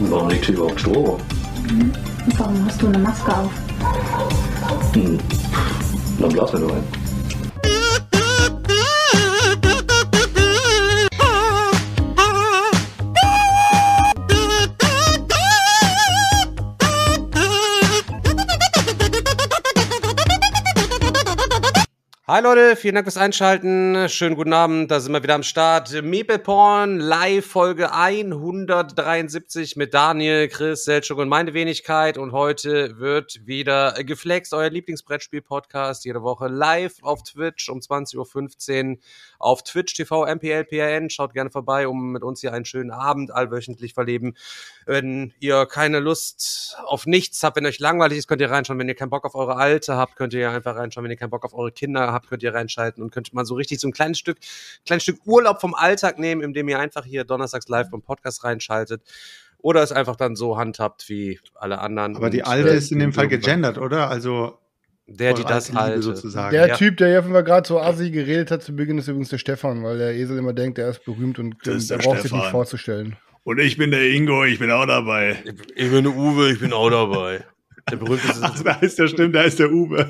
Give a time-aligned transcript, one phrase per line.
[0.00, 1.18] warum liegt hier überhaupt Strom?
[1.68, 1.92] Mhm.
[2.36, 3.50] Warum hast du eine Maske auf?
[4.94, 5.18] Hm.
[6.20, 6.97] Dann blasen wir nur ein.
[22.30, 24.06] Hi Leute, vielen Dank fürs Einschalten.
[24.10, 25.88] Schönen guten Abend, da sind wir wieder am Start.
[26.42, 32.18] Porn Live Folge 173 mit Daniel, Chris, Selchuk und meine Wenigkeit.
[32.18, 36.04] Und heute wird wieder geflext, euer Lieblingsbrettspiel-Podcast.
[36.04, 38.98] Jede Woche live auf Twitch um 20.15 Uhr
[39.38, 41.10] auf Twitch TV MPLPRN.
[41.10, 44.34] Schaut gerne vorbei, um mit uns hier einen schönen Abend allwöchentlich verleben.
[44.86, 48.78] Wenn ihr keine Lust auf nichts habt, wenn euch langweilig ist, könnt ihr reinschauen.
[48.78, 51.04] Wenn ihr keinen Bock auf eure Alte habt, könnt ihr einfach reinschauen.
[51.04, 53.54] Wenn ihr keinen Bock auf eure Kinder habt, könnt ihr reinschalten und könnt mal so
[53.54, 54.38] richtig so ein kleines Stück,
[54.84, 59.02] kleines Stück Urlaub vom Alltag nehmen, indem ihr einfach hier donnerstags live beim Podcast reinschaltet.
[59.60, 62.16] Oder es einfach dann so handhabt wie alle anderen.
[62.16, 64.08] Aber die Alte ist in dem Fall gegendert, oder?
[64.08, 64.56] Also
[65.08, 66.02] der, die das Alte.
[66.02, 66.52] sozusagen.
[66.52, 66.76] Der ja.
[66.76, 69.82] Typ, der hier mal gerade so assi geredet hat zu Beginn, ist übrigens der Stefan,
[69.82, 73.16] weil der Esel immer denkt, er ist berühmt und der, der braucht sich nicht vorzustellen.
[73.44, 75.42] Und ich bin der Ingo, ich bin auch dabei.
[75.74, 77.44] Ich bin der Uwe, ich bin auch dabei.
[77.90, 78.40] Der berühmteste.
[78.42, 79.98] Ach, da ist der stimmt, da ist der Uwe.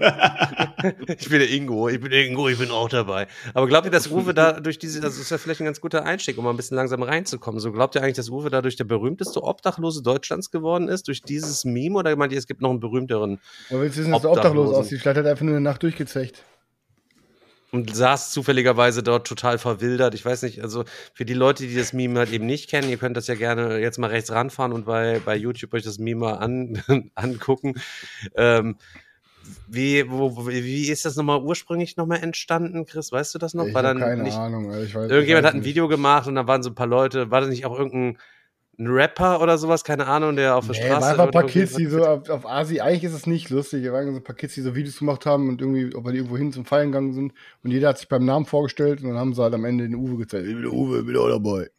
[1.19, 3.27] ich bin der Ingo, ich bin der Ingo, ich bin auch dabei.
[3.55, 6.05] Aber glaubt ihr, dass Uwe da durch diese, das ist ja vielleicht ein ganz guter
[6.05, 7.61] Einstieg, um mal ein bisschen langsam reinzukommen.
[7.61, 11.65] So glaubt ihr eigentlich, dass Uwe dadurch der berühmteste Obdachlose Deutschlands geworden ist, durch dieses
[11.65, 11.99] Meme?
[11.99, 13.39] Oder meint ihr, es gibt noch einen berühmteren?
[13.71, 15.01] Aber willst du wissen, dass obdachlos aussieht?
[15.01, 16.45] Vielleicht hat er einfach nur eine Nacht durchgezecht
[17.71, 20.15] und saß zufälligerweise dort total verwildert.
[20.15, 22.97] Ich weiß nicht, also für die Leute, die das Meme halt eben nicht kennen, ihr
[22.97, 26.21] könnt das ja gerne jetzt mal rechts ranfahren und bei, bei YouTube euch das Meme
[26.21, 26.83] mal an,
[27.15, 27.75] angucken.
[28.35, 28.77] Ähm,
[29.67, 33.13] wie, wo, wie ist das nochmal ursprünglich nochmal entstanden, Chris?
[33.13, 33.67] Weißt du das noch?
[33.67, 34.71] Ich war dann keine nicht, Ahnung.
[34.83, 37.31] Ich weiß, irgendjemand ich hat ein Video gemacht und da waren so ein paar Leute,
[37.31, 38.19] war das nicht auch irgendein
[38.79, 41.01] ein Rapper oder sowas, keine Ahnung, der auf der nee, Straße.
[41.01, 43.85] War einfach ein paar Kids, die so auf, auf Asi, eigentlich ist es nicht lustig.
[43.85, 46.13] Da waren so ein paar Kids, die so Videos gemacht haben und irgendwie, ob wir
[46.13, 47.33] die irgendwo hin zum Feiern gegangen sind.
[47.65, 49.97] Und jeder hat sich beim Namen vorgestellt und dann haben sie halt am Ende den
[49.97, 50.47] Uwe gezeigt.
[50.47, 51.71] Ich bin der Uwe, bin auch dabei.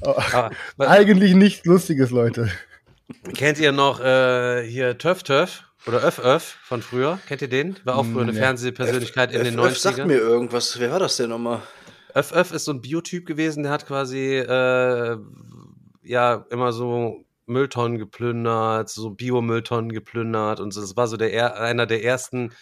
[0.02, 2.48] Aber, eigentlich nichts Lustiges, Leute.
[3.34, 5.64] Kennt ihr noch äh, hier Töff Töff?
[5.86, 7.18] Oder Öff Öff von früher?
[7.26, 7.74] Kennt ihr den?
[7.84, 8.38] War auch früher eine ja.
[8.38, 9.78] Fernsehpersönlichkeit in den 90ern.
[9.78, 10.78] sagt mir irgendwas.
[10.78, 11.62] Wer war das denn nochmal?
[12.14, 15.16] Öff ist so ein Biotyp gewesen, der hat quasi äh,
[16.02, 20.80] ja immer so Mülltonnen geplündert, so Biomülltonnen geplündert und so.
[20.80, 22.52] Das war so der einer der ersten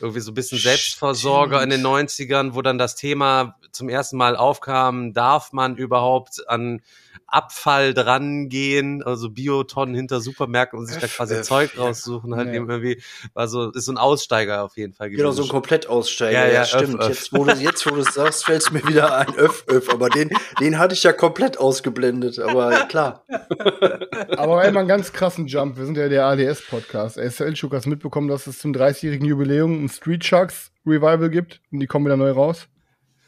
[0.00, 4.36] irgendwie so ein bisschen Selbstversorger in den 90ern, wo dann das Thema zum ersten Mal
[4.36, 6.82] aufkam, darf man überhaupt an
[7.26, 12.54] Abfall dran gehen, also Biotonnen hinter Supermärkten und sich da quasi Zeug raussuchen, halt ja.
[12.54, 13.02] irgendwie,
[13.32, 15.22] war so, ist so ein Aussteiger auf jeden Fall gewesen.
[15.22, 17.00] Genau, so ein Komplettaussteiger, ja, ja, ja stimmt.
[17.00, 19.64] Öff, Jetzt, wo du, jetzt, wo du es sagst, fällt es mir wieder ein, Öff,
[19.68, 20.30] Öff, aber den,
[20.60, 23.24] den hatte ich ja komplett ausgeblendet, aber klar.
[24.36, 27.16] aber einmal einen ganz krassen Jump, wir sind ja der ADS-Podcast.
[27.16, 31.80] SL Schuck hast mitbekommen, dass es zum 30-jährigen Jubiläum ein Street Sharks Revival gibt und
[31.80, 32.68] die kommen wieder neu raus.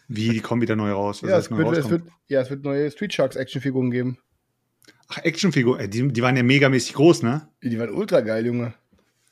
[0.09, 1.21] Wie, die kommen wieder neu raus?
[1.23, 4.19] Ja es, wird, es wird, ja, es wird neue Street Sharks Actionfiguren geben.
[5.09, 7.49] Ach, Actionfiguren, äh, die, die waren ja megamäßig groß, ne?
[7.63, 8.75] Die waren ultra geil, Junge.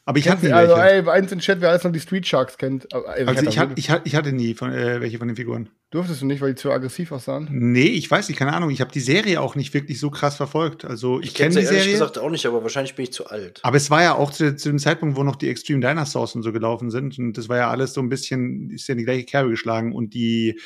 [0.07, 2.59] Aber ich hatte nie Also, ey, eins in Chat, wer alles noch die Street Sharks
[2.59, 2.87] kennt.
[2.93, 5.71] Ey, also, ich, hat, ich, ich hatte nie von, äh, welche von den Figuren.
[5.91, 7.49] Durftest du nicht, weil die zu aggressiv aussahen?
[7.51, 8.69] Nee, ich weiß nicht, keine Ahnung.
[8.69, 10.85] Ich habe die Serie auch nicht wirklich so krass verfolgt.
[10.85, 11.79] Also, ich, ich kenne die Serie.
[11.79, 13.61] ehrlich gesagt auch nicht, aber wahrscheinlich bin ich zu alt.
[13.63, 16.43] Aber es war ja auch zu, zu, dem Zeitpunkt, wo noch die Extreme Dinosaurs und
[16.43, 17.19] so gelaufen sind.
[17.19, 19.95] Und das war ja alles so ein bisschen, ist ja in die gleiche Kerbe geschlagen.
[19.95, 20.61] Und die,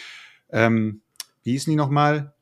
[0.50, 1.03] ähm,
[1.44, 2.34] wie hießen die nochmal?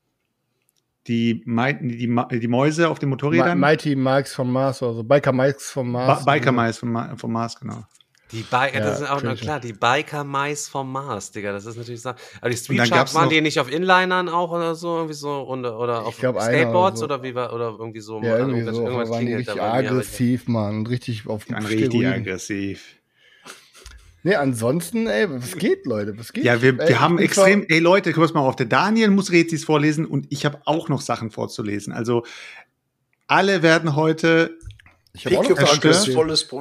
[1.07, 3.57] Die, die, die, Mäuse auf den Motorrädern?
[3.57, 6.25] Mighty Mikes vom Mars, also Biker Mikes vom Mars.
[6.25, 7.83] Ba Biker Mice vom, vom Mars, genau.
[8.33, 11.65] Die Biker, ja, das ist auch noch klar, die Biker Mais vom Mars, Digga, das
[11.65, 12.09] ist natürlich so.
[12.41, 15.79] Aber die Street Sharks waren die nicht auf Inlinern auch oder so, irgendwie so, oder,
[15.79, 17.19] oder auf glaub, Skateboards oder, so.
[17.19, 18.21] oder wie war, oder irgendwie so.
[18.21, 22.96] Ja, irgendwie so, irgendwas waren die richtig aggressiv, Mann, und richtig auf dem Richtig aggressiv.
[24.27, 26.19] Nee, ansonsten, ey, was geht, Leute?
[26.19, 26.43] Was geht?
[26.43, 29.63] Ja, wir, ey, wir haben extrem, ey Leute, guck mal auf, der Daniel muss Rezis
[29.63, 31.93] vorlesen und ich habe auch noch Sachen vorzulesen.
[31.93, 32.25] Also
[33.27, 34.57] alle werden heute
[35.13, 36.09] ich habe auch noch zerstört.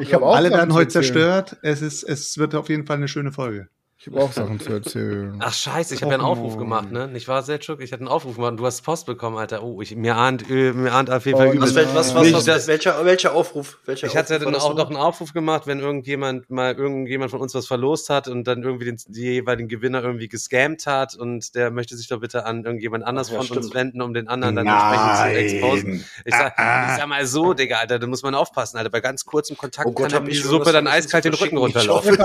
[0.00, 1.56] Ich hab auch alle werden heute zerstört.
[1.62, 3.68] Es ist, es wird auf jeden Fall eine schöne Folge.
[3.98, 5.36] Ich habe auch Sachen zu erzählen.
[5.40, 7.08] Ach scheiße, ich habe ja einen Aufruf gemacht, ne?
[7.08, 7.80] Nicht wahr, Selchuk?
[7.80, 9.62] Ich hatte einen Aufruf gemacht und du hast Post bekommen, Alter.
[9.62, 12.46] Oh, ich, mir, ahnt, äh, mir ahnt auf jeden Fall oh, was, was, was, was,
[12.46, 13.78] was, welcher, welcher Aufruf?
[13.86, 17.54] Welcher ich hatte dann auch noch einen Aufruf gemacht, wenn irgendjemand mal irgendjemand von uns
[17.54, 21.70] was verlost hat und dann irgendwie den, die jeweiligen Gewinner irgendwie gescammt hat und der
[21.70, 23.64] möchte sich doch bitte an irgendjemand anders ja, von stimmt.
[23.64, 26.04] uns wenden, um den anderen dann entsprechend zu exposen.
[26.26, 28.90] Ich sag, ah, ich sag mal so, Digga, Alter, da muss man aufpassen, Alter.
[28.90, 32.16] Bei ganz kurzem Kontakt oh Gott, kann die Suppe dann eiskalt den Rücken runterlaufen.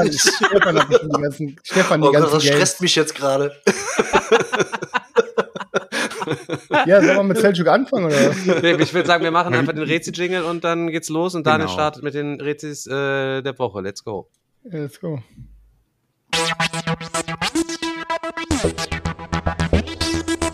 [1.71, 3.55] Stefan, die oh, ganzen das stresst mich jetzt gerade.
[6.85, 8.45] ja, sollen wir mit Seljuk anfangen oder was?
[8.61, 11.67] Nee, ich würde sagen, wir machen einfach den Rezi-Jingle und dann geht's los und Daniel
[11.67, 11.73] genau.
[11.73, 13.79] startet mit den Rezis äh, der Woche.
[13.79, 14.29] Let's go.
[14.63, 15.23] let's go.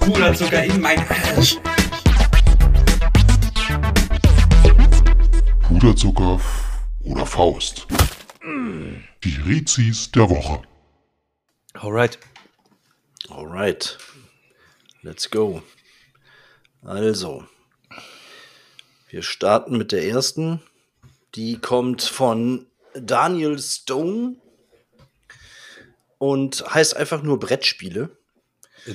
[0.02, 1.58] Puderzucker in mein Arsch.
[5.68, 6.40] Puderzucker
[7.04, 7.88] oder Faust.
[9.24, 10.62] Die Rezis der Woche.
[11.80, 12.18] Alright.
[13.30, 14.00] Alright.
[15.04, 15.62] Let's go.
[16.82, 17.46] Also,
[19.10, 20.60] wir starten mit der ersten.
[21.36, 22.66] Die kommt von
[22.96, 24.38] Daniel Stone
[26.18, 28.17] und heißt einfach nur Brettspiele.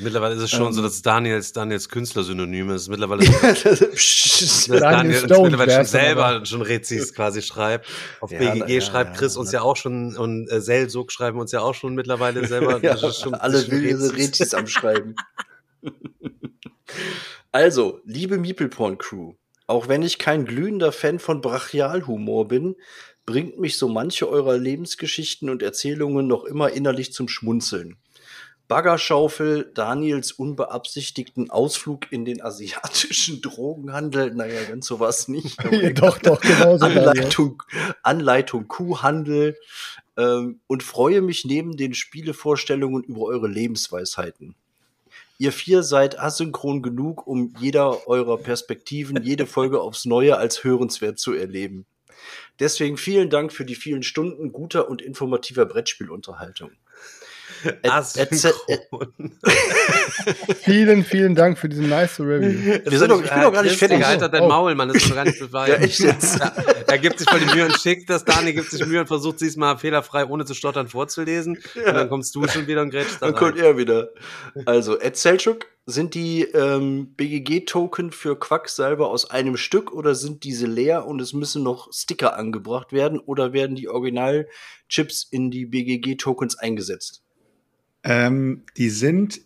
[0.00, 2.88] Mittlerweile ist es schon ähm, so, dass Daniels, Daniels Künstlersynonym ist.
[2.88, 3.24] Mittlerweile,
[3.64, 6.46] dass Daniel Stone mittlerweile schon selber aber.
[6.46, 7.86] schon Rezis quasi schreibt.
[8.20, 11.38] Auf ja, BGG ja, schreibt Chris ja, uns ja auch schon und äh, Selsug schreiben
[11.38, 12.82] uns ja auch schon mittlerweile selber.
[12.82, 15.14] ja, schon, alle wilde Rezis am Schreiben.
[17.50, 19.34] also, liebe Meeple Crew,
[19.66, 22.76] auch wenn ich kein glühender Fan von Brachialhumor bin,
[23.26, 27.96] bringt mich so manche eurer Lebensgeschichten und Erzählungen noch immer innerlich zum Schmunzeln.
[28.68, 35.58] Baggerschaufel, Daniels unbeabsichtigten Ausflug in den asiatischen Drogenhandel, naja, ganz sowas nicht.
[35.94, 36.86] doch, doch, genau so.
[36.86, 37.62] Anleitung,
[38.02, 39.56] Anleitung Kuhhandel
[40.16, 44.54] ähm, und freue mich neben den Spielevorstellungen über eure Lebensweisheiten.
[45.38, 51.18] Ihr vier seid asynchron genug, um jeder eurer Perspektiven jede Folge aufs Neue als hörenswert
[51.18, 51.84] zu erleben.
[52.60, 56.70] Deswegen vielen Dank für die vielen Stunden guter und informativer Brettspielunterhaltung.
[60.62, 62.80] vielen, vielen Dank für diesen nice Review.
[62.84, 64.04] Wir sind doch, ich bin doch gar nicht fertig.
[64.04, 65.68] Alter, dein Maul, Mann, das ist doch gar nicht beweiht.
[65.68, 66.38] ja, echt jetzt.
[66.38, 66.52] Ja,
[66.86, 68.24] er gibt sich voll die Mühe und schickt das.
[68.24, 71.58] Dani gibt sich Mühe und versucht, sie es mal fehlerfrei, ohne zu stottern, vorzulesen.
[71.74, 71.88] Ja.
[71.88, 74.10] Und dann kommst du schon wieder und grätschst da Dann kommt er wieder.
[74.66, 80.66] Also, Ed Selchuk, sind die ähm, BGG-Token für Quacksalber aus einem Stück oder sind diese
[80.66, 86.56] leer und es müssen noch Sticker angebracht werden oder werden die Original-Chips in die BGG-Tokens
[86.56, 87.21] eingesetzt?
[88.04, 89.40] Ähm, die sind,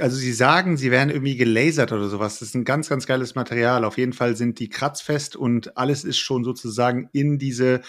[0.00, 2.38] also sie sagen, sie werden irgendwie gelasert oder sowas.
[2.38, 3.84] Das ist ein ganz, ganz geiles Material.
[3.84, 7.82] Auf jeden Fall sind die kratzfest und alles ist schon sozusagen in diese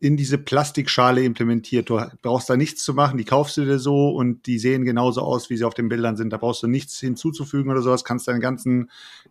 [0.00, 1.88] in diese Plastikschale implementiert.
[1.88, 5.22] Du brauchst da nichts zu machen, die kaufst du dir so und die sehen genauso
[5.22, 6.30] aus, wie sie auf den Bildern sind.
[6.32, 8.90] Da brauchst du nichts hinzuzufügen oder sowas, kannst deinen ganzen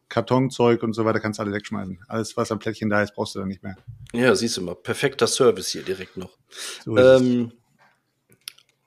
[0.10, 2.00] Kartonzeug und so weiter, kannst alle wegschmeißen.
[2.08, 3.76] Alles, was am Plättchen da ist, brauchst du dann nicht mehr.
[4.14, 6.32] Ja, siehst du mal, perfekter Service hier direkt noch.
[6.84, 7.52] So ähm,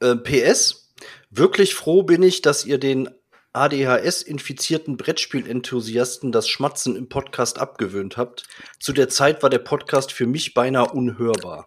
[0.01, 0.93] äh, PS,
[1.31, 3.11] wirklich froh bin ich, dass ihr den
[3.53, 8.45] ADHS-infizierten Brettspiel-Enthusiasten das Schmatzen im Podcast abgewöhnt habt.
[8.79, 11.67] Zu der Zeit war der Podcast für mich beinahe unhörbar.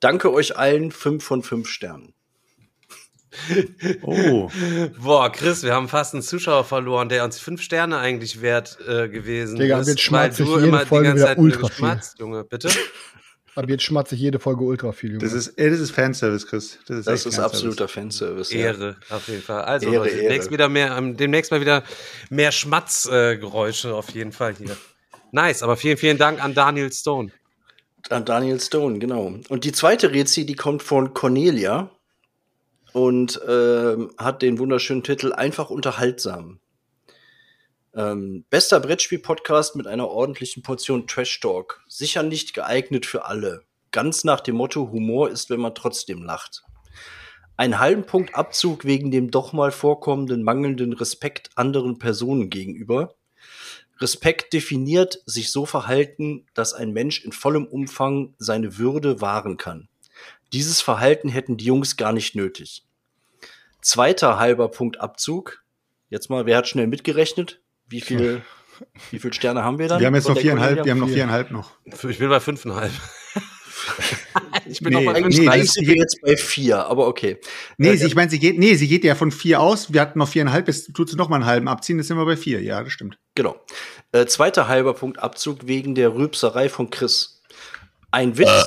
[0.00, 2.14] Danke euch allen, 5 von 5 Sternen.
[4.02, 4.48] Oh.
[5.02, 9.08] Boah, Chris, wir haben fast einen Zuschauer verloren, der uns fünf Sterne eigentlich wert äh,
[9.08, 10.12] gewesen Digga, ist.
[10.12, 12.70] Weil du immer die ganze Zeit ultra geschmatzt, Junge, bitte?
[13.56, 15.12] Aber jetzt schmatze ich jede Folge ultra viel.
[15.12, 15.24] Junge.
[15.24, 16.78] Das ist, das ist Fanservice, Chris.
[16.86, 18.52] Das ist, das ist absoluter Fanservice.
[18.52, 19.16] Ehre, ja.
[19.16, 19.62] auf jeden Fall.
[19.62, 21.84] Also, Ehre, Leute, demnächst, Wieder mehr, demnächst mal wieder
[22.30, 24.76] mehr Schmatzgeräusche äh, auf jeden Fall hier.
[25.30, 27.30] Nice, aber vielen, vielen Dank an Daniel Stone.
[28.10, 29.34] An Daniel Stone, genau.
[29.48, 31.90] Und die zweite Rezi, die kommt von Cornelia
[32.92, 36.60] und äh, hat den wunderschönen Titel Einfach unterhaltsam.
[37.96, 41.84] Ähm, bester Brettspiel-Podcast mit einer ordentlichen Portion Trash-Talk.
[41.86, 43.62] Sicher nicht geeignet für alle.
[43.92, 46.64] Ganz nach dem Motto, Humor ist, wenn man trotzdem lacht.
[47.56, 53.14] Ein halben Punkt Abzug wegen dem doch mal vorkommenden mangelnden Respekt anderen Personen gegenüber.
[54.00, 59.88] Respekt definiert sich so verhalten, dass ein Mensch in vollem Umfang seine Würde wahren kann.
[60.52, 62.84] Dieses Verhalten hätten die Jungs gar nicht nötig.
[63.80, 65.62] Zweiter halber Punkt Abzug.
[66.08, 67.60] Jetzt mal, wer hat schnell mitgerechnet?
[67.88, 68.42] Wie viele
[69.10, 70.00] wie viel Sterne haben wir dann?
[70.00, 71.72] Wir haben jetzt noch viereinhalb, wir haben noch viereinhalb noch.
[71.84, 72.92] Ich bin bei fünfeinhalb.
[74.66, 75.38] ich bin nee, noch bei fünf.
[75.38, 77.38] Nee, wir jetzt bei vier, aber okay.
[77.76, 79.92] Nee, äh, sie, ich meine, sie geht, nee, sie geht ja von vier aus.
[79.92, 82.24] Wir hatten noch viereinhalb, jetzt tut sie noch mal einen halben abziehen, jetzt sind wir
[82.24, 82.62] bei vier.
[82.62, 83.18] Ja, das stimmt.
[83.34, 83.56] Genau.
[84.12, 87.42] Äh, zweiter halber Punkt Abzug wegen der Rülpserei von Chris.
[88.10, 88.64] Ein Witz, äh.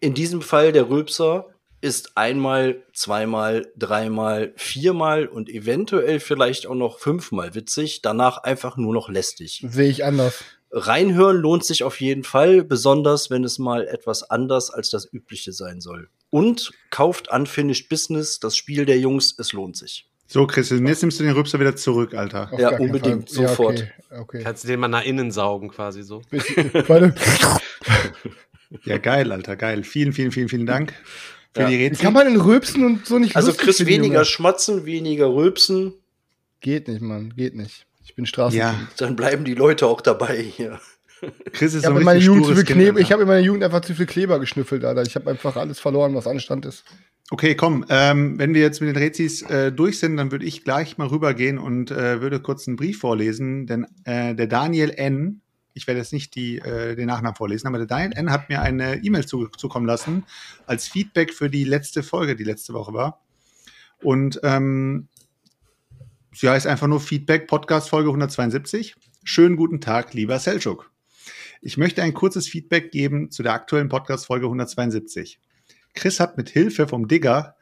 [0.00, 1.46] in diesem Fall der Rülpser,
[1.80, 8.92] ist einmal, zweimal, dreimal, viermal und eventuell vielleicht auch noch fünfmal witzig, danach einfach nur
[8.92, 9.64] noch lästig.
[9.68, 10.42] Sehe ich anders.
[10.70, 15.52] Reinhören lohnt sich auf jeden Fall, besonders wenn es mal etwas anders als das übliche
[15.52, 16.08] sein soll.
[16.30, 20.06] Und kauft Unfinished Business, das Spiel der Jungs, es lohnt sich.
[20.26, 22.52] So, Chris, und jetzt nimmst du den Rübser wieder zurück, Alter.
[22.52, 23.48] Auf Ja, unbedingt, Fall.
[23.48, 23.78] sofort.
[24.10, 24.42] okay, okay.
[24.42, 26.20] Kannst du den mal nach innen saugen, quasi so.
[28.84, 29.82] Ja, geil, Alter, geil.
[29.82, 30.92] Vielen, vielen, vielen, vielen Dank
[31.56, 31.68] Ja.
[31.68, 32.04] die wie Rätsel.
[32.04, 34.24] kann man denn rülpsen und so nicht Also Chris weniger Junge?
[34.24, 35.94] schmatzen, weniger rülpsen,
[36.60, 37.86] Geht nicht, Mann, geht nicht.
[38.04, 38.58] Ich bin Straßen.
[38.58, 40.80] Ja, dann bleiben die Leute auch dabei hier.
[41.52, 43.62] Chris ist Ich habe in meiner Jugend zu viel Kleber, ich habe in meiner Jugend
[43.64, 45.02] einfach zu viel Kleber geschnüffelt, Alter.
[45.02, 46.84] Ich habe einfach alles verloren, was Anstand ist.
[47.30, 50.64] Okay, komm, ähm, wenn wir jetzt mit den Rätsis äh, durch sind, dann würde ich
[50.64, 55.42] gleich mal rübergehen und äh, würde kurz einen Brief vorlesen, denn äh, der Daniel N.,
[55.78, 58.32] ich werde jetzt nicht die, äh, den Nachnamen vorlesen, aber der Daniel N.
[58.32, 60.26] hat mir eine E-Mail zu, zukommen lassen
[60.66, 63.22] als Feedback für die letzte Folge, die letzte Woche war.
[64.02, 65.08] Und ähm,
[66.34, 68.96] sie heißt einfach nur Feedback, Podcast Folge 172.
[69.22, 70.90] Schönen guten Tag, lieber Selchuk.
[71.62, 75.38] Ich möchte ein kurzes Feedback geben zu der aktuellen Podcast Folge 172.
[75.94, 77.56] Chris hat mit Hilfe vom Digger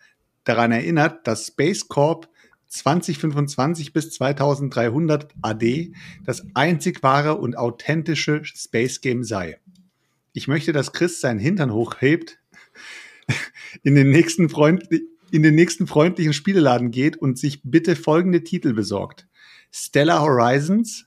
[0.45, 2.29] daran erinnert, dass Space Corp
[2.69, 5.93] 2025 bis 2300 AD
[6.25, 9.59] das einzig wahre und authentische Space Game sei.
[10.33, 12.39] Ich möchte, dass Chris seinen Hintern hochhebt,
[13.83, 18.75] in den nächsten, freundli in den nächsten freundlichen Spieleladen geht und sich bitte folgende Titel
[18.75, 19.27] besorgt.
[19.73, 21.07] Stellar Horizons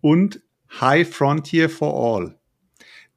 [0.00, 0.42] und
[0.80, 2.37] High Frontier for All.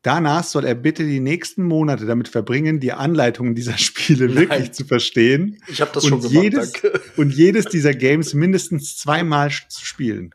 [0.03, 4.35] Danach soll er bitte die nächsten Monate damit verbringen, die Anleitungen dieser Spiele Nein.
[4.35, 7.01] wirklich zu verstehen Ich habe das schon und gemacht, jedes, danke.
[7.17, 10.33] und jedes dieser Games mindestens zweimal zu spielen.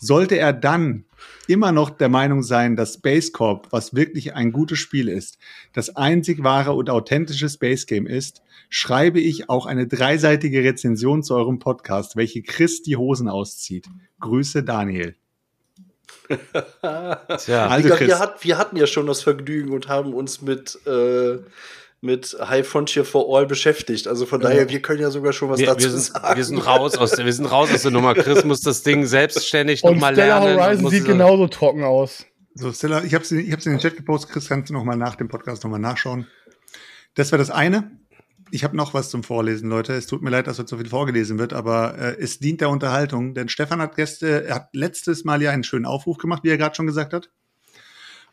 [0.00, 1.04] Sollte er dann
[1.48, 5.38] immer noch der Meinung sein, dass Space Corp, was wirklich ein gutes Spiel ist,
[5.72, 11.34] das einzig wahre und authentische Space Game ist, schreibe ich auch eine dreiseitige Rezension zu
[11.34, 13.86] eurem Podcast, welche Chris die Hosen auszieht.
[14.20, 15.16] Grüße Daniel.
[17.38, 20.78] Tja, Also Chris, wir, hat, wir hatten ja schon das Vergnügen und haben uns mit,
[20.86, 21.38] äh,
[22.00, 24.06] mit High Frontier for All beschäftigt.
[24.06, 26.36] Also von daher, wir können ja sogar schon was wir, dazu wir, sind, sagen.
[26.36, 28.14] wir, sind raus aus der, wir sind raus aus der Nummer.
[28.14, 30.56] Chris muss das Ding selbstständig nochmal lernen.
[30.56, 32.24] und Horizon sieht genauso trocken aus.
[32.54, 34.32] So, Stella, ich habe es in den Chat gepostet.
[34.32, 36.26] Chris, kannst du noch mal nach dem Podcast noch mal nachschauen.
[37.14, 37.90] Das war das eine.
[38.50, 39.92] Ich habe noch was zum Vorlesen, Leute.
[39.92, 42.70] Es tut mir leid, dass heute so viel vorgelesen wird, aber äh, es dient der
[42.70, 43.34] Unterhaltung.
[43.34, 46.58] Denn Stefan hat, Gäste, er hat letztes Mal ja einen schönen Aufruf gemacht, wie er
[46.58, 47.30] gerade schon gesagt hat.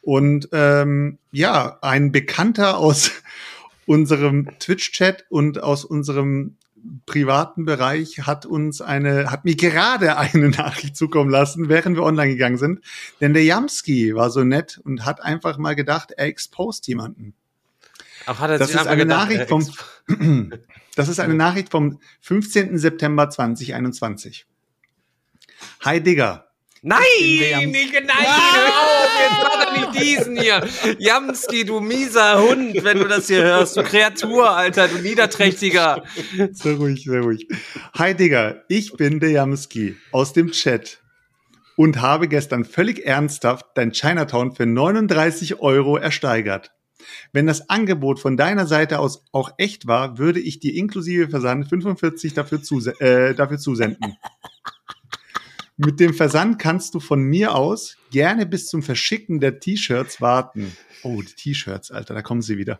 [0.02, 3.12] Und ähm, ja, ein Bekannter aus
[3.86, 6.58] unserem Twitch-Chat und aus unserem
[7.06, 12.32] privaten Bereich hat uns eine, hat mir gerade eine Nachricht zukommen lassen, während wir online
[12.32, 12.82] gegangen sind.
[13.20, 17.34] Denn der Jamski war so nett und hat einfach mal gedacht, er exposed jemanden.
[18.26, 20.52] Ach, hat er Das ist eine gedacht, Nachricht äh, vom,
[20.96, 22.78] das ist eine Nachricht vom 15.
[22.78, 24.46] September 2021.
[25.82, 26.46] Hi Digger.
[26.88, 27.00] Nein,
[27.72, 30.68] nicht, nein, hör auf, jetzt mach doch nicht diesen hier.
[31.00, 33.76] Jamski, du mieser Hund, wenn du das hier hörst.
[33.76, 36.04] Du Kreatur, Alter, du Niederträchtiger.
[36.52, 37.48] Sehr ruhig, sehr ruhig.
[37.98, 41.00] Hi Digger, ich bin der Jamski aus dem Chat
[41.76, 46.75] und habe gestern völlig ernsthaft dein Chinatown für 39 Euro ersteigert.
[47.34, 51.68] Wenn das Angebot von deiner Seite aus auch echt war, würde ich dir inklusive Versand
[51.68, 54.18] 45 dafür, zuse äh, dafür zusenden.
[55.78, 60.72] Mit dem Versand kannst du von mir aus gerne bis zum Verschicken der T-Shirts warten.
[61.04, 62.80] Oh, die T-Shirts, Alter, da kommen sie wieder.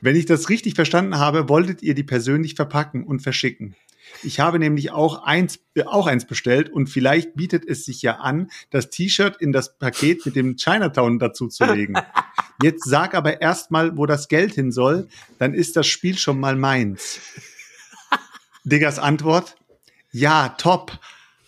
[0.00, 3.76] Wenn ich das richtig verstanden habe, wolltet ihr die persönlich verpacken und verschicken.
[4.22, 8.16] Ich habe nämlich auch eins, äh, auch eins bestellt und vielleicht bietet es sich ja
[8.16, 11.94] an, das T-Shirt in das Paket mit dem Chinatown dazu zu legen.
[12.62, 16.56] Jetzt sag aber erstmal, wo das Geld hin soll, dann ist das Spiel schon mal
[16.56, 17.20] meins.
[18.64, 19.56] Diggers Antwort:
[20.12, 20.98] Ja, top.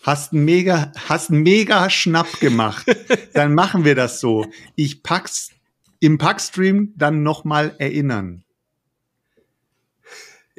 [0.03, 2.85] Hast einen mega, hast einen mega Schnapp gemacht.
[3.33, 4.45] Dann machen wir das so.
[4.75, 5.51] Ich pack's
[5.99, 8.43] im Packstream dann noch mal erinnern.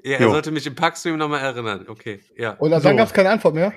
[0.05, 0.31] Ja, er Jo.
[0.33, 1.87] sollte mich im Packstream nochmal erinnern.
[1.88, 2.52] Okay, ja.
[2.52, 2.95] Und dann So.
[2.95, 3.73] gab es keine Antwort mehr.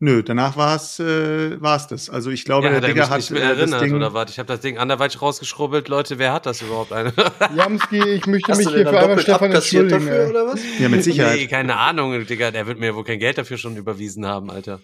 [0.00, 2.08] Nö, danach war es äh, war's das.
[2.08, 3.82] Also ich glaube, ja, der hat er Digger mich hat nicht mehr äh, das erinnert,
[3.82, 4.30] Ding, oder was?
[4.30, 5.88] Ich habe das Ding anderweitig rausgeschrubbelt.
[5.88, 6.92] Leute, wer hat das überhaupt?
[6.92, 7.12] Eine?
[7.56, 10.06] Jamski, ich möchte Hast mich hier für einmal Stefan entschuldigen.
[10.06, 10.60] dafür, oder was?
[10.78, 11.36] ja mit Sicherheit.
[11.38, 12.52] Nee, keine Ahnung, Digga.
[12.52, 14.80] Der wird mir wohl kein Geld dafür schon überwiesen haben, Alter.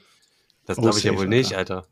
[0.67, 1.87] Das Oh, glaube ich ja safe, wohl nicht, Alter.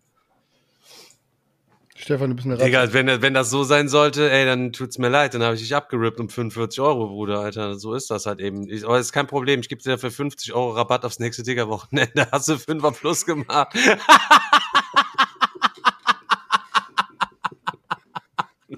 [2.03, 2.65] Stefan, du bist eine Ratte.
[2.65, 5.61] Digga, wenn, wenn das so sein sollte, ey, dann tut's mir leid, dann habe ich
[5.61, 7.77] dich abgerippt um 45 Euro, Bruder, Alter.
[7.77, 8.69] So ist das halt eben.
[8.69, 12.27] Ich, aber ist kein Problem, ich gebe dir dafür 50 Euro Rabatt aufs nächste Digger-Wochenende.
[12.33, 13.77] Hast du 5er plus gemacht.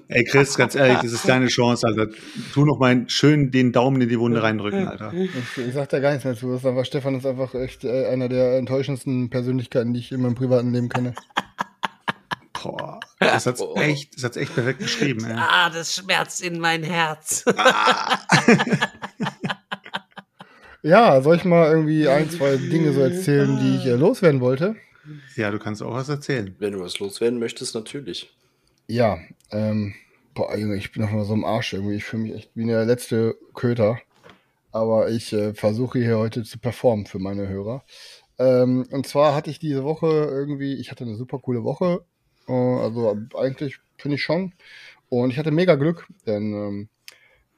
[0.07, 2.07] Ey, Chris, ganz ehrlich, das ist deine Chance, Alter.
[2.53, 5.11] Tu noch mal schön den Daumen in die Wunde reindrücken, Alter.
[5.13, 6.51] Ich, ich sag da gar nichts mehr zu.
[6.51, 10.21] Das ist einfach, Stefan ist einfach echt äh, einer der enttäuschendsten Persönlichkeiten, die ich in
[10.21, 11.15] meinem privaten Leben kenne.
[12.65, 15.35] Boah, das hat's echt, das hat's echt perfekt beschrieben, ey.
[15.37, 17.45] Ah, das schmerzt in mein Herz.
[20.85, 24.75] Ja, soll ich mal irgendwie ein, zwei Dinge so erzählen, die ich äh, loswerden wollte?
[25.35, 26.55] Ja, du kannst auch was erzählen.
[26.59, 28.31] Wenn du was loswerden möchtest, natürlich.
[28.85, 29.17] Ja,
[29.49, 29.95] ähm,
[30.35, 31.95] boah, Junge, ich bin noch mal so im Arsch irgendwie.
[31.95, 33.97] Ich fühle mich echt wie der letzte Köter.
[34.71, 37.83] Aber ich äh, versuche hier heute zu performen für meine Hörer.
[38.37, 42.05] Ähm, und zwar hatte ich diese Woche irgendwie, ich hatte eine super coole Woche.
[42.47, 44.53] Äh, also eigentlich finde ich schon.
[45.09, 46.89] Und ich hatte mega Glück, denn ähm,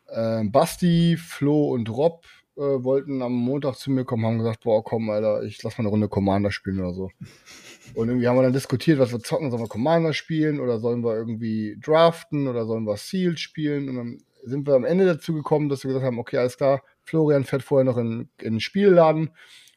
[0.07, 2.25] äh, Basti, Flo und Rob
[2.57, 5.83] äh, wollten am Montag zu mir kommen, haben gesagt, boah, komm, Alter, ich lass mal
[5.83, 7.11] eine Runde Commander spielen oder so.
[7.93, 9.51] Und irgendwie haben wir dann diskutiert, was wir zocken.
[9.51, 13.89] Sollen wir Commander spielen oder sollen wir irgendwie draften oder sollen wir Sealed spielen?
[13.89, 16.81] Und dann sind wir am Ende dazu gekommen, dass wir gesagt haben, okay, alles klar,
[17.03, 19.29] Florian fährt vorher noch in, in den Spielladen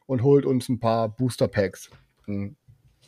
[0.05, 1.89] und holt uns ein paar Booster Packs.
[2.27, 2.55] Und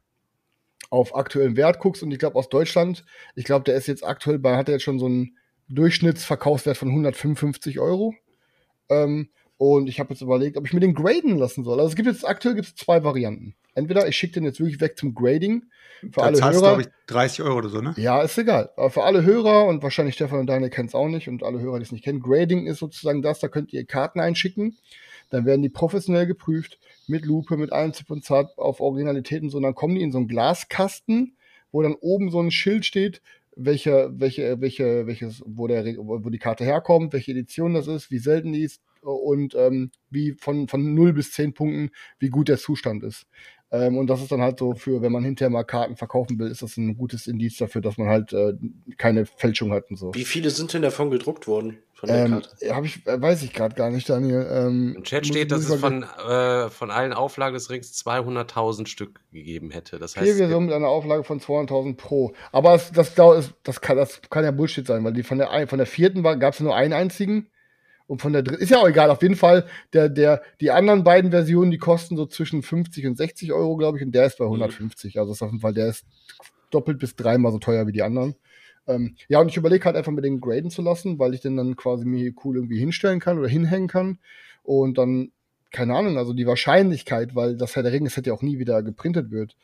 [0.91, 4.39] auf aktuellen Wert guckst und ich glaube aus Deutschland, ich glaube, der ist jetzt aktuell
[4.39, 5.37] bei, hat er jetzt schon so einen
[5.71, 8.15] Durchschnittsverkaufswert von 155 Euro.
[8.91, 11.81] Ähm, und ich habe jetzt überlegt, ob ich mir den graden lassen soll.
[11.81, 13.57] Also es gibt jetzt aktuell gibt's zwei Varianten.
[13.79, 15.64] Entweder ich schicke den jetzt wirklich weg zum Grading
[16.01, 16.77] für Da alle zahlst Hörer.
[16.77, 17.95] glaube ich, 30 Euro oder so, ne?
[17.97, 18.71] Ja, ist egal.
[18.77, 21.61] Aber für alle Hörer und wahrscheinlich Stefan und Daniel kennen es auch nicht und alle
[21.61, 24.77] Hörer, die es nicht kennen, Grading ist sozusagen das, da könnt ihr Karten einschicken.
[25.31, 29.51] Dann werden die professionell geprüft, mit Lupe, mit allem Zip und Zart auf Originalität und
[29.51, 29.59] so.
[29.59, 31.37] Und dann kommen die in so einen Glaskasten,
[31.71, 33.21] wo dann oben so ein Schild steht,
[33.57, 38.19] welche, welche, welche, welches, wo der, wo die Karte herkommt, welche Edition das ist, wie
[38.19, 42.59] selten die ist und ähm, wie von, von 0 bis 10 Punkten, wie gut der
[42.59, 43.27] Zustand ist.
[43.70, 46.50] Ähm, und das ist dann halt so für, wenn man hinterher mal Karten verkaufen will,
[46.50, 48.54] ist das ein gutes Indiz dafür, dass man halt äh,
[48.96, 50.14] keine Fälschung hat und so.
[50.14, 51.78] Wie viele sind denn davon gedruckt worden?
[51.92, 52.74] Von der Ähm, Karte?
[52.74, 54.46] hab ich, äh, weiß ich gerade gar nicht, Daniel.
[54.50, 59.20] Ähm, Im Chat steht, dass es von, äh, von allen Auflagen des Rings 200.000 Stück
[59.33, 59.98] gegeben hätte.
[59.98, 62.33] Das heißt, es gibt- Versionen mit einer Auflage von 200.000 pro.
[62.52, 65.66] Aber es, das, ist- das, kann, das kann ja Bullshit sein, weil die von der,
[65.68, 67.48] von der vierten gab es nur einen einzigen.
[68.09, 71.05] Und von der dritten, ist ja auch egal, auf jeden Fall, der, der, die anderen
[71.05, 74.38] beiden Versionen, die kosten so zwischen 50 und 60 Euro, glaube ich, und der ist
[74.38, 75.18] bei 150.
[75.21, 76.07] Also ist auf jeden Fall, der ist
[76.71, 78.35] doppelt bis dreimal so teuer wie die anderen.
[78.87, 81.59] Ähm, ja, und ich überlege halt einfach mit den graden zu lassen, weil ich den
[81.59, 84.18] dann quasi mir hier cool irgendwie hinstellen kann oder hinhängen kann.
[84.62, 85.31] Und dann,
[85.71, 88.83] keine Ahnung, also die Wahrscheinlichkeit, weil das Herr der Ringe Set ja auch nie wieder
[88.83, 89.55] geprintet wird,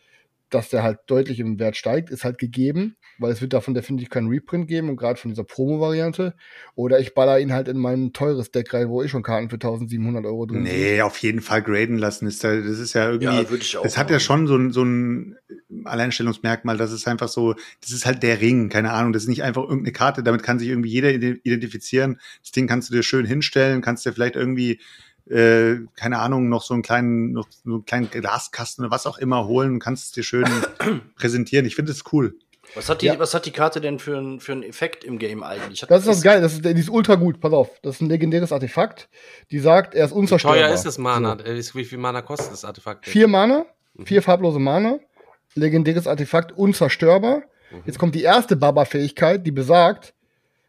[0.50, 4.10] dass der halt deutlich im Wert steigt, ist halt gegeben, weil es wird davon definitiv
[4.10, 6.34] keinen Reprint geben und gerade von dieser Promo-Variante.
[6.74, 9.54] Oder ich baller ihn halt in mein teures Deck rein, wo ich schon Karten für
[9.56, 10.74] 1700 Euro drin sind.
[10.74, 12.26] Nee, auf jeden Fall graden lassen.
[12.26, 13.26] Ist da, das ist ja irgendwie.
[13.26, 14.24] Ja, würde ich auch das hat ja machen.
[14.24, 15.36] schon so ein, so ein
[15.84, 16.76] Alleinstellungsmerkmal.
[16.76, 19.12] Das ist einfach so, das ist halt der Ring, keine Ahnung.
[19.12, 22.20] Das ist nicht einfach irgendeine Karte, damit kann sich irgendwie jeder ide- identifizieren.
[22.42, 24.80] Das Ding kannst du dir schön hinstellen, kannst dir vielleicht irgendwie,
[25.30, 29.18] äh, keine Ahnung, noch so einen kleinen, noch so einen kleinen Glaskasten oder was auch
[29.18, 30.44] immer holen und kannst es dir schön
[31.16, 31.66] präsentieren.
[31.66, 32.36] Ich finde es cool.
[32.74, 33.18] Was hat die, Ja.
[33.18, 35.82] was hat die Karte denn für, einen- für einen Effekt im Game eigentlich?
[35.82, 37.70] Hat- Das ist das Geile, das ist, die ist ultra gut, pass auf.
[37.82, 39.08] Das ist ein legendäres Artefakt,
[39.50, 40.58] die sagt, er ist Wie unzerstörbar.
[40.60, 41.36] teuer ist das Mana?
[41.38, 41.44] So.
[41.44, 43.06] Äh, Wie viel Mana kostet das Artefakt?
[43.06, 43.66] Vier Mana,
[44.04, 44.98] vier farblose Mana,
[45.54, 47.42] legendäres Artefakt, unzerstörbar.
[47.86, 50.14] Jetzt kommt die erste Baba-Fähigkeit, die besagt,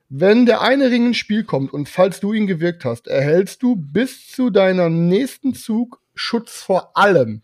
[0.09, 3.75] wenn der eine Ring ins Spiel kommt und falls du ihn gewirkt hast, erhältst du
[3.75, 7.41] bis zu deinem nächsten Zug Schutz vor allem.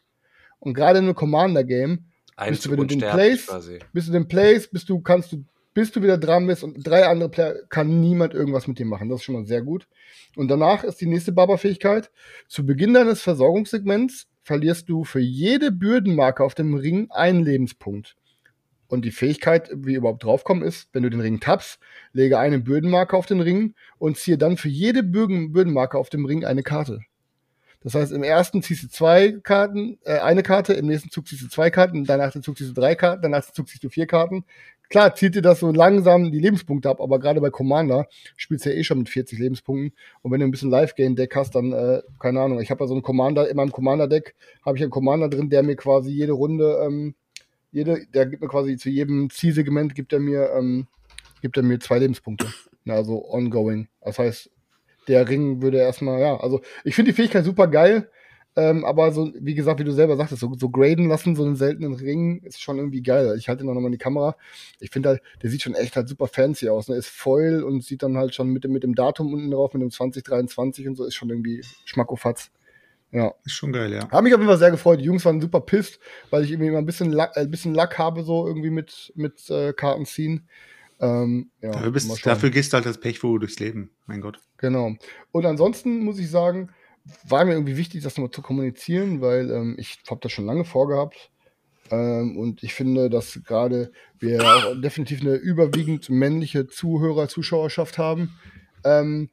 [0.60, 2.11] Und gerade in einem Commander-Game Ein
[2.50, 3.80] bist du, den Plays, quasi.
[3.94, 7.06] bist du den Plays, bist du, kannst du, bis du wieder dran bist und drei
[7.06, 9.10] andere Player, kann niemand irgendwas mit dir machen.
[9.10, 9.88] Das ist schon mal sehr gut.
[10.36, 12.12] Und danach ist die nächste Baba-Fähigkeit.
[12.48, 18.16] Zu Beginn deines Versorgungssegments verlierst du für jede Bürdenmarke auf dem Ring einen Lebenspunkt.
[18.88, 21.80] Und die Fähigkeit, wie überhaupt draufkommen, ist, wenn du den Ring tappst,
[22.12, 26.26] lege eine Bürdenmarke auf den Ring und ziehe dann für jede Bürden Bürdenmarke auf dem
[26.26, 27.00] Ring eine Karte.
[27.84, 31.42] Das heißt, im ersten ziehst du zwei Karten, äh, eine Karte, im nächsten Zug ziehst
[31.42, 34.46] du zwei Karten, danach Zug ziehst du drei Karten, danach Zug ziehst du vier Karten.
[34.90, 38.72] Klar, zieht dir das so langsam die Lebenspunkte ab, aber gerade bei Commander spielst du
[38.72, 39.94] ja eh schon mit 40 Lebenspunkten.
[40.22, 42.94] Und wenn du ein bisschen Live-Game-Deck hast, dann, äh, keine Ahnung, ich habe ja so
[42.94, 46.78] einen Commander, in meinem Commander-Deck habe ich einen Commander drin, der mir quasi jede Runde,
[46.86, 47.16] ähm,
[47.72, 50.88] jede, der gibt mir quasi zu jedem Zielsegment gibt er mir, ähm,
[51.42, 52.48] gibt er mir zwei Lebenspunkte.
[52.86, 53.88] Also ongoing.
[54.02, 54.50] Das heißt,
[55.08, 58.10] der Ring würde erstmal, ja, also ich finde die Fähigkeit super geil,
[58.58, 61.56] ähm, aber so, wie gesagt, wie du selber sagtest, so, so graden lassen, so einen
[61.56, 63.36] seltenen Ring, ist schon irgendwie geil.
[63.38, 64.36] Ich halte ihn auch nochmal in die Kamera.
[64.82, 66.90] Ich finde halt, der sieht schon echt halt super fancy aus.
[66.90, 66.98] Ne?
[66.98, 69.82] Ist Foil und sieht dann halt schon mit dem, mit dem Datum unten drauf, mit
[69.82, 72.52] dem 2023 und so, ist schon irgendwie Schmackofatz.
[73.12, 73.34] Ja.
[73.46, 74.10] Ist schon geil, ja.
[74.10, 75.00] Hab mich auf jeden Fall sehr gefreut.
[75.00, 77.74] Die Jungs waren super pisst, weil ich irgendwie immer ein bisschen Lack, äh, ein bisschen
[77.74, 80.48] Lack habe, so irgendwie mit, mit äh, Karten ziehen.
[81.02, 83.92] Ähm, ja, Dafür, bist, dafür gehst du halt das Pechvogel durchs Leben.
[84.06, 84.40] Mein Gott.
[84.58, 84.96] Genau.
[85.32, 86.70] Und ansonsten muss ich sagen,
[87.28, 90.64] war mir irgendwie wichtig, das nochmal zu kommunizieren, weil ähm, ich habe das schon lange
[90.64, 91.32] vorgehabt.
[91.90, 98.38] Ähm, und ich finde, dass gerade wir auch definitiv eine überwiegend männliche Zuhörer, Zuschauerschaft haben.
[98.84, 99.30] Ähm,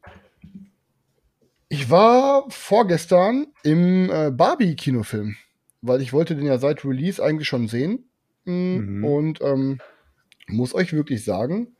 [1.69, 5.37] ich war vorgestern im äh, Barbie-Kinofilm,
[5.83, 8.09] weil ich wollte den ja seit Release eigentlich schon sehen.
[8.47, 9.05] Mm, Mhm.
[9.05, 9.79] Und ähm,
[10.49, 11.77] muss euch wirklich sagen,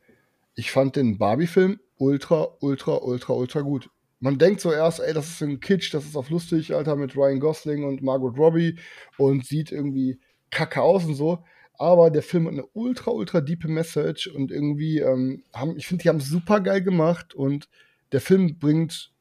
[0.55, 3.89] ich fand den Barbie-Film ultra, ultra, ultra, ultra gut.
[4.19, 7.15] Man denkt so erst, ey, das ist ein Kitsch, das ist auf lustig, Alter, mit
[7.15, 8.77] Ryan Gosling und Margot Robbie
[9.17, 11.43] und sieht irgendwie kacke aus und so.
[11.73, 16.03] Aber der Film hat eine ultra, ultra diepe Message und irgendwie, ähm, haben, ich finde,
[16.03, 17.69] die haben es super geil gemacht und
[18.11, 19.13] der Film bringt,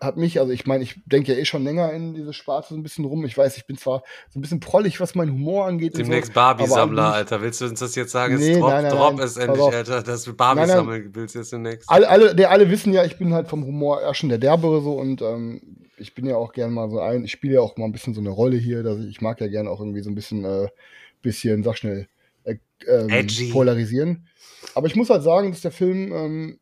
[0.00, 2.74] hat mich, also ich meine, ich denke ja eh schon länger in diese Sparte so
[2.74, 3.24] ein bisschen rum.
[3.24, 5.96] Ich weiß, ich bin zwar so ein bisschen prollig, was meinen Humor angeht.
[5.96, 7.40] Demnächst so, Barbie-Sammler, Alter.
[7.40, 8.36] Willst du uns das jetzt sagen?
[8.36, 9.26] Nee, drop, nein, nein, drop nein.
[9.26, 9.62] es endlich.
[9.62, 11.88] Alter, dass du Barbie sammeln willst jetzt demnächst.
[11.88, 14.82] alle, alle, der, alle wissen ja, ich bin halt vom Humor eher schon der Derbere
[14.82, 15.62] so und ähm,
[15.96, 18.12] ich bin ja auch gern mal so ein, ich spiele ja auch mal ein bisschen
[18.12, 20.44] so eine Rolle hier, dass ich, ich mag ja gern auch irgendwie so ein bisschen,
[20.44, 20.68] äh,
[21.22, 22.06] bisschen, sag schnell,
[22.44, 22.56] äh,
[22.86, 24.26] ähm, polarisieren.
[24.74, 26.58] Aber ich muss halt sagen, dass der Film ähm,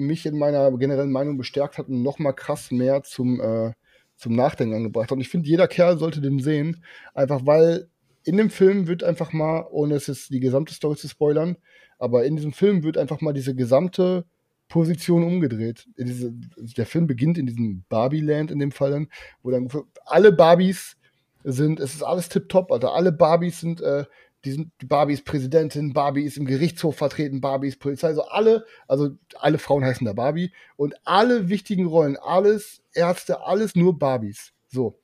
[0.00, 3.72] mich in meiner generellen Meinung bestärkt hat und noch mal krass mehr zum, äh,
[4.16, 5.12] zum Nachdenken angebracht hat.
[5.12, 6.82] Und ich finde, jeder Kerl sollte den sehen,
[7.14, 7.88] einfach weil
[8.24, 11.56] in dem Film wird einfach mal, ohne es jetzt die gesamte Story zu spoilern,
[11.98, 14.24] aber in diesem Film wird einfach mal diese gesamte
[14.68, 15.86] Position umgedreht.
[15.98, 19.08] Diese, der Film beginnt in diesem Barbie-Land in dem Fall dann,
[19.42, 19.68] wo dann
[20.06, 20.96] alle Barbies
[21.42, 24.04] sind, es ist alles tipptopp, also alle Barbies sind, äh,
[24.44, 28.22] die sind, die Barbie ist Präsidentin, Barbie ist im Gerichtshof vertreten, Barbie ist Polizei, also
[28.22, 33.98] alle, also alle Frauen heißen da Barbie und alle wichtigen Rollen, alles Ärzte, alles nur
[33.98, 34.52] Barbies.
[34.68, 34.98] So.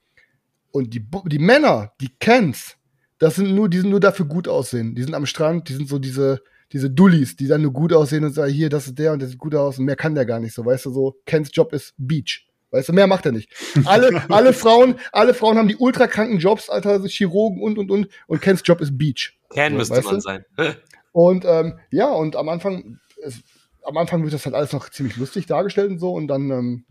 [0.70, 2.76] Und die, die Männer, die Kens,
[3.18, 4.94] das sind nur, die sind nur dafür gut aussehen.
[4.94, 8.24] Die sind am Strand, die sind so diese, diese Dullis, die dann nur gut aussehen
[8.24, 10.26] und sagen, hier, das ist der und der sieht gut aus und mehr kann der
[10.26, 12.45] gar nicht so, weißt du, so, Kens Job ist Beach.
[12.70, 13.50] Weißt du, mehr macht er nicht.
[13.84, 18.08] Alle, alle Frauen, alle Frauen haben die ultrakranken Jobs, Alter, also Chirurgen und, und, und,
[18.26, 19.38] und Kens Job ist Beach.
[19.50, 20.20] Ken So, müsste weißt man du?
[20.20, 20.44] sein.
[21.12, 23.42] Und ähm, ja, und am Anfang, es,
[23.84, 26.12] am Anfang wird das halt alles noch ziemlich lustig dargestellt und so.
[26.12, 26.84] Und dann, ähm,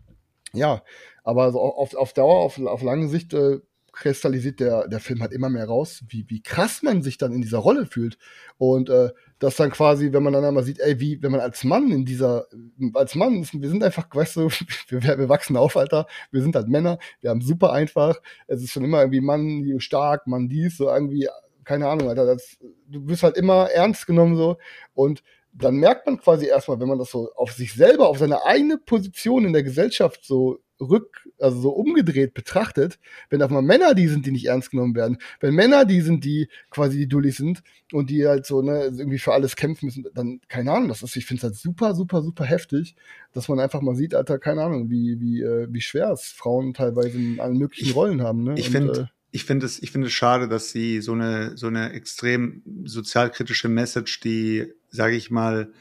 [0.52, 0.82] ja,
[1.22, 3.60] aber so auf, auf Dauer, auf, auf lange Sicht äh,
[3.92, 7.40] kristallisiert der, der Film halt immer mehr raus, wie, wie krass man sich dann in
[7.40, 8.18] dieser Rolle fühlt.
[8.58, 11.62] Und äh, das dann quasi, wenn man dann einmal sieht, ey, wie, wenn man als
[11.64, 12.46] Mann in dieser,
[12.94, 14.48] als Mann, wir sind einfach, weißt du,
[14.88, 18.72] wir, wir wachsen auf, Alter, wir sind halt Männer, wir haben super einfach, es ist
[18.72, 21.28] schon immer irgendwie Mann stark, Mann dies, so irgendwie,
[21.64, 24.56] keine Ahnung, Alter, das, du wirst halt immer ernst genommen so.
[24.94, 25.22] Und
[25.58, 28.78] dann merkt man quasi erstmal, wenn man das so auf sich selber, auf seine eigene
[28.78, 32.98] Position in der Gesellschaft so rück, also so umgedreht betrachtet,
[33.30, 36.22] wenn auf mal Männer die sind, die nicht ernst genommen werden, wenn Männer die sind,
[36.24, 40.04] die quasi die Dullis sind und die halt so, ne, irgendwie für alles kämpfen müssen,
[40.14, 42.94] dann, keine Ahnung, das ist, ich finde es halt super, super, super heftig,
[43.32, 46.74] dass man einfach mal sieht, Alter, keine Ahnung, wie, wie, äh, wie schwer es Frauen
[46.74, 48.54] teilweise in allen möglichen Ich- Rollen haben, ne?
[48.58, 51.92] Ich finde, ich finde es, ich finde es schade, dass sie so eine, so eine
[51.92, 55.72] extrem sozialkritische Message, die, sage ich mal,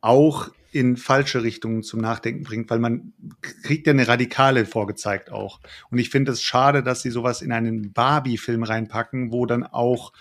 [0.00, 3.12] auch in falsche Richtungen zum Nachdenken bringt, weil man
[3.62, 5.60] kriegt ja eine Radikale vorgezeigt auch.
[5.90, 10.12] Und ich finde es schade, dass sie sowas in einen Barbie-Film reinpacken, wo dann auch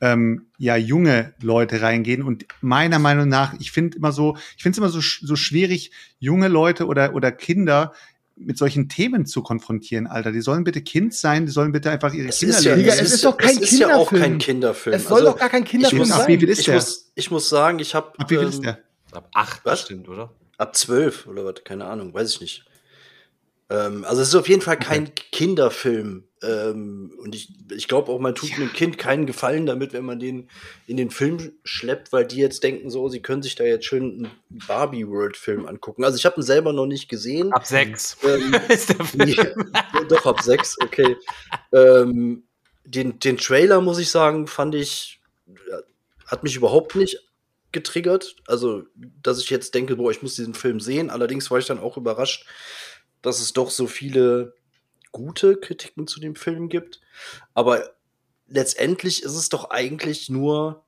[0.00, 2.22] ähm, ja junge Leute reingehen.
[2.22, 5.90] Und meiner Meinung nach, ich finde immer so, ich finde es immer so, so schwierig,
[6.18, 7.92] junge Leute oder, oder Kinder
[8.36, 10.30] mit solchen Themen zu konfrontieren, Alter.
[10.30, 12.82] Die sollen bitte Kind sein, die sollen bitte einfach ihre Es Kinder ist, ja, lernen.
[12.84, 14.22] Digga, es es ist, ist doch kein es ist ja auch Kinderfilm.
[14.22, 14.96] kein Kinderfilm.
[14.96, 16.48] Es soll Also, doch gar kein ich Kinderfilm muss, Ab wie viel sein.
[16.52, 16.74] ist ich, der?
[16.74, 18.78] muss, ich muss sagen, ich habe Ab wie viel ist der?
[19.12, 19.80] Ab acht Was?
[19.80, 20.30] bestimmt, oder?
[20.58, 22.65] ab zwölf oder was, keine Ahnung, weiß ich nicht.
[23.68, 26.24] Ähm, also es ist auf jeden Fall kein Kinderfilm.
[26.42, 30.18] Ähm, und ich, ich glaube auch, man tut einem Kind keinen Gefallen damit, wenn man
[30.18, 30.48] den
[30.86, 34.02] in den Film schleppt, weil die jetzt denken so, sie können sich da jetzt schön
[34.02, 34.30] einen
[34.66, 36.04] Barbie World Film angucken.
[36.04, 37.52] Also ich habe ihn selber noch nicht gesehen.
[37.52, 38.16] Ab sechs.
[38.22, 39.26] Ähm, ist der Film.
[39.26, 41.16] Nee, doch, ab sechs, okay.
[41.72, 42.44] Ähm,
[42.84, 45.80] den, den Trailer, muss ich sagen, fand ich, ja,
[46.26, 47.18] hat mich überhaupt nicht
[47.72, 48.36] getriggert.
[48.46, 48.84] Also,
[49.22, 51.10] dass ich jetzt denke, boah, ich muss diesen Film sehen.
[51.10, 52.46] Allerdings war ich dann auch überrascht,
[53.22, 54.54] dass es doch so viele
[55.12, 57.00] gute Kritiken zu dem Film gibt.
[57.54, 57.90] Aber
[58.48, 60.84] letztendlich ist es doch eigentlich nur,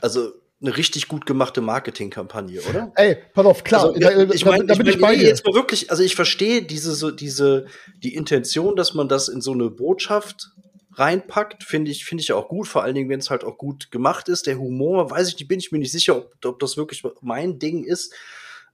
[0.00, 2.92] also eine richtig gut gemachte Marketingkampagne, oder?
[2.96, 5.00] Ey, pass auf, klar, Also, da, ja, da, ich meine, da ich bin mein, ich
[5.00, 5.28] bei dir.
[5.28, 7.66] jetzt mal wirklich, also ich verstehe diese, so, diese,
[8.02, 10.52] die Intention, dass man das in so eine Botschaft
[10.94, 13.90] reinpackt, finde ich, finde ich auch gut, vor allen Dingen, wenn es halt auch gut
[13.90, 14.46] gemacht ist.
[14.46, 17.58] Der Humor, weiß ich nicht, bin ich mir nicht sicher, ob, ob das wirklich mein
[17.58, 18.14] Ding ist.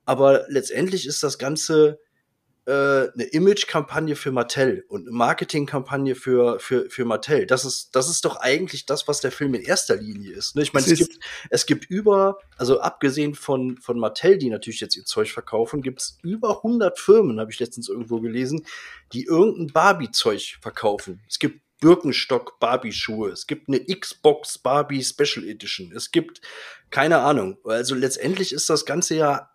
[0.04, 1.98] Aber letztendlich ist das Ganze
[2.66, 7.46] äh, eine Image-Kampagne für Mattel und eine Marketing-Kampagne für, für, für Mattel.
[7.46, 10.54] Das ist, das ist doch eigentlich das, was der Film in erster Linie ist.
[10.54, 10.62] Ne?
[10.62, 14.80] Ich meine, Es es, gibt, es gibt über, also abgesehen von, von Mattel, die natürlich
[14.80, 18.64] jetzt ihr Zeug verkaufen, gibt es über 100 Firmen, habe ich letztens irgendwo gelesen,
[19.12, 21.20] die irgendein Barbie-Zeug verkaufen.
[21.28, 26.40] Es gibt Birkenstock Barbie-Schuhe, es gibt eine Xbox Barbie Special Edition, es gibt
[26.90, 27.58] keine Ahnung.
[27.64, 29.50] Also letztendlich ist das Ganze ja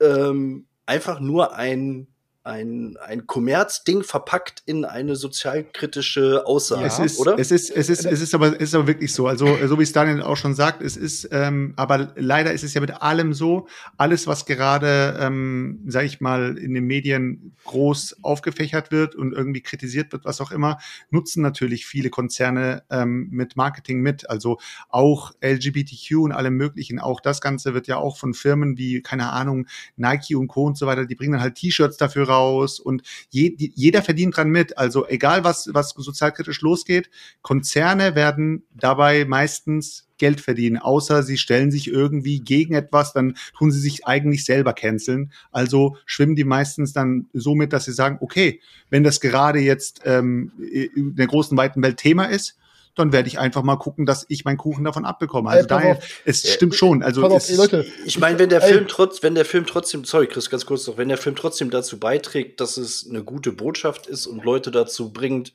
[0.00, 2.08] ähm, einfach nur ein
[2.46, 7.38] ein, ein Kommerzding verpackt in eine sozialkritische Aussage, es ist, oder?
[7.38, 9.26] Es ist, es ist, es ist aber, es ist aber wirklich so.
[9.26, 12.72] Also, so wie es Daniel auch schon sagt, es ist, ähm, aber leider ist es
[12.72, 13.66] ja mit allem so.
[13.96, 19.60] Alles, was gerade, ähm, sag ich mal, in den Medien groß aufgefächert wird und irgendwie
[19.60, 20.78] kritisiert wird, was auch immer,
[21.10, 24.30] nutzen natürlich viele Konzerne ähm, mit Marketing mit.
[24.30, 27.00] Also auch LGBTQ und allem möglichen.
[27.00, 30.64] Auch das Ganze wird ja auch von Firmen wie, keine Ahnung, Nike und Co.
[30.64, 32.35] und so weiter, die bringen dann halt T-Shirts dafür raus
[32.80, 34.78] und je, jeder verdient dran mit.
[34.78, 37.10] Also egal was, was sozialkritisch losgeht,
[37.42, 43.70] Konzerne werden dabei meistens Geld verdienen, außer sie stellen sich irgendwie gegen etwas, dann tun
[43.70, 45.32] sie sich eigentlich selber canceln.
[45.52, 50.02] Also schwimmen die meistens dann so mit, dass sie sagen, okay, wenn das gerade jetzt
[50.04, 50.52] ähm,
[50.94, 52.56] in der großen, weiten Welt Thema ist,
[52.96, 55.50] dann werde ich einfach mal gucken, dass ich meinen Kuchen davon abbekomme.
[55.50, 56.22] Also Ey, daher, auf.
[56.24, 57.02] es stimmt schon.
[57.02, 58.72] Also auf, es, ey, Leute, Ich meine, wenn der Ey.
[58.72, 61.70] Film trotz, wenn der Film trotzdem, sorry Chris, ganz kurz noch, wenn der Film trotzdem
[61.70, 65.52] dazu beiträgt, dass es eine gute Botschaft ist und Leute dazu bringt,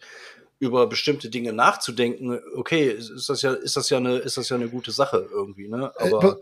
[0.60, 4.56] über bestimmte Dinge nachzudenken, okay, ist das ja, ist das ja eine, ist das ja
[4.56, 5.92] eine gute Sache irgendwie, ne?
[5.98, 6.40] Ey, Aber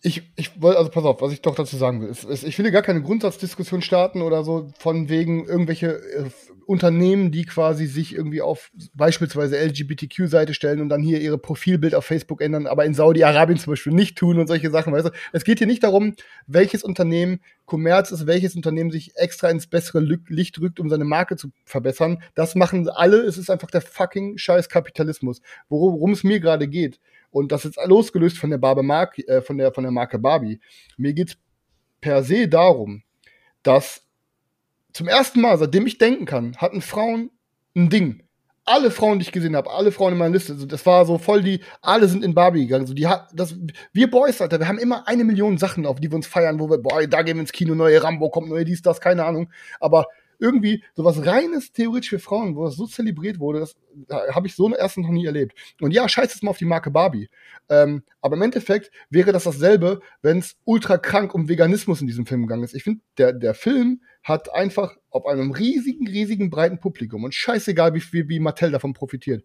[0.00, 2.08] ich, ich wollte, also pass auf, was ich doch dazu sagen will.
[2.08, 6.30] Es, es, ich will hier gar keine Grundsatzdiskussion starten oder so, von wegen irgendwelche äh,
[6.66, 12.04] Unternehmen, die quasi sich irgendwie auf beispielsweise LGBTQ-Seite stellen und dann hier ihre Profilbild auf
[12.04, 15.10] Facebook ändern, aber in Saudi-Arabien zum Beispiel nicht tun und solche Sachen, weißt du?
[15.32, 16.14] Es geht hier nicht darum,
[16.46, 21.36] welches Unternehmen Kommerz ist, welches Unternehmen sich extra ins bessere Licht rückt, um seine Marke
[21.36, 22.22] zu verbessern.
[22.34, 23.18] Das machen alle.
[23.22, 25.40] Es ist einfach der fucking scheiß Kapitalismus.
[25.68, 29.58] Worum es mir gerade geht, und das ist losgelöst von der, Barbe Mark, äh, von
[29.58, 30.60] der, von der Marke Barbie.
[30.96, 31.36] Mir geht's
[32.00, 33.02] per se darum,
[33.62, 34.02] dass
[34.92, 37.30] zum ersten Mal, seitdem ich denken kann, hatten Frauen
[37.76, 38.22] ein Ding.
[38.64, 41.42] Alle Frauen, die ich gesehen habe, alle Frauen in meiner Liste, das war so voll
[41.42, 42.86] die, alle sind in Barbie gegangen.
[42.86, 43.56] So die hat, das,
[43.92, 46.68] wir Boys, Alter, wir haben immer eine Million Sachen, auf die wir uns feiern, wo
[46.68, 49.50] wir, boah, da gehen wir ins Kino, neue Rambo kommt, neue dies, das, keine Ahnung.
[49.80, 50.06] Aber
[50.38, 53.76] irgendwie sowas reines theoretisch für Frauen, wo das so zelebriert wurde, das
[54.08, 55.58] habe ich so erstens noch nie erlebt.
[55.80, 57.28] Und ja, scheiß jetzt mal auf die Marke Barbie.
[57.68, 62.26] Ähm, aber im Endeffekt wäre das dasselbe, wenn es ultra krank um Veganismus in diesem
[62.26, 62.74] Film gegangen ist.
[62.74, 67.94] Ich finde, der, der Film hat einfach auf einem riesigen, riesigen, breiten Publikum und scheißegal,
[67.94, 69.44] wie, wie, wie Mattel davon profitiert,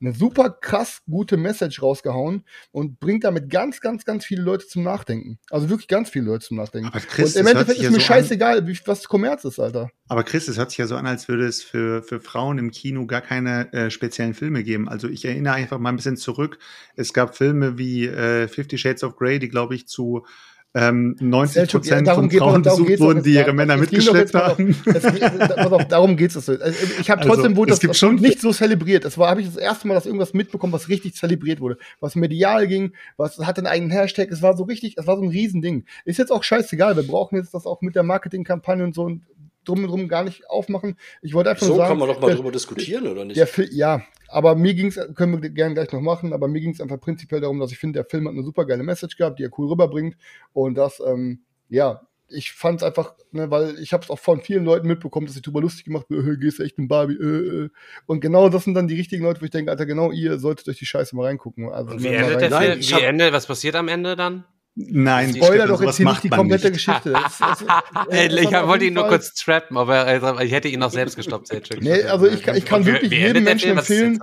[0.00, 4.82] eine super krass gute Message rausgehauen und bringt damit ganz, ganz, ganz viele Leute zum
[4.82, 5.38] Nachdenken.
[5.50, 6.88] Also wirklich ganz viele Leute zum Nachdenken.
[6.88, 9.90] Aber Chris, und im Endeffekt ist mir so an- scheißegal, wie, was Kommerz ist, Alter.
[10.08, 12.70] Aber Chris, es hört sich ja so an, als würde es für, für Frauen im
[12.70, 14.88] Kino gar keine äh, speziellen Filme geben.
[14.88, 16.58] Also ich erinnere einfach mal ein bisschen zurück.
[16.94, 20.26] Es gab Filme wie äh, Fifty Shades of Grey, die, glaube ich, zu
[20.76, 23.54] ähm, 90 Selchuk, ja, Prozent von Frauen besucht wurden, die ihre.
[23.54, 24.76] Männer Es mitgeschleppt haben.
[24.84, 26.48] Es darum geht es.
[26.48, 26.52] Also,
[27.00, 29.06] Ich habe Also, trotzdem wurde es das, das nicht so zelebriert.
[29.06, 32.14] Es war, habe ich das erste Mal, dass irgendwas mitbekommen, was richtig zelebriert wurde, was
[32.14, 34.30] medial ging, was hatte einen eigenen Hashtag.
[34.30, 35.86] Es war so richtig, es war so ein Riesending.
[36.04, 36.94] Ist jetzt auch scheißegal.
[36.94, 39.22] Wir brauchen jetzt das auch mit der Marketingkampagne und so und
[39.68, 40.96] drum und drum gar nicht aufmachen.
[41.22, 43.36] Ich wollte einfach So nur sagen, kann man doch mal der- drüber diskutieren, oder nicht?
[43.36, 46.80] der Film, ja, aber mir ging's, können wir gerne gleich noch machen, aber mir ging's
[46.80, 49.44] einfach prinzipiell darum, dass ich finde, der Film hat eine super geile Message gehabt, die
[49.44, 50.16] er cool rüberbringt
[50.52, 54.64] und das, ähm, ja, ich fand's einfach, ne, weil ich habe es auch von vielen
[54.64, 57.64] Leuten mitbekommen, dass sich drüber lustig gemacht wird, äh, gehst du echt in Barbie, äh,
[57.66, 57.68] äh.
[58.06, 60.68] und genau das sind dann die richtigen Leute, wo ich denke, Alter, genau ihr solltet
[60.68, 61.70] euch die Scheiße mal reingucken.
[61.70, 62.80] Also, Und wie endet der rein- Nein, Film?
[62.80, 64.44] ich Wie hab- endet, was passiert am Ende dann?
[64.78, 66.74] Nein, Spoiler Stefan, doch jetzt hier macht nicht die komplette nicht.
[66.74, 67.14] Geschichte.
[67.14, 67.66] Es- es-
[68.10, 70.90] Ey, es ich wollte ihn nur Fall- kurz trappen, aber also, ich hätte ihn noch
[70.90, 71.48] selbst gestoppt.
[71.80, 74.20] Nee, also ich kann- ich kann wirklich jedem Menschen empfehlen?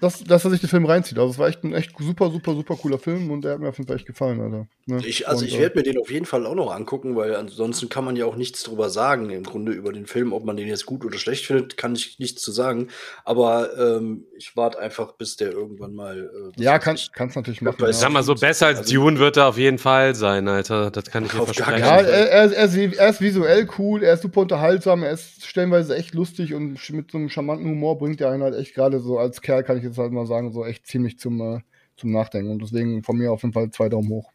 [0.00, 1.18] Dass, dass er sich den Film reinzieht.
[1.18, 3.68] Also es war echt ein echt super, super, super cooler Film und der hat mir
[3.68, 4.66] auf jeden Fall echt gefallen, Alter.
[4.86, 5.00] Ne?
[5.04, 7.34] Ich, also Und, ich äh, werde mir den auf jeden Fall auch noch angucken, weil
[7.34, 10.32] ansonsten kann man ja auch nichts drüber sagen im Grunde über den Film.
[10.32, 12.88] Ob man den jetzt gut oder schlecht findet, kann ich nichts zu sagen.
[13.24, 16.30] Aber ähm, ich warte einfach, bis der irgendwann mal.
[16.56, 17.76] Äh, Ja, kann, ich- kannst natürlich machen.
[17.80, 17.92] weil Ja.
[17.94, 20.90] Sag mal so, besser als Also- Dune wird er auf jeden Fall sein, Alter.
[20.90, 21.80] Das kann ich dir versprechen.
[21.80, 25.44] Ja, er, er, er, ist, er ist visuell cool, er ist super unterhaltsam, er ist
[25.44, 29.00] stellenweise echt lustig und mit so einem charmanten Humor bringt er einen halt echt gerade
[29.00, 31.60] so als Kerl, kann ich jetzt halt mal sagen, so echt ziemlich zum, äh,
[31.96, 32.50] zum Nachdenken.
[32.50, 34.30] Und deswegen von mir auf jeden Fall zwei Daumen hoch.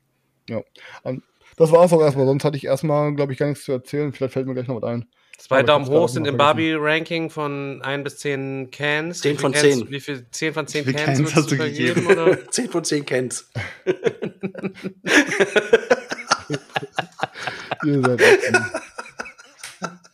[0.50, 0.62] Ja.
[1.04, 1.24] Und
[1.58, 4.12] das war's auch erstmal, sonst hatte ich erstmal, glaube ich, gar nichts zu erzählen.
[4.14, 5.06] Vielleicht fällt mir gleich noch was ein.
[5.38, 6.38] Zwei Daumen hoch sind im.
[6.38, 9.22] Barbie-Ranking von 1 bis 10 Cans.
[9.22, 9.90] Zehn Wie viel von Cans- 10.
[9.90, 10.26] Wie viel?
[10.30, 12.12] 10 von 10 Wie viele Cans, Cans hast du vergeben, gegeben?
[12.12, 12.52] Oder?
[12.52, 13.52] 10 von 10 kennt's.
[17.84, 18.22] Ihr seid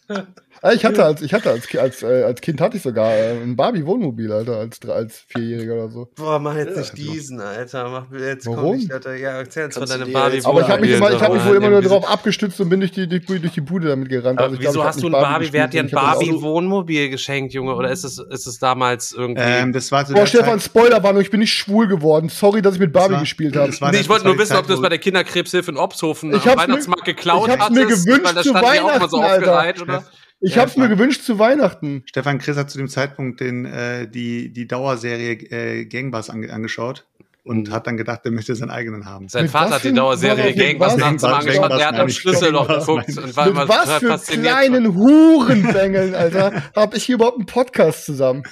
[0.73, 3.55] ich hatte als, ich hatte als, als, äh, als Kind hatte ich sogar äh, ein
[3.55, 6.07] Barbie-Wohnmobil, Alter, als, als Vierjähriger oder so.
[6.15, 7.89] Boah, mach jetzt Ja, nicht diesen, Alter.
[7.89, 8.59] Mach jetzt Warum?
[8.59, 9.15] komm nicht, Alter.
[9.15, 10.35] Ja, erzähl uns von deinem Barbie.
[10.35, 12.69] jetzt Aber ich habe mich, immer, ich hab mich wohl immer nur darauf abgestützt und
[12.69, 14.39] bin durch die, durch, durch die Bude damit gerannt.
[14.39, 15.49] Also ich wieso glaub, ich hast du ein nicht Barbie?
[15.51, 17.75] Wer hat dir ein ich Barbie-Wohnmobil geschenkt, Junge?
[17.75, 19.41] Oder ist es, ist es damals irgendwie.
[19.43, 22.29] Ähm, das war zu Boah, Stefan, Spoilerwarnung, ich bin nicht schwul geworden.
[22.29, 23.71] Sorry, dass ich mit Barbie war- gespielt habe.
[23.91, 26.57] nee, ich wollte nur wissen, ob du es bei der Kinderkrebshilfe in Obsthofen Ich am
[26.57, 30.05] Weihnachtsmarkt geklaut ich hab's mir gewünscht zu Weihnachten, Alter.
[30.39, 30.91] Ich Ja, hab's mir Mann.
[30.91, 32.03] gewünscht zu Weihnachten.
[32.05, 37.07] Stefan Chris hat zu dem Zeitpunkt den, äh, die, die Dauerserie äh, Gangbus ange angeschaut
[37.47, 39.29] und hat dann gedacht, er möchte seinen eigenen haben.
[39.29, 41.71] Sein Mit Vater hat die Dauerserie was- Gangbus was- nachts angeschaut.
[41.71, 42.15] Der hat am ich?
[42.17, 47.15] Schlüsselloch Was geguckt und war Mit immer was für kleinen Hurenbängeln, Alter, hab ich hier
[47.15, 48.43] überhaupt einen Podcast zusammen.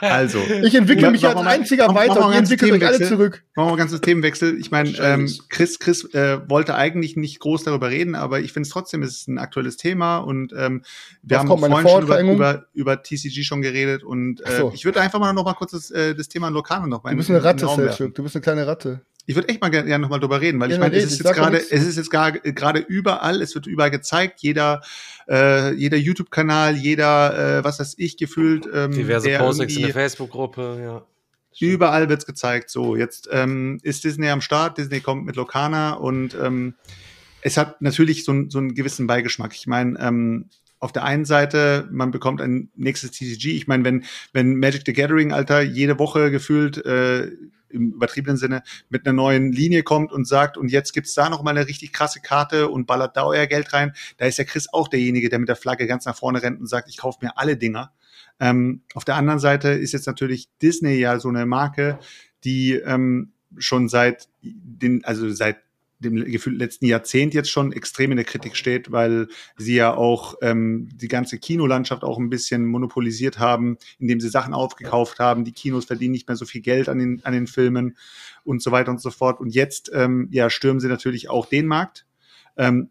[0.00, 3.44] Also, Ich entwickle mich als einziger weiter und entwickelt euch alle zurück.
[3.54, 4.58] Machen wir mal ganz das Themenwechsel.
[4.58, 5.30] Ich meine, ähm.
[5.48, 9.12] Chris, Chris äh, wollte eigentlich nicht groß darüber reden, aber ich finde es trotzdem, es
[9.12, 10.82] ist ein aktuelles Thema und ähm,
[11.22, 14.72] wir Was haben vorhin schon über, über, über TCG schon geredet und äh, so.
[14.74, 17.16] ich würde einfach mal noch mal kurz das, äh, das Thema Lokano noch mal Du
[17.16, 17.66] bist eine Ratte.
[17.68, 18.14] Selchuk.
[18.14, 19.00] Du bist eine kleine Ratte.
[19.26, 21.20] Ich würde echt mal gerne noch mal drüber reden, weil Ja, ich meine, es ist
[21.22, 24.80] jetzt gerade, es ist jetzt gerade überall, es wird überall gezeigt, jeder,
[25.28, 30.80] äh, jeder YouTube-Kanal, jeder, äh, was weiß ich, gefühlt, ähm, Diverse Postings in der Facebook-Gruppe,
[30.82, 31.06] ja.
[31.60, 32.70] Überall wird's gezeigt.
[32.70, 34.78] So, jetzt ähm, ist Disney am Start.
[34.78, 36.74] Disney kommt mit Locana und ähm,
[37.42, 39.52] es hat natürlich so, einen- so einen gewissen Beigeschmack.
[39.54, 40.46] Ich meine, ähm,
[40.78, 43.50] auf der einen Seite, man bekommt ein nächstes TCG.
[43.56, 47.30] Ich meine, wenn, wenn Magic the Gathering, Alter, jede Woche gefühlt äh,
[47.70, 51.42] im übertriebenen Sinne mit einer neuen Linie kommt und sagt, und jetzt gibt's da noch
[51.42, 54.72] mal eine richtig krasse Karte und ballert da euer Geld rein, da ist ja Chris
[54.72, 57.38] auch derjenige, der mit der Flagge ganz nach vorne rennt und sagt, ich kaufe mir
[57.38, 57.92] alle Dinger.
[58.38, 61.98] Ähm, auf der anderen Seite ist jetzt natürlich Disney ja so eine Marke,
[62.44, 65.58] die ähm, schon seit den, also seit
[66.00, 70.34] dem gefühlt letzten Jahrzehnt jetzt schon extrem in der Kritik steht, weil sie ja auch
[70.42, 75.44] ähm, die ganze Kinolandschaft auch ein bisschen monopolisiert haben, indem sie Sachen aufgekauft haben.
[75.44, 77.96] Die Kinos verdienen nicht mehr so viel Geld an den, an den Filmen
[78.44, 79.40] und so weiter und so fort.
[79.40, 82.06] Und jetzt ähm, ja, stürmen sie natürlich auch den Markt.
[82.56, 82.90] Ähm,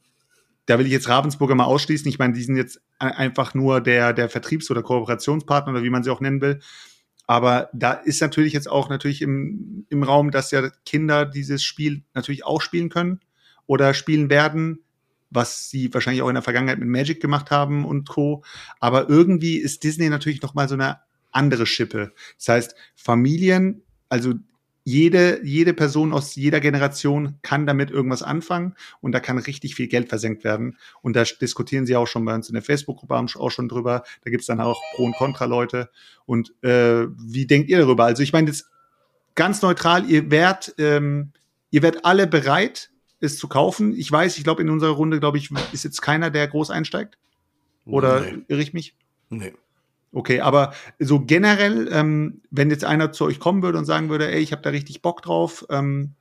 [0.67, 2.07] da will ich jetzt Ravensburger mal ausschließen.
[2.07, 5.89] Ich meine, die sind jetzt ein- einfach nur der, der Vertriebs- oder Kooperationspartner oder wie
[5.89, 6.59] man sie auch nennen will.
[7.29, 12.01] Aber da ist natürlich jetzt auch natürlich im, im Raum, dass ja Kinder dieses Spiel
[12.15, 13.19] natürlich auch spielen können
[13.67, 14.79] oder spielen werden,
[15.29, 18.43] was sie wahrscheinlich auch in der Vergangenheit mit Magic gemacht haben und Co.
[18.79, 22.13] Aber irgendwie ist Disney natürlich noch mal so eine andere Schippe.
[22.39, 24.33] Das heißt, Familien, also
[24.89, 29.87] jede, jede Person aus jeder Generation kann damit irgendwas anfangen und da kann richtig viel
[29.87, 30.77] Geld versenkt werden.
[31.01, 34.03] Und da diskutieren sie auch schon bei uns in der Facebook-Gruppe auch schon drüber.
[34.23, 35.89] Da gibt's dann auch Pro- und Contra-Leute.
[36.25, 38.05] Und äh, wie denkt ihr darüber?
[38.05, 38.65] Also ich meine jetzt
[39.35, 41.33] ganz neutral, ihr werdet, ähm,
[41.69, 43.93] ihr werdet alle bereit, es zu kaufen.
[43.95, 47.17] Ich weiß, ich glaube, in unserer Runde, glaube ich, ist jetzt keiner, der groß einsteigt.
[47.85, 48.39] Oder Nee.
[48.47, 48.95] irre ich mich?
[49.29, 49.53] Nee.
[50.11, 54.31] Okay, aber so generell, ähm, wenn jetzt einer zu euch kommen würde und sagen würde,
[54.31, 56.15] ey, ich habe da richtig Bock drauf, ähm,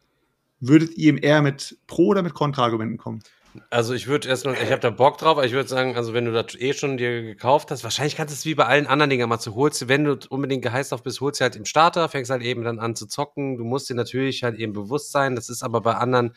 [0.60, 3.22] würdet ihr eher mit Pro- oder mit Kontraargumenten kommen?
[3.70, 6.12] Also ich würde erst noch, ich habe da Bock drauf, aber ich würde sagen, also
[6.12, 8.86] wenn du das eh schon dir gekauft hast, wahrscheinlich kannst du es wie bei allen
[8.86, 11.64] anderen Dingen mal zu holst, wenn du unbedingt geheißt auf bist, holst du halt im
[11.64, 13.56] Starter, fängst halt eben dann an zu zocken.
[13.56, 16.34] Du musst dir natürlich halt eben bewusst sein, das ist aber bei anderen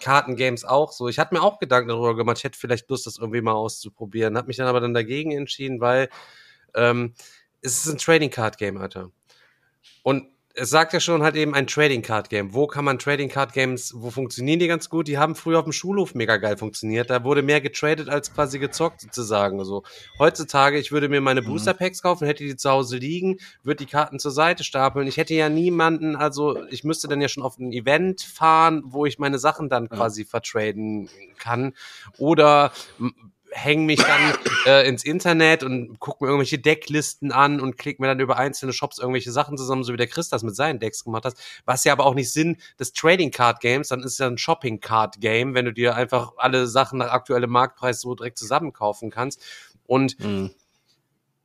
[0.00, 1.08] Kartengames auch so.
[1.08, 4.36] Ich hatte mir auch Gedanken darüber gemacht, ich hätte vielleicht Lust, das irgendwie mal auszuprobieren,
[4.36, 6.10] habe mich dann aber dann dagegen entschieden, weil
[6.74, 7.14] ähm,
[7.60, 9.10] es ist ein Trading Card Game, Alter.
[10.02, 12.52] Und es sagt ja schon halt eben ein Trading Card Game.
[12.52, 15.08] Wo kann man Trading Card Games, wo funktionieren die ganz gut?
[15.08, 17.08] Die haben früher auf dem Schulhof mega geil funktioniert.
[17.08, 19.58] Da wurde mehr getradet als quasi gezockt sozusagen.
[19.58, 19.82] Also
[20.18, 21.46] heutzutage, ich würde mir meine Mhm.
[21.46, 25.06] Booster Packs kaufen, hätte die zu Hause liegen, würde die Karten zur Seite stapeln.
[25.06, 29.06] Ich hätte ja niemanden, also ich müsste dann ja schon auf ein Event fahren, wo
[29.06, 31.08] ich meine Sachen dann quasi vertraden
[31.38, 31.72] kann.
[32.18, 32.72] Oder
[33.52, 34.34] hänge mich dann
[34.66, 38.72] äh, ins Internet und gucke mir irgendwelche Decklisten an und klicke mir dann über einzelne
[38.72, 41.34] Shops irgendwelche Sachen zusammen, so wie der Chris das mit seinen Decks gemacht hat.
[41.64, 44.38] Was ja aber auch nicht Sinn des Trading Card Games, dann ist es ja ein
[44.38, 48.72] Shopping Card Game, wenn du dir einfach alle Sachen nach aktuellem Marktpreis so direkt zusammen
[48.72, 49.40] kaufen kannst.
[49.86, 50.16] Und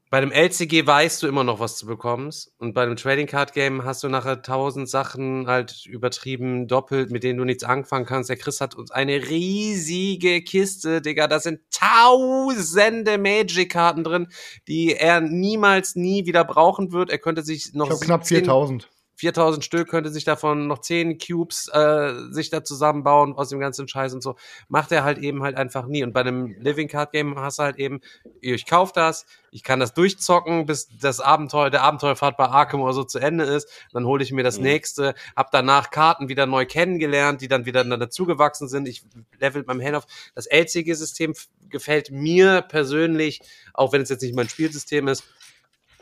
[0.10, 2.54] bei dem LCG weißt du immer noch, was du bekommst.
[2.58, 7.24] Und bei einem Trading Card Game hast du nachher tausend Sachen halt übertrieben, doppelt, mit
[7.24, 8.30] denen du nichts anfangen kannst.
[8.30, 11.28] Der Chris hat uns eine riesige Kiste, Digga.
[11.28, 14.28] Da sind tausende Magic-Karten drin,
[14.68, 17.10] die er niemals nie wieder brauchen wird.
[17.10, 18.90] Er könnte sich noch Ich habe knapp 17 4000.
[19.18, 23.88] 4000 Stück, könnte sich davon noch 10 Cubes äh, sich da zusammenbauen aus dem ganzen
[23.88, 24.36] Scheiß und so.
[24.70, 26.04] Macht er halt eben halt einfach nie.
[26.04, 28.02] Und bei einem Living Card Game hast du halt eben,
[28.42, 32.94] ich kauf das, ich kann das durchzocken, bis das Abenteuer, der Abenteuerfahrt bei Arkham oder
[32.94, 33.68] so zu Ende ist.
[33.92, 37.84] Dann hole ich mir das nächste, hab danach Karten wieder neu kennengelernt, die dann wieder
[37.84, 38.88] dann dazugewachsen sind.
[38.88, 39.04] Ich
[39.40, 40.06] level meinem Hand auf.
[40.36, 41.34] Das LCG-System
[41.70, 43.42] gefällt mir persönlich,
[43.74, 45.24] auch wenn es jetzt nicht mein Spielsystem ist,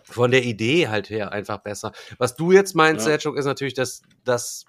[0.06, 1.92] von der Idee halt her einfach besser.
[2.18, 3.12] Was du jetzt meinst, Ja.
[3.12, 4.66] Selchuk, ist natürlich, dass das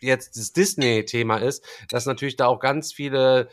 [0.00, 3.48] jetzt das Disney-Thema ist, dass natürlich da auch ganz viele,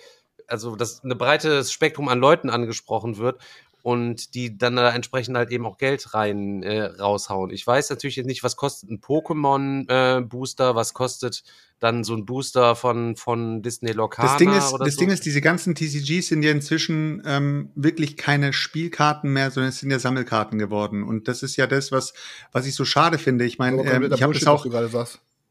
[0.47, 3.41] also dass ein breites Spektrum an Leuten angesprochen wird
[3.87, 7.51] und die dann da entsprechend halt eben auch Geld rein äh, raushauen.
[7.51, 11.43] Ich weiß natürlich jetzt nicht, was kostet ein Pokémon-Booster, was kostet
[11.79, 14.99] dann so ein Booster von, von Disney Locana Das Ding ist, oder das so.
[14.99, 19.79] Ding ist, diese ganzen TCGs sind ja inzwischen ähm, wirklich keine Spielkarten mehr, sondern es
[19.79, 21.03] sind ja Sammelkarten geworden.
[21.03, 22.13] Und das ist ja das, was,
[22.51, 23.45] was ich so schade finde.
[23.45, 24.65] Ich meine, ähm, ich habe das was auch.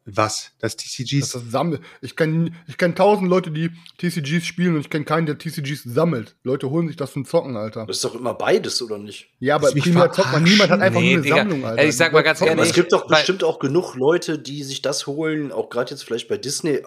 [0.08, 0.52] Was?
[0.60, 1.34] Das Das TCGs?
[1.34, 1.80] ist Sammel.
[2.00, 5.82] Ich kenne ich kenn tausend Leute, die TCGs spielen und ich kenne keinen, der TCGs
[5.84, 6.36] sammelt.
[6.44, 7.86] Leute holen sich das zum Zocken, Alter.
[7.86, 9.30] Das ist doch immer beides, oder nicht?
[9.40, 10.44] Ja, aber primär zockt man.
[10.44, 11.36] Niemand hat einfach Nee, nur eine Digga.
[11.36, 11.82] Sammlung, Alter.
[11.82, 14.80] Ey, ich sag mal ganz ehrlich, es gibt doch bestimmt auch genug Leute, die sich
[14.80, 16.82] das holen, auch gerade jetzt vielleicht bei Disney,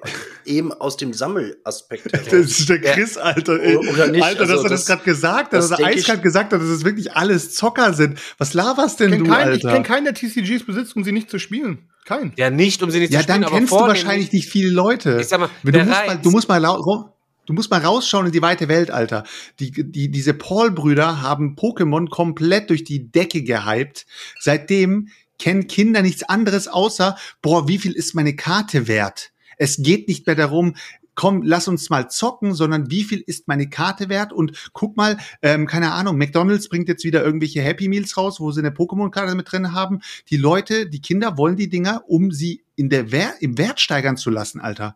[0.45, 2.27] eben aus dem Sammelaspekt heraus.
[2.29, 3.61] Das ist der Chris, Alter.
[3.61, 3.75] Ey.
[3.75, 5.97] Oder nicht, Alter, dass also er das das- gerade gesagt hat, das dass er ich-
[5.97, 8.17] eiskalt gesagt hat, dass es wirklich alles Zocker sind.
[8.37, 9.71] Was laberst denn Ich kenn du, keinen, ich Alter?
[9.75, 11.88] kenne keinen, der TCGs besitzt, um sie nicht zu spielen.
[12.09, 12.33] Kein.
[12.37, 14.71] ja, nicht, um sie nicht ja, zu spielen, dann aber kennst du wahrscheinlich nicht viele
[14.71, 15.19] Leute.
[15.21, 17.13] Ich sag mal, du, musst mal, du musst mal lau-
[17.45, 19.23] Du musst mal rausschauen in die weite Welt, Alter.
[19.59, 24.05] Die, die, diese Paul-Brüder haben Pokémon komplett durch die Decke gehypt.
[24.39, 29.31] Seitdem kennen Kinder nichts anderes außer, boah, wie viel ist meine Karte wert?
[29.57, 30.75] Es geht nicht mehr darum,
[31.15, 34.33] komm, lass uns mal zocken, sondern wie viel ist meine Karte wert?
[34.33, 38.51] Und guck mal, ähm, keine Ahnung, McDonalds bringt jetzt wieder irgendwelche Happy Meals raus, wo
[38.51, 39.99] sie eine Pokémon-Karte mit drin haben.
[40.29, 44.17] Die Leute, die Kinder wollen die Dinger, um sie in der Wer im Wert steigern
[44.17, 44.95] zu lassen, Alter.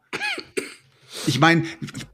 [1.27, 1.63] Ich meine,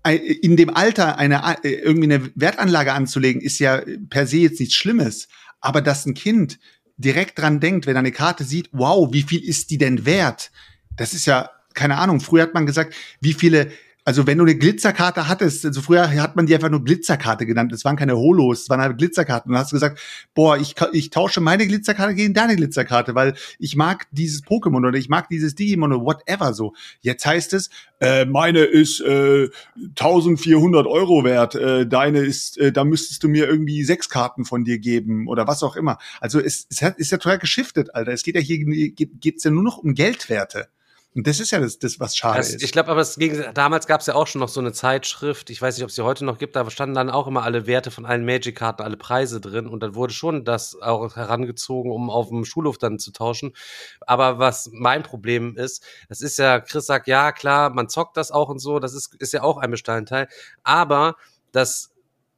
[0.04, 4.76] in dem Alter eine äh, irgendwie eine Wertanlage anzulegen, ist ja per se jetzt nichts
[4.76, 5.28] Schlimmes.
[5.62, 6.60] Aber dass ein Kind
[6.98, 10.52] direkt dran denkt, wenn er eine Karte sieht, wow, wie viel ist die denn wert?
[10.96, 13.72] Das ist ja, keine Ahnung, früher hat man gesagt, wie viele,
[14.10, 17.72] also wenn du eine Glitzerkarte hattest, also früher hat man die einfach nur Glitzerkarte genannt,
[17.74, 19.52] es waren keine Holos, es waren halt Glitzerkarten.
[19.52, 20.00] Und dann hast du gesagt,
[20.34, 24.98] boah, ich, ich tausche meine Glitzerkarte gegen deine Glitzerkarte, weil ich mag dieses Pokémon oder
[24.98, 26.74] ich mag dieses Digimon oder whatever so.
[27.02, 29.50] Jetzt heißt es, äh, meine ist äh,
[29.90, 34.64] 1400 Euro wert, äh, deine ist, äh, da müsstest du mir irgendwie sechs Karten von
[34.64, 36.00] dir geben oder was auch immer.
[36.20, 38.12] Also es, es hat, ist ja total geschiftet, Alter.
[38.12, 38.58] Es geht ja hier
[38.90, 40.70] geht, geht's ja nur noch um Geldwerte.
[41.16, 42.62] Und das ist ja das, das was schade Das, ist.
[42.62, 45.50] ich glaube, aber es ging, damals gab es ja auch schon noch so eine Zeitschrift,
[45.50, 47.66] ich weiß nicht, ob es sie heute noch gibt, da standen dann auch immer alle
[47.66, 49.66] Werte von allen Magic-Karten, alle Preise drin.
[49.68, 53.54] Und dann wurde schon das auch herangezogen, um auf dem Schulhof dann zu tauschen.
[54.02, 58.32] Aber was mein Problem ist, das ist ja, Chris sagt, ja klar, man zockt das
[58.32, 60.28] auch und so, das ist, ist ja auch ein Bestandteil,
[60.64, 61.16] aber
[61.52, 61.90] das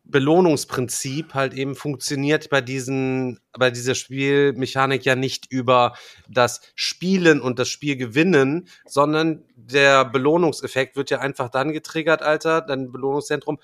[0.04, 5.94] Belohnungsprinzip halt eben funktioniert bei diesen, bei dieser Spielmechanik ja nicht über
[6.28, 12.62] das Spielen und das Spiel gewinnen, sondern der Belohnungseffekt wird ja einfach dann getriggert, Alter,
[12.62, 13.60] dein Belohnungszentrum,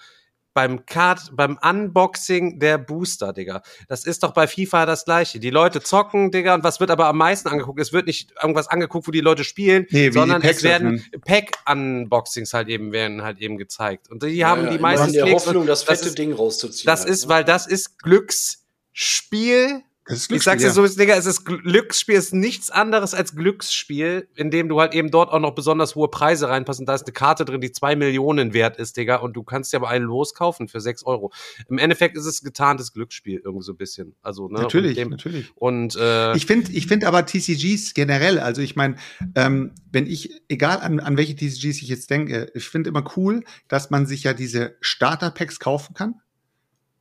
[0.57, 3.61] beim Card, beim Unboxing der Booster, Digga.
[3.87, 5.39] Das ist doch bei FIFA das gleiche.
[5.39, 7.79] Die Leute zocken, Digga, und was wird aber am meisten angeguckt?
[7.79, 11.05] Es wird nicht irgendwas angeguckt, wo die Leute spielen, Nee, sondern es werden.
[11.25, 14.09] Pack-Unboxings halt eben, werden halt eben gezeigt.
[14.09, 16.33] Und die Ja, haben ja, die immer meisten Klicks Hoffnung, das das fette ist, Ding
[16.33, 16.87] rauszuziehen.
[16.87, 17.29] das halt, ist, ne?
[17.29, 20.73] weil das ist Glücksspiel Das ich sag's dir ja.
[20.73, 24.79] so, ist, Digga, es ist Glücksspiel, es ist nichts anderes als Glücksspiel, in dem du
[24.79, 26.85] halt eben dort auch noch besonders hohe Preise reinpassen.
[26.85, 29.77] Da ist eine Karte drin, die zwei Millionen wert ist, Digga, und du kannst dir
[29.77, 31.31] aber einen loskaufen für sechs Euro.
[31.67, 34.15] Im Endeffekt ist es getarntes Glücksspiel, irgendwie so ein bisschen.
[34.21, 34.61] Also, ne?
[34.61, 35.51] Natürlich, und, dem, natürlich.
[35.55, 38.95] und äh, Ich finde ich find aber TCGs generell, also ich meine,
[39.35, 43.43] ähm, wenn ich, egal an, an welche TCGs ich jetzt denke, ich finde immer cool,
[43.67, 46.15] dass man sich ja diese Starter-Packs kaufen kann.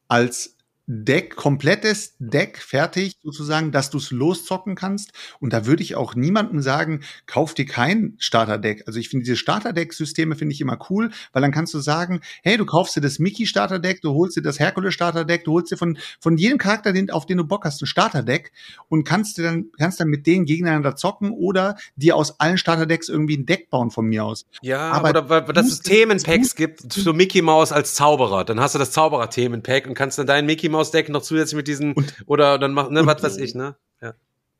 [0.08, 0.55] Als
[0.88, 5.12] Deck, komplettes Deck fertig, sozusagen, dass du es loszocken kannst.
[5.40, 8.84] Und da würde ich auch niemandem sagen, kauf dir kein Starter-Deck.
[8.86, 12.56] Also ich finde diese Starter-Deck-Systeme finde ich immer cool, weil dann kannst du sagen, hey,
[12.56, 16.36] du kaufst dir das Mickey-Starter-Deck, du holst dir das Herkules-Starter-Deck, du holst dir von, von
[16.36, 18.52] jedem Charakter, den, auf den du Bock hast, ein Starter-Deck
[18.88, 23.08] und kannst dir dann, kannst dann mit denen gegeneinander zocken oder dir aus allen Starter-Decks
[23.08, 24.46] irgendwie ein Deck bauen von mir aus.
[24.62, 28.44] ja, aber oder weil, dass es Booster- Themenpacks gibt, so Mickey Mouse als Zauberer.
[28.44, 31.94] Dann hast du das Zauberer-Themenpack und kannst dann dein Mickey Mouse-Deck noch zusätzlich mit diesen,
[32.26, 33.76] oder dann mach, ne, und- was weiß ich, ne?
[34.00, 34.14] Ja.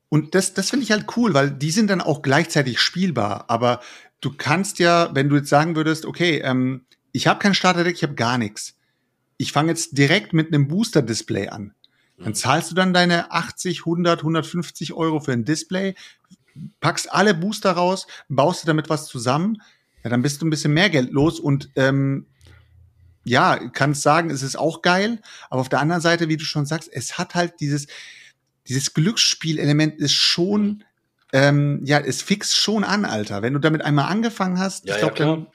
[0.09, 3.45] Und das, das finde ich halt cool, weil die sind dann auch gleichzeitig spielbar.
[3.49, 3.81] Aber
[4.21, 8.03] du kannst ja, wenn du jetzt sagen würdest, okay, ähm, ich habe kein Starterdeck, ich
[8.03, 8.75] habe gar nichts.
[9.37, 11.73] Ich fange jetzt direkt mit einem Booster-Display an.
[12.19, 15.93] Dann zahlst du dann deine 80, 100, 150 Euro für ein Display,
[16.79, 19.61] packst alle Booster raus, baust dir damit was zusammen.
[20.03, 22.25] Ja, dann bist du ein bisschen mehr Geld los und ähm,
[23.27, 25.19] ja, kannst sagen, es ist auch geil,
[25.49, 27.87] aber auf der anderen Seite, wie du schon sagst, es hat halt dieses,
[28.67, 30.83] dieses Glücksspielelement ist schon,
[31.33, 33.41] ähm, ja, es fixt schon an, Alter.
[33.41, 35.35] Wenn du damit einmal angefangen hast, Ja, ich ja, glaube, klar.
[35.35, 35.47] dann,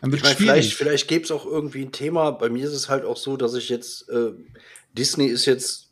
[0.00, 2.30] dann wird Ich vielleicht, vielleicht gäbe es auch irgendwie ein Thema.
[2.30, 4.32] Bei mir ist es halt auch so, dass ich jetzt, äh,
[4.92, 5.90] Disney ist jetzt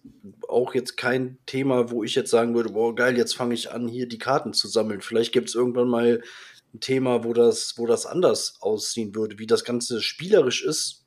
[0.48, 3.88] auch jetzt kein Thema, wo ich jetzt sagen würde, boah, geil, jetzt fange ich an,
[3.88, 5.00] hier die Karten zu sammeln.
[5.00, 6.22] Vielleicht gibt es irgendwann mal
[6.76, 9.38] ein Thema, wo das, wo das anders aussehen würde.
[9.38, 11.04] Wie das Ganze spielerisch ist,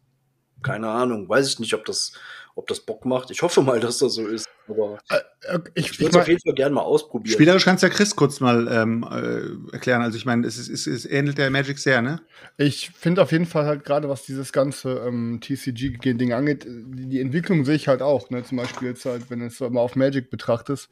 [0.63, 1.29] keine Ahnung.
[1.29, 2.13] Weiß ich nicht, ob das,
[2.55, 3.31] ob das Bock macht.
[3.31, 4.47] Ich hoffe mal, dass das so ist.
[4.67, 7.33] Aber Äh, Ich, ich ich, würde es auf jeden Fall gerne mal ausprobieren.
[7.33, 10.01] Spielerisch kannst du ja Chris kurz mal ähm, äh, erklären.
[10.01, 12.21] Also ich meine, es, ist, es, es ähnelt der Magic sehr, ne?
[12.57, 17.21] Ich finde auf jeden Fall halt gerade, was dieses ganze ähm, TCG-Ding angeht, die, die
[17.21, 18.29] Entwicklung sehe ich halt auch.
[18.29, 18.43] Ne?
[18.43, 20.89] Zum Beispiel jetzt halt, wenn du es mal auf Magic betrachtest,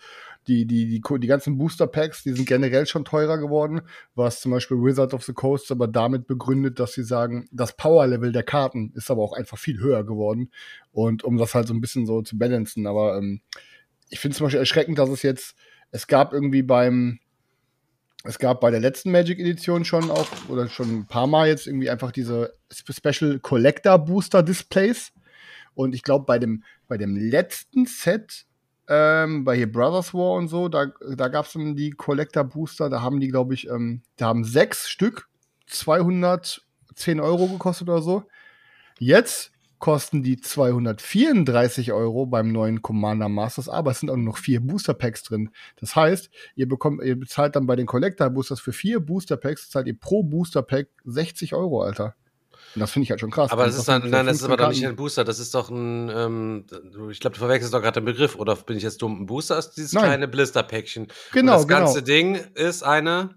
[0.47, 3.81] die, die, die, die ganzen Booster-Packs, die sind generell schon teurer geworden,
[4.15, 8.31] was zum Beispiel Wizard of the Coast aber damit begründet, dass sie sagen, das Power-Level
[8.31, 10.51] der Karten ist aber auch einfach viel höher geworden.
[10.91, 12.87] Und um das halt so ein bisschen so zu balancen.
[12.87, 13.41] Aber ähm,
[14.09, 15.55] ich finde zum Beispiel erschreckend, dass es jetzt,
[15.91, 17.19] es gab irgendwie beim,
[18.23, 21.67] es gab bei der letzten Magic Edition schon auch, oder schon ein paar Mal jetzt
[21.67, 25.11] irgendwie einfach diese Spe- Special Collector Booster Displays.
[25.75, 28.45] Und ich glaube, bei dem, bei dem letzten Set,
[28.87, 32.89] ähm, bei hier Brothers War und so, da, da gab es dann die Collector Booster,
[32.89, 35.27] da haben die, glaube ich, ähm, da haben sechs Stück
[35.67, 38.23] 210 Euro gekostet oder so.
[38.99, 44.37] Jetzt kosten die 234 Euro beim neuen Commander Masters, aber es sind auch nur noch
[44.37, 45.51] vier Booster Packs drin.
[45.75, 49.69] Das heißt, ihr bekommt, ihr bezahlt dann bei den Collector Boosters für vier Booster Packs,
[49.69, 52.15] zahlt ihr pro Booster Pack 60 Euro, Alter.
[52.75, 53.51] Und das finde ich halt schon krass.
[53.51, 55.55] Aber das ist dann, nein, das ist 15 aber doch nicht ein Booster, das ist
[55.55, 56.65] doch ein, ähm,
[57.11, 59.21] ich glaube, du verwechselst doch gerade den Begriff, oder bin ich jetzt dumm?
[59.21, 60.03] Ein Booster ist dieses Nein.
[60.05, 61.07] kleine Blisterpäckchen.
[61.31, 62.05] Genau, Und das ganze genau.
[62.05, 63.29] Ding ist eine,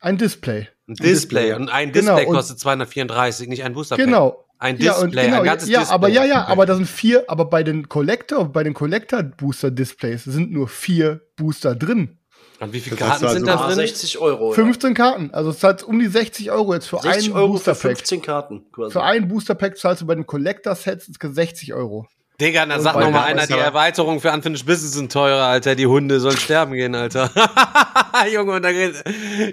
[0.00, 0.68] Ein Display.
[0.88, 1.54] ein Display.
[1.54, 4.04] Und ein Genau, Display und- kostet 234, nicht ein Boosterpack.
[4.04, 4.42] Genau.
[4.58, 5.94] Ein Ja, Display, genau, ein ganzes ja, Display.
[5.94, 9.70] aber ja, ja, aber da sind vier, aber bei den Collector, bei den Collector Booster
[9.70, 12.18] Displays sind nur vier Booster drin.
[12.60, 13.74] Und wie viele Das Karten sind also- da Ah, drin?
[13.76, 14.52] 60 Euro.
[14.52, 17.74] 15 Karten, also es zahlt um die 60 Euro jetzt für 60 ein Euro Booster
[17.74, 17.98] für Pack.
[17.98, 18.64] 15 Karten.
[18.72, 18.92] Quasi.
[18.92, 22.06] Für ein Booster Pack zahlst du bei den Collector Sets 60 Euro.
[22.40, 25.10] Digga, dann Und sag bei noch mal der- einer, die Erweiterungen für Unfinished Business sind
[25.10, 25.74] teurer, Alter.
[25.74, 27.30] Die Hunde sollen sterben gehen, Alter.
[28.32, 28.94] Junge, und da geht,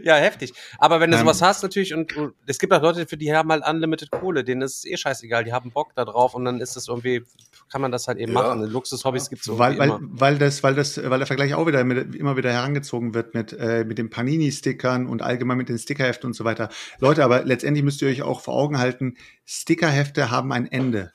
[0.04, 0.54] ja, heftig.
[0.80, 1.24] Aber wenn du Ähm.
[1.24, 4.44] sowas hast natürlich und, und es gibt auch Leute, für die haben halt unlimited Kohle,
[4.44, 7.24] denen ist es eh scheißegal, die haben Bock da drauf und dann ist das irgendwie,
[7.72, 8.42] kann man das halt eben Ja.
[8.42, 8.64] machen.
[8.64, 10.00] Luxushobbys gibt's so weil, weil, immer.
[10.02, 13.54] weil das, weil das, weil der Vergleich auch wieder mit, immer wieder herangezogen wird mit,
[13.54, 16.70] äh, mit den Panini-Stickern und allgemein mit den Stickerheften und so weiter.
[17.00, 19.16] Leute, aber letztendlich müsst ihr euch auch vor Augen halten,
[19.46, 21.12] Stickerhefte haben ein Ende.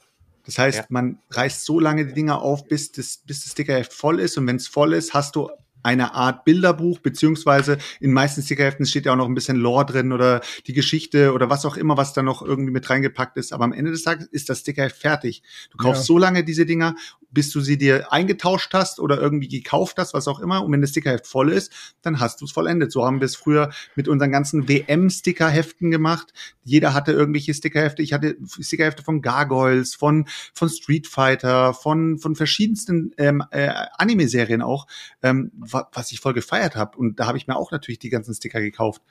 [0.49, 0.87] Das heißt, Ja.
[0.89, 4.39] man reißt so lange die Dinger auf, bis das, bis das Stickerheft voll ist.
[4.39, 5.51] Und wenn es voll ist, hast du
[5.89, 10.13] eine Art Bilderbuch, beziehungsweise in meisten Stickerheften steht ja auch noch ein bisschen Lore drin
[10.13, 13.53] oder die Geschichte oder was auch immer, was da noch irgendwie mit reingepackt ist.
[13.53, 15.43] Aber am Ende des Tages ist das Stickerheft fertig.
[15.71, 16.07] Du kaufst Ja.
[16.07, 16.95] so lange diese Dinger,
[17.31, 20.63] bis du sie dir eingetauscht hast oder irgendwie gekauft hast, was auch immer.
[20.65, 21.73] Und wenn das Stickerheft voll ist,
[22.03, 22.93] dann hast du es vollendet.
[22.93, 26.33] So haben wir es früher mit unseren ganzen WM-Stickerheften gemacht.
[26.65, 28.03] Jeder hatte irgendwelche Stickerhefte.
[28.03, 34.63] Ich hatte Stickerhefte von Gargoyles, von, von Street Fighter, von, von verschiedensten ähm, äh, Anime-Serien
[34.63, 34.87] auch,
[35.23, 35.51] ähm,
[35.93, 36.97] was ich voll gefeiert habe.
[36.99, 39.03] Und da habe ich mir auch natürlich die ganzen Sticker gekauft.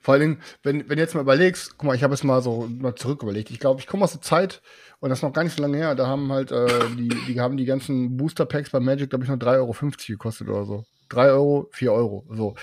[0.00, 2.42] Vor allen Dingen, wenn, wenn du jetzt mal überlegst, guck mal, ich habe es mal
[2.42, 3.50] so mal zurück überlegt.
[3.50, 4.60] Ich glaube, ich komme aus der Zeit,
[5.00, 7.40] und das ist noch gar nicht so lange her, da haben halt, äh, die, die
[7.40, 9.74] haben die ganzen Booster Packs bei Magic, glaube ich, nur 3,50 Euro
[10.08, 10.84] gekostet oder so.
[11.10, 12.54] 3 Euro, 4 Euro, so.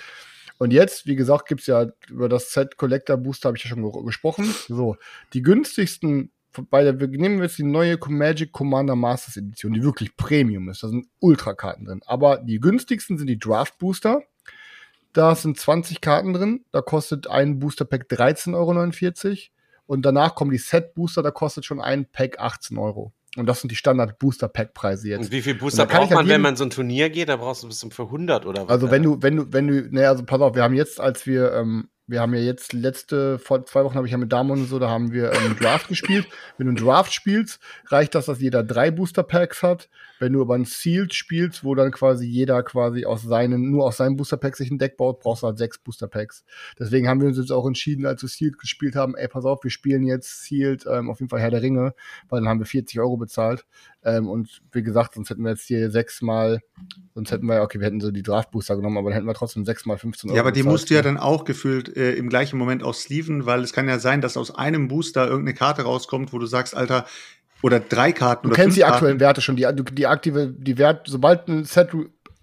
[0.58, 3.82] Und jetzt, wie gesagt, gibt's ja über das Set Collector Booster, habe ich ja schon
[3.90, 4.54] ge- gesprochen.
[4.68, 4.96] So,
[5.34, 6.32] die günstigsten,
[6.70, 10.84] bei der, wir nehmen jetzt die neue Magic Commander Masters Edition, die wirklich Premium ist.
[10.84, 12.02] Da sind Ultrakarten drin.
[12.06, 14.22] Aber die günstigsten sind die Draft Booster.
[15.14, 16.66] Da sind 20 Karten drin.
[16.72, 19.38] Da kostet ein Booster Pack 13,49 Euro.
[19.88, 23.14] Und danach kommen die Set Booster, da kostet schon ein Pack 18 Euro.
[23.36, 25.26] Und das sind die Standard Booster Pack Preise jetzt.
[25.26, 27.30] Und wie viel Booster braucht halt man, wenn man so ein Turnier geht?
[27.30, 28.70] Da brauchst du bis zum für 100 oder was?
[28.70, 31.26] Also wenn du, wenn du, wenn du, ne, also pass auf, wir haben jetzt, als
[31.26, 34.60] wir, ähm, wir haben ja jetzt letzte, vor zwei Wochen habe ich ja mit Damon
[34.62, 36.28] und so, da haben wir ähm, Draft gespielt.
[36.58, 39.90] Wenn du einen Draft spielst, reicht das, dass jeder drei Booster Packs hat.
[40.20, 43.98] Wenn du aber ein Sealed spielst, wo dann quasi jeder quasi aus seinen, nur aus
[43.98, 46.44] seinem Booster Pack sich ein Deck baut, brauchst du halt sechs Booster Packs.
[46.80, 49.64] Deswegen haben wir uns jetzt auch entschieden, als wir Sealed gespielt haben, ey, pass auf,
[49.64, 51.94] wir spielen jetzt Sealed, ähm, auf jeden Fall Herr der Ringe,
[52.30, 53.66] weil dann haben wir 40 Euro bezahlt.
[54.04, 56.60] Ähm, und wie gesagt, sonst hätten wir jetzt hier sechsmal,
[57.16, 59.34] sonst hätten wir, okay, wir hätten so die Draft Booster genommen, aber dann hätten wir
[59.34, 60.72] trotzdem sechsmal 15 Euro Ja, aber die bezahlt.
[60.74, 63.88] musst du ja dann auch gefühlt äh, im gleichen Moment auch sleeven, weil es kann
[63.88, 67.06] ja sein, dass aus einem Booster irgendeine Karte rauskommt, wo du sagst, Alter,
[67.62, 68.94] oder drei Karten Du oder kennst die Karten.
[68.96, 71.90] aktuellen Werte schon, die, die aktive, die Wert, sobald ein Set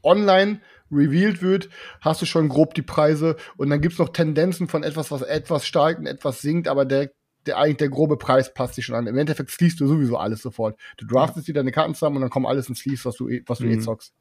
[0.03, 0.61] online
[0.91, 1.69] revealed wird,
[2.01, 5.67] hast du schon grob die Preise und dann gibt's noch Tendenzen von etwas, was etwas
[5.67, 7.11] steigt und etwas sinkt, aber der,
[7.47, 9.07] der eigentlich der grobe Preis passt sich schon an.
[9.07, 10.79] Im Endeffekt sleevest du sowieso alles sofort.
[10.99, 13.43] Du draftest wieder deine Karten zusammen und dann kommen alles in Sleeves, was du, eh-
[13.47, 13.81] was du eh Mhm.
[13.81, 14.13] zockst.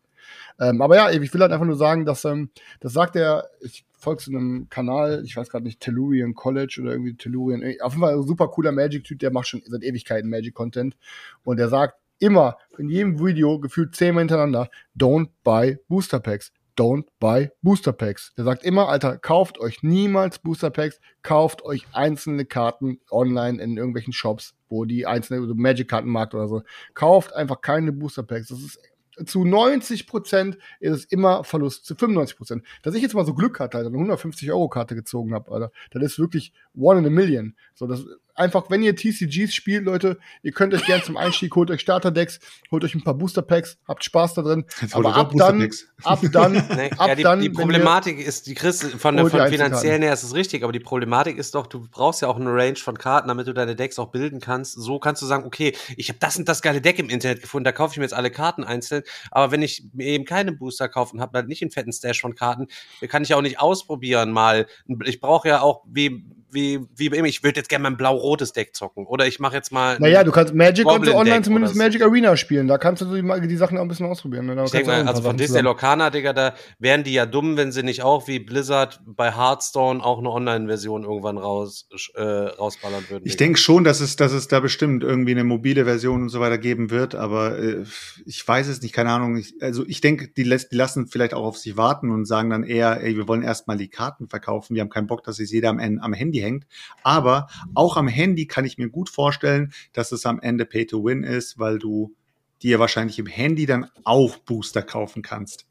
[0.59, 3.85] Ähm, aber ja, ich will halt einfach nur sagen, dass, ähm, das sagt er, ich
[4.01, 7.93] folge zu einem Kanal, ich weiß gerade nicht, Tellurian College oder irgendwie Tellurian, eh, auf
[7.93, 10.97] jeden Fall ein super cooler Magic-Typ, der macht schon seit Ewigkeiten Magic-Content
[11.43, 16.51] und der sagt immer, in jedem Video, gefühlt zehnmal hintereinander, don't buy Booster Packs.
[16.77, 18.33] Don't buy Booster Packs.
[18.37, 23.77] Der sagt immer, Alter, kauft euch niemals Booster Packs, kauft euch einzelne Karten online in
[23.77, 26.63] irgendwelchen Shops, wo die einzelne so Magic-Kartenmarkt oder so.
[26.93, 28.47] Kauft einfach keine Booster Packs.
[28.47, 28.79] Das ist
[29.25, 32.63] zu 90 Prozent ist es immer Verlust, zu 95 Prozent.
[32.83, 35.71] Dass ich jetzt mal so Glück hatte, Alter, eine 150 Euro Karte gezogen habe, Alter,
[35.91, 37.55] das ist wirklich one in a million.
[37.73, 38.05] So, das
[38.35, 42.39] einfach, wenn ihr TCGs spielt, Leute, ihr könnt euch gern zum Einstieg, holt euch Starterdecks,
[42.71, 44.65] holt euch ein paar Booster Packs, habt Spaß da drin.
[44.81, 45.69] Jetzt Aber ab dann,
[46.03, 49.27] ab dann, Nee, ab ja, die, dann, die wir- Problematik ist, die Chris, von, der-
[49.27, 52.37] von finanziellen her ist es richtig, aber die Problematik ist doch, du brauchst ja auch
[52.39, 54.73] eine Range von Karten, damit du deine Decks auch bilden kannst.
[54.73, 57.65] So kannst du sagen, okay, ich habe das und das geile Deck im Internet gefunden,
[57.65, 59.03] da kaufe ich mir jetzt alle Karten einzeln.
[59.31, 62.21] Aber wenn ich mir eben keine Booster kaufe und habe halt nicht einen fetten Stash
[62.21, 62.67] von Karten,
[63.07, 64.67] kann ich auch nicht ausprobieren mal.
[65.05, 68.53] Ich brauche ja auch, wie, wie, wie immer, ich würde jetzt gerne mal ein blau-rotes
[68.53, 69.05] Deck zocken.
[69.05, 69.97] Oder ich mache jetzt mal.
[69.99, 71.75] Naja, du kannst Magic und so Goblin-Deck online zumindest.
[71.75, 72.67] Magic Arena spielen.
[72.67, 74.45] Da kannst du die, die Sachen auch ein bisschen ausprobieren.
[74.45, 74.53] Ne?
[74.53, 77.57] Ich kannst denke du mal, also von Disney Locana, Digga, da wären die ja dumm,
[77.57, 83.05] wenn sie nicht auch wie Blizzard bei Hearthstone auch eine Online-Version irgendwann raus, äh, rausballern
[83.09, 83.23] würden.
[83.25, 86.39] Ich denke schon, dass es, dass es da bestimmt irgendwie eine mobile Version und so
[86.39, 87.83] weiter geben wird, aber äh,
[88.25, 89.37] ich weiß es nicht, keine Ahnung.
[89.37, 92.49] Ich, also ich denke, die, lässt, die lassen vielleicht auch auf sich warten und sagen
[92.49, 94.75] dann eher, ey, wir wollen erstmal die Karten verkaufen.
[94.75, 96.65] Wir haben keinen Bock, dass es jeder am, Ende- am Handy hängt.
[97.03, 101.03] Aber auch am Handy kann ich mir gut vorstellen, dass es am Ende Pay to
[101.03, 102.15] Win ist, weil du
[102.61, 105.65] dir wahrscheinlich im Handy dann auch Booster kaufen kannst.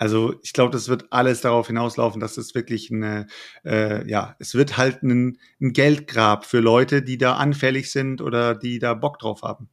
[0.00, 3.26] Also ich glaube, das wird alles darauf hinauslaufen, dass es wirklich eine,
[3.66, 8.54] äh, ja, es wird halt ein, ein Geldgrab für Leute, die da anfällig sind oder
[8.54, 9.68] die da Bock drauf haben.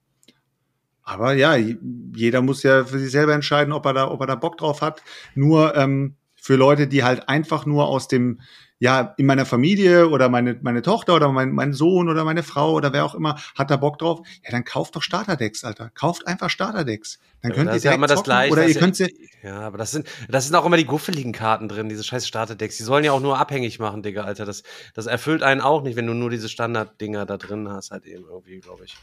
[1.02, 4.36] Aber ja, jeder muss ja für sich selber entscheiden, ob er da, ob er da
[4.36, 5.02] Bock drauf hat.
[5.34, 8.42] Nur ähm, für Leute, die halt einfach nur aus dem,
[8.80, 12.74] ja, in meiner Familie oder meine, meine Tochter oder mein, mein Sohn oder meine Frau
[12.74, 15.90] oder wer auch immer hat da Bock drauf, ja, dann kauft doch Starterdecks, Alter.
[15.96, 17.20] Kauft einfach Starterdecks.
[17.42, 18.52] Dann könnt das ihr ja immer das Gleiche.
[18.52, 20.86] oder ihr ist könnt sie, ja, ja, aber das sind, das sind auch immer die
[20.86, 22.78] guffeligen Karten drin, diese scheiß Starterdecks.
[22.78, 24.46] Die sollen ja auch nur abhängig machen, Digga, Alter.
[24.46, 24.64] Das,
[24.94, 28.26] das erfüllt einen auch nicht, wenn du nur diese Standarddinger da drin hast, halt eben
[28.26, 28.98] irgendwie, glaube ich.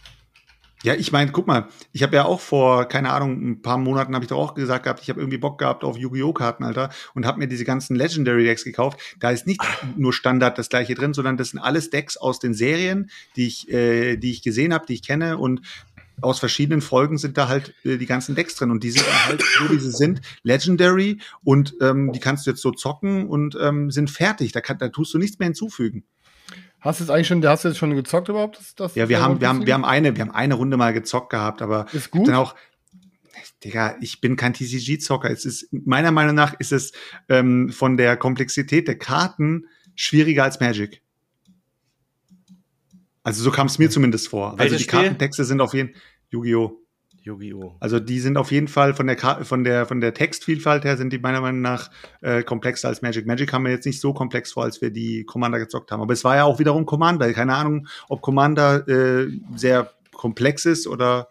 [0.84, 4.14] Ja, ich meine, guck mal, ich habe ja auch vor, keine Ahnung, ein paar Monaten
[4.14, 6.34] habe ich doch auch gesagt gehabt, ich habe irgendwie Bock gehabt auf Yu-Gi-Oh!
[6.34, 9.00] Karten, Alter, und habe mir diese ganzen Legendary Decks gekauft.
[9.18, 9.62] Da ist nicht
[9.96, 13.72] nur Standard das gleiche drin, sondern das sind alles Decks aus den Serien, die ich,
[13.72, 15.62] äh, die ich gesehen habe, die ich kenne und
[16.20, 19.42] aus verschiedenen Folgen sind da halt äh, die ganzen Decks drin und die sind halt,
[19.58, 23.90] so wie sie sind, Legendary und ähm, die kannst du jetzt so zocken und ähm,
[23.90, 24.52] sind fertig.
[24.52, 26.04] Da, kann, da tust du nichts mehr hinzufügen.
[26.84, 28.58] Hast du jetzt eigentlich schon, hast du jetzt schon gezockt überhaupt?
[28.58, 30.92] Das, das Ja, wir haben, wir haben, wir haben eine, wir haben eine Runde mal
[30.92, 32.28] gezockt gehabt, aber Ist gut?
[32.28, 32.54] dann auch,
[33.64, 35.30] Digga, ich bin kein TCG-Zocker.
[35.30, 36.92] Es ist, meiner Meinung nach ist es
[37.30, 41.00] ähm, von der Komplexität der Karten schwieriger als Magic.
[43.22, 44.48] Also so kam es mir zumindest vor.
[44.50, 44.98] also Welches die Spiel?
[45.00, 45.94] Kartentexte sind auf jeden
[46.28, 46.83] Yu-Gi-Oh!
[47.24, 47.76] Yu-Gi-Oh!
[47.80, 51.10] Also die sind auf jeden Fall von der von der von der Textvielfalt her sind
[51.10, 53.26] die meiner Meinung nach äh, komplexer als Magic.
[53.26, 56.02] Magic haben wir jetzt nicht so komplex vor, als wir die Commander gezockt haben.
[56.02, 57.32] Aber es war ja auch wiederum Commander.
[57.32, 61.28] Keine Ahnung, ob Commander äh, sehr komplex ist oder.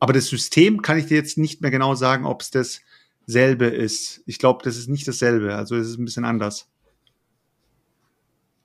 [0.00, 4.22] Aber das System kann ich dir jetzt nicht mehr genau sagen, ob es dasselbe ist.
[4.26, 5.54] Ich glaube, das ist nicht dasselbe.
[5.54, 6.68] Also es ist ein bisschen anders.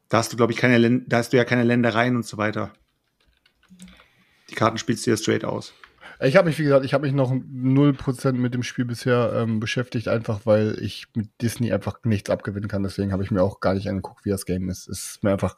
[0.09, 2.73] Da hast du, glaube ich, keine, da hast du ja keine Ländereien und so weiter.
[4.49, 5.73] Die Karten spielst du ja straight aus.
[6.23, 9.59] Ich habe mich, wie gesagt, ich habe mich noch 0% mit dem Spiel bisher ähm,
[9.59, 12.83] beschäftigt, einfach weil ich mit Disney einfach nichts abgewinnen kann.
[12.83, 14.87] Deswegen habe ich mir auch gar nicht angeguckt, wie das Game ist.
[14.87, 15.55] Es ist mir einfach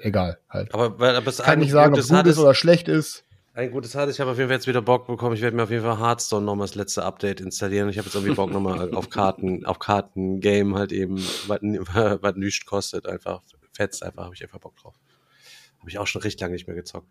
[0.00, 0.74] egal halt.
[0.74, 3.24] Aber, aber es kann nicht sagen, ob es gut ist oder schlecht ist.
[3.54, 5.34] Ein gutes hat, ich habe auf jeden Fall jetzt wieder Bock bekommen.
[5.34, 7.88] Ich werde mir auf jeden Fall Hearthstone nochmal das letzte Update installieren.
[7.90, 11.16] Ich habe jetzt irgendwie Bock nochmal auf Karten, auf Karten-Game halt eben,
[11.46, 11.60] was,
[12.22, 13.42] was nichts kostet, einfach
[13.74, 14.94] fetzt einfach, habe ich einfach Bock drauf.
[15.82, 17.08] Habe ich auch schon recht lange nicht mehr gezockt.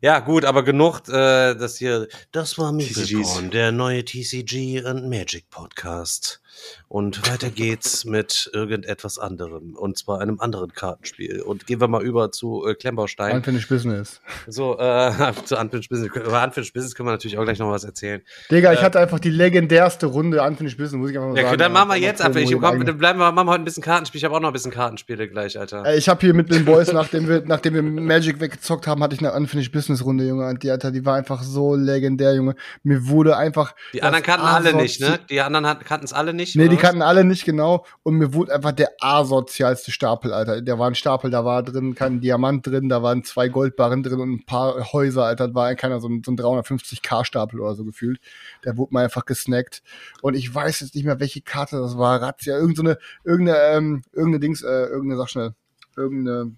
[0.00, 3.10] Ja, gut, aber genug, äh, das hier, das war TCGs.
[3.10, 6.40] Mipelcorn, der neue TCG und Magic Podcast.
[6.88, 9.74] Und weiter geht's mit irgendetwas anderem.
[9.74, 11.40] Und zwar einem anderen Kartenspiel.
[11.42, 13.36] Und gehen wir mal über zu äh, Klemmbaustein.
[13.36, 14.20] Unfinished Business.
[14.46, 15.12] So, äh,
[15.44, 16.10] zu Unfinished Business.
[16.14, 18.22] Über Unfinished Business können wir natürlich auch gleich noch was erzählen.
[18.50, 21.42] Digga, ich Äh, hatte einfach die legendärste Runde Unfinished Business, muss ich einfach mal Ja,
[21.44, 21.52] sagen.
[21.54, 22.40] gut, dann machen wir jetzt einfach.
[22.40, 24.18] Ich, Irgendwo komm, dann bleiben wir, machen wir heute ein bisschen Kartenspiel.
[24.18, 25.84] Ich habe auch noch ein bisschen Kartenspiele gleich, Alter.
[25.84, 29.14] Ey, Ich habe hier mit den Boys, nachdem wir, nachdem wir Magic weggezockt haben, hatte
[29.14, 30.46] ich eine Unfinished Business Runde, Junge.
[30.48, 32.54] Und die, Alter, die war einfach so legendär, Junge.
[32.82, 33.74] Mir wurde einfach.
[33.92, 35.18] Die anderen kannten alle nicht, ne?
[35.30, 36.43] Die anderen kannten es alle nicht.
[36.54, 37.84] Nee, oder die kannten alle nicht genau.
[38.02, 40.60] Und mir wurde einfach der asozialste Stapel, Alter.
[40.62, 44.20] Der war ein Stapel, da war drin kein Diamant drin, da waren zwei Goldbarren drin
[44.20, 45.48] und ein paar Häuser, Alter.
[45.48, 48.18] Da war keiner so ein, so ein 350k-Stapel oder so gefühlt.
[48.64, 49.82] Der wurde mal einfach gesnackt.
[50.22, 52.20] Und ich weiß jetzt nicht mehr, welche Karte das war.
[52.20, 55.54] Razzia, irgendeine, irgendeine, ähm, irgendeine Dings, äh, irgendeine, sag schnell,
[55.96, 56.52] irgendeine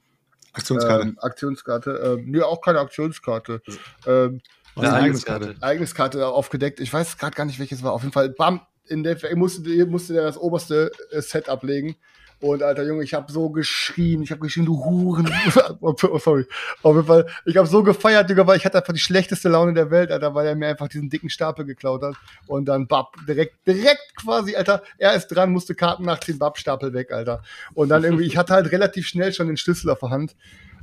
[0.53, 1.03] Aktionskarte.
[1.09, 1.91] ähm, Aktionskarte.
[2.19, 3.61] Ähm, nee, auch keine Aktionskarte.
[4.07, 4.41] Ähm,
[4.75, 4.97] Was Ja, ist eine.
[5.01, 5.57] Ereigniskarte?
[5.61, 6.81] Ereigniskarte aufgedeckt.
[6.81, 7.93] Ich weiß gerade gar nicht, welches war.
[7.93, 11.97] Auf jeden Fall, bam, in der musste, musste der das oberste äh, Set ablegen.
[12.39, 15.33] Und alter Junge, ich habe so geschrien, ich habe geschrien, du Huren.
[15.81, 16.45] oh, sorry.
[16.83, 19.73] Auf jeden Fall, ich habe so gefeiert, Digga, weil ich hatte einfach die schlechteste Laune
[19.73, 22.15] der Welt, Alter, weil er mir einfach diesen dicken Stapel geklaut hat.
[22.47, 26.93] Und dann, bab, direkt, direkt quasi, Alter, er ist dran, musste Karten nachziehen, bab, Stapel
[26.93, 27.43] weg, Alter.
[27.73, 30.37] Und dann irgendwie, ich hatte halt relativ schnell schon den Schlüssel auf der Hand.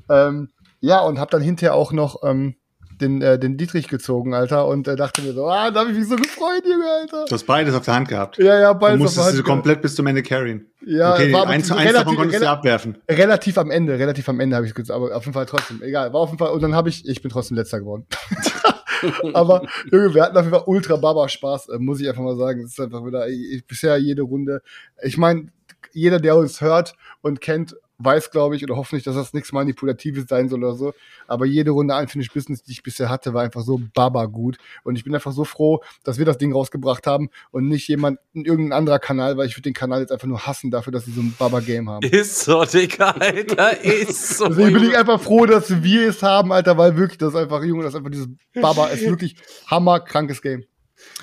[0.09, 0.49] Ähm,
[0.79, 2.55] ja, und habe dann hinterher auch noch ähm,
[3.03, 5.97] den, äh, den Dietrich gezogen, Alter, und äh, dachte mir so, ah, da habe ich
[5.97, 7.25] mich so gefreut, Junge, Alter.
[7.25, 8.37] Du hast beides auf der Hand gehabt.
[8.39, 9.47] Ja, ja, Du beides auf der musstest Hand du gehabt.
[9.47, 10.65] komplett bis zum Ende carryen.
[10.85, 12.97] Ja, okay, war eins, eins relativ- davon konntest du abwerfen.
[13.09, 16.11] Relativ am Ende, relativ am Ende habe ich es aber auf jeden Fall trotzdem, egal,
[16.13, 18.05] war auf jeden Fall, und dann habe ich, ich bin trotzdem letzter geworden.
[19.33, 22.35] aber, Junge, wir hatten auf jeden Fall ultra Baba Spaß, äh, muss ich einfach mal
[22.37, 22.61] sagen.
[22.63, 24.61] Es ist einfach wieder, ich, bisher jede Runde.
[25.01, 25.47] Ich meine,
[25.91, 30.25] jeder, der uns hört und kennt, weiß, glaube ich, oder hoffentlich, dass das nichts Manipulatives
[30.27, 30.93] sein soll oder so.
[31.27, 34.57] Aber jede Runde Unfinished Business, die ich bisher hatte, war einfach so baba gut.
[34.83, 38.19] Und ich bin einfach so froh, dass wir das Ding rausgebracht haben und nicht jemand,
[38.33, 41.11] irgendein anderer Kanal, weil ich würde den Kanal jetzt einfach nur hassen dafür, dass sie
[41.11, 42.05] so ein Baba-Game haben.
[42.07, 44.47] Ist so, Digga, Alter, ist so.
[44.47, 47.63] Deswegen bin ich einfach froh, dass wir es haben, Alter, weil wirklich, das ist einfach,
[47.63, 49.35] Junge, das ist einfach dieses Baba, ist wirklich
[49.67, 50.65] hammerkrankes Game.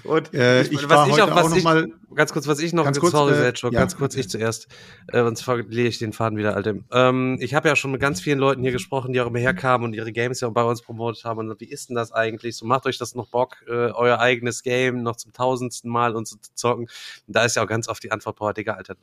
[0.05, 2.99] Und Äh, ich war heute auch noch ich, mal- ganz kurz, was ich noch, Ganz
[3.01, 3.81] kurz, sorry, äh, Selchuk, ja.
[3.81, 4.69] ganz kurz, ich zuerst,
[5.09, 6.75] äh, sonst verliere ich den Faden wieder, Alter.
[6.93, 9.87] Ähm, ich habe ja schon mit ganz vielen Leuten hier gesprochen, die auch immer herkamen
[9.87, 11.39] und ihre Games ja bei uns promotet haben.
[11.51, 12.57] Und wie ist denn das eigentlich?
[12.57, 16.27] So macht euch das noch Bock, äh, euer eigenes Game noch zum tausendsten Mal und
[16.27, 16.85] so zu zocken?
[17.27, 18.97] Und da ist ja auch ganz oft die Antwort, boah, Digga, Alter,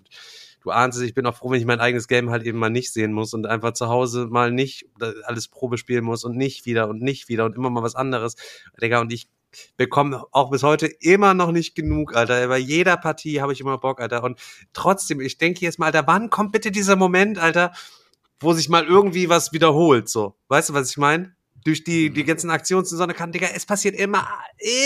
[0.64, 2.70] du ahnst es, ich bin auch froh, wenn ich mein eigenes Game halt eben mal
[2.70, 6.36] nicht sehen muss und einfach zu Hause mal nicht äh, alles Probe spielen muss und
[6.36, 8.36] nicht wieder und nicht wieder und immer mal was anderes.
[8.82, 9.28] Digga, und ich
[9.78, 12.48] bekomme auch bis heute immer noch nicht genug, Alter.
[12.48, 14.24] Bei jeder Partie habe ich immer Bock, Alter.
[14.24, 14.40] Und
[14.74, 17.72] trotzdem, ich denke jetzt mal, Alter, wann kommt bitte dieser Moment, Alter,
[18.40, 20.36] wo sich mal irgendwie was wiederholt, so.
[20.48, 21.36] Weißt du, was ich meine?
[21.66, 24.26] Durch die, die ganzen Aktionen Sonne kann, Digga, es passiert immer,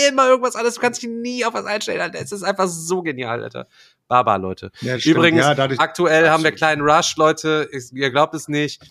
[0.08, 0.74] immer irgendwas anderes.
[0.74, 2.18] Du kannst dich nie auf was einstellen, Alter.
[2.20, 3.68] Es ist einfach so genial, Alter.
[4.08, 4.72] Baba, Leute.
[4.80, 4.96] Ja.
[4.96, 7.68] Übrigens, Ja, aktuell haben wir kleinen Rush, Leute.
[7.72, 8.82] Ich, ihr glaubt es nicht.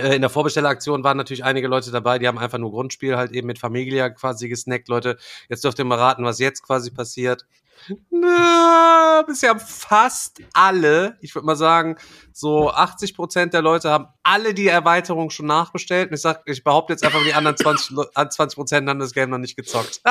[0.00, 3.32] Äh, In der Vorbestelleraktion waren natürlich einige Leute dabei, die haben einfach nur Grundspiel halt
[3.32, 4.88] eben mit Familia quasi gesnackt.
[4.88, 5.16] Leute,
[5.48, 7.46] jetzt dürft ihr mal raten, was jetzt quasi passiert.
[8.10, 11.96] Na, bisher haben fast alle, ich würde mal sagen,
[12.32, 16.10] so 80 Prozent der Leute haben alle die Erweiterung schon nachbestellt.
[16.10, 19.00] Und ich sag, ich behaupte jetzt einfach, die anderen 20 Lo- äh, 20 Prozent haben
[19.00, 20.02] das Game noch nicht gezockt.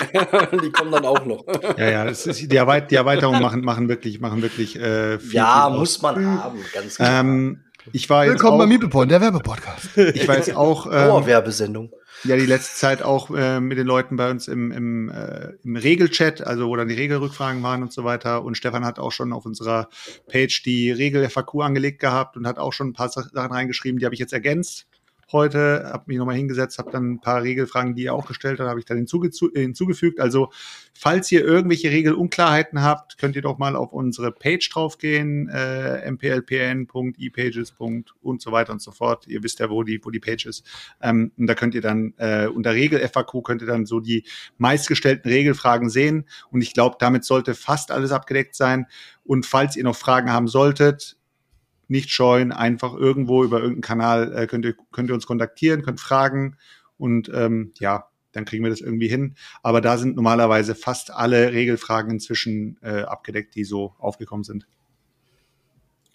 [0.62, 1.44] die kommen dann auch noch.
[1.78, 5.34] Ja, ja, das ist, die, Erweit die Erweiterungen machen, machen wirklich, machen wirklich äh, viel,
[5.34, 7.20] ja, viel muss man haben, ganz klar.
[7.20, 9.96] Ähm, ich war jetzt Willkommen bei auch, Meeple der Werbepodcast.
[10.14, 11.90] ich war jetzt auch ähm, Dauerwerbesendung.
[12.24, 15.76] ja die letzte Zeit auch äh, mit den Leuten bei uns im, im, äh, im
[15.76, 18.44] Regelchat, also wo dann die Regelrückfragen waren und so weiter.
[18.44, 19.88] Und Stefan hat auch schon auf unserer
[20.30, 24.04] Page die Regel-FAQ angelegt gehabt und hat auch schon ein paar Sa- Sachen reingeschrieben, die
[24.06, 24.86] habe ich jetzt ergänzt
[25.32, 28.68] heute, habe mich nochmal hingesetzt, habe dann ein paar Regelfragen, die er auch gestellt hat,
[28.68, 30.20] habe ich dann äh, hinzugefügt.
[30.20, 30.50] Also
[30.92, 37.74] falls ihr irgendwelche Regelunklarheiten habt, könnt ihr doch mal auf unsere Page draufgehen, äh, mplpn.epages.
[37.78, 39.26] und so weiter und so fort.
[39.26, 40.64] Ihr wisst ja, wo die, wo die Page ist.
[41.00, 44.24] Ähm, und da könnt ihr dann äh, unter Regel-FAQ könnt ihr dann so die
[44.58, 46.26] meistgestellten Regelfragen sehen.
[46.50, 48.86] Und ich glaube, damit sollte fast alles abgedeckt sein.
[49.24, 51.16] Und falls ihr noch Fragen haben solltet,
[51.88, 56.00] nicht scheuen, einfach irgendwo über irgendeinen Kanal äh, könnt, ihr, könnt ihr uns kontaktieren, könnt
[56.00, 56.56] fragen
[56.98, 59.36] und ähm, ja, dann kriegen wir das irgendwie hin.
[59.62, 64.66] Aber da sind normalerweise fast alle Regelfragen inzwischen äh, abgedeckt, die so aufgekommen sind.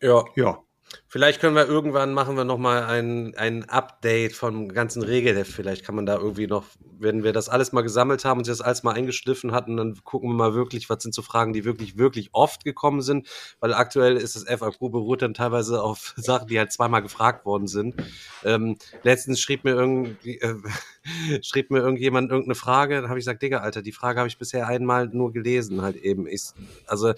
[0.02, 0.24] Ja.
[0.36, 0.60] Ja.
[1.08, 5.52] Vielleicht können wir irgendwann machen wir noch mal ein, ein Update vom ganzen Regelheft.
[5.52, 6.66] Vielleicht kann man da irgendwie noch,
[7.00, 10.30] wenn wir das alles mal gesammelt haben und das alles mal eingeschliffen hatten, dann gucken
[10.30, 13.28] wir mal wirklich, was sind so Fragen, die wirklich, wirklich oft gekommen sind.
[13.60, 17.68] Weil aktuell ist das FAQ beruht dann teilweise auf Sachen, die halt zweimal gefragt worden
[17.68, 17.96] sind.
[18.44, 20.56] Ähm, letztens schrieb mir irgendwie, äh,
[21.42, 24.38] schrieb mir irgendjemand irgendeine Frage, dann habe ich gesagt, Digga, Alter, die Frage habe ich
[24.38, 26.28] bisher einmal nur gelesen, halt eben.
[26.28, 26.50] Ich,
[26.86, 27.14] also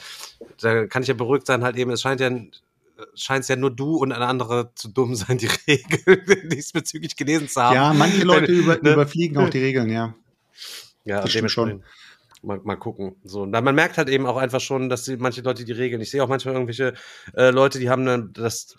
[0.61, 2.29] da kann ich ja beruhigt sein, halt eben, es scheint ja
[3.13, 7.61] es ja nur du und ein anderer zu dumm sein, die Regeln diesbezüglich gelesen zu
[7.61, 7.75] haben.
[7.75, 8.93] Ja, manche Leute über, Ne?
[8.93, 10.15] überfliegen auch die Regeln, ja.
[11.03, 11.83] Ja, das stimmt dementsprechend
[12.43, 13.17] Mal, mal gucken.
[13.23, 15.71] So, und dann, man merkt halt eben auch einfach schon, dass die, manche Leute die
[15.73, 16.01] Regeln.
[16.01, 16.95] Ich sehe auch manchmal irgendwelche
[17.35, 18.77] äh, Leute, die haben dann das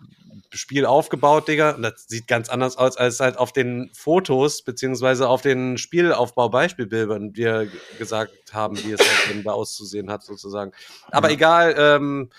[0.51, 1.77] Spiel aufgebaut, Digga.
[1.77, 7.35] Und das sieht ganz anders aus als halt auf den Fotos, beziehungsweise auf den Spielaufbau-Beispielbildern,
[7.35, 7.69] die wir
[7.99, 10.73] gesagt haben, wie es halt eben da auszusehen hat, sozusagen.
[11.13, 11.35] Aber Ja.
[11.35, 12.31] egal, ähm,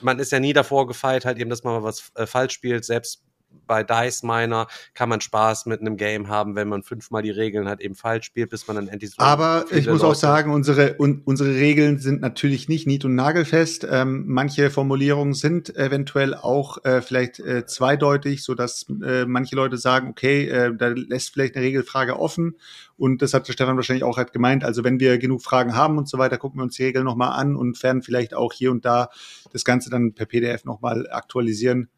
[0.00, 2.84] man ist ja nie davor gefeit, halt eben, dass man mal was äh, falsch spielt.
[2.84, 3.22] Selbst
[3.66, 7.68] bei Dice Miner kann man Spaß mit einem Game haben, wenn man fünfmal die Regeln
[7.68, 10.52] halt eben falsch spielt, bis man dann endlich so Aber ich muss auch Leute- sagen,
[10.52, 13.86] unsere, un, unsere Regeln sind natürlich nicht nied- und nagelfest.
[13.88, 19.76] Ähm, manche Formulierungen sind eventuell auch äh, vielleicht äh, zweideutig, so dass äh, manche Leute
[19.76, 22.56] sagen, okay, äh, da lässt vielleicht eine Regelfrage offen.
[22.96, 24.64] Und das hat der Stefan wahrscheinlich auch halt gemeint.
[24.64, 27.38] Also wenn wir genug Fragen haben und so weiter, gucken wir uns die Regeln nochmal
[27.38, 29.10] an und werden vielleicht auch hier und da
[29.52, 31.90] das Ganze dann per PDF nochmal aktualisieren.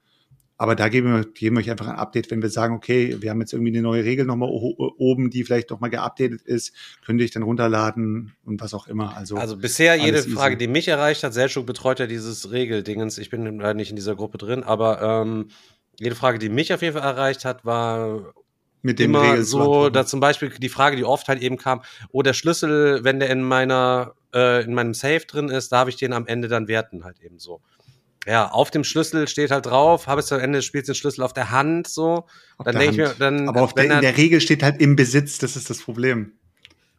[0.60, 3.30] Aber da geben wir, geben wir euch einfach ein Update, wenn wir sagen, okay, wir
[3.30, 7.24] haben jetzt irgendwie eine neue Regel nochmal oben, die vielleicht nochmal geupdatet ist, könnt ihr
[7.24, 9.16] euch dann runterladen und was auch immer.
[9.16, 10.28] Also, Also bisher jede easy.
[10.32, 13.16] Frage, die mich erreicht hat, Selchuk betreut ja dieses Regeldingens.
[13.16, 15.48] Ich bin leider nicht in dieser Gruppe drin, aber ähm,
[15.98, 18.34] jede Frage, die mich auf jeden Fall erreicht hat, war
[18.82, 21.56] mit dem immer Regeln zu so, da zum Beispiel die Frage, die oft halt eben
[21.56, 21.80] kam,
[22.12, 25.96] oh, der Schlüssel, wenn der in meiner, äh, in meinem Safe drin ist, darf ich
[25.96, 27.62] den am Ende dann werten, halt eben so.
[28.26, 31.22] Ja, auf dem Schlüssel steht halt drauf, habe es am Ende des Spiels den Schlüssel
[31.22, 32.26] auf der Hand, so.
[32.58, 34.80] Auf dann denke ich mir, dann, Aber auf der, in er- der Regel steht halt
[34.80, 36.32] im Besitz, das ist das Problem.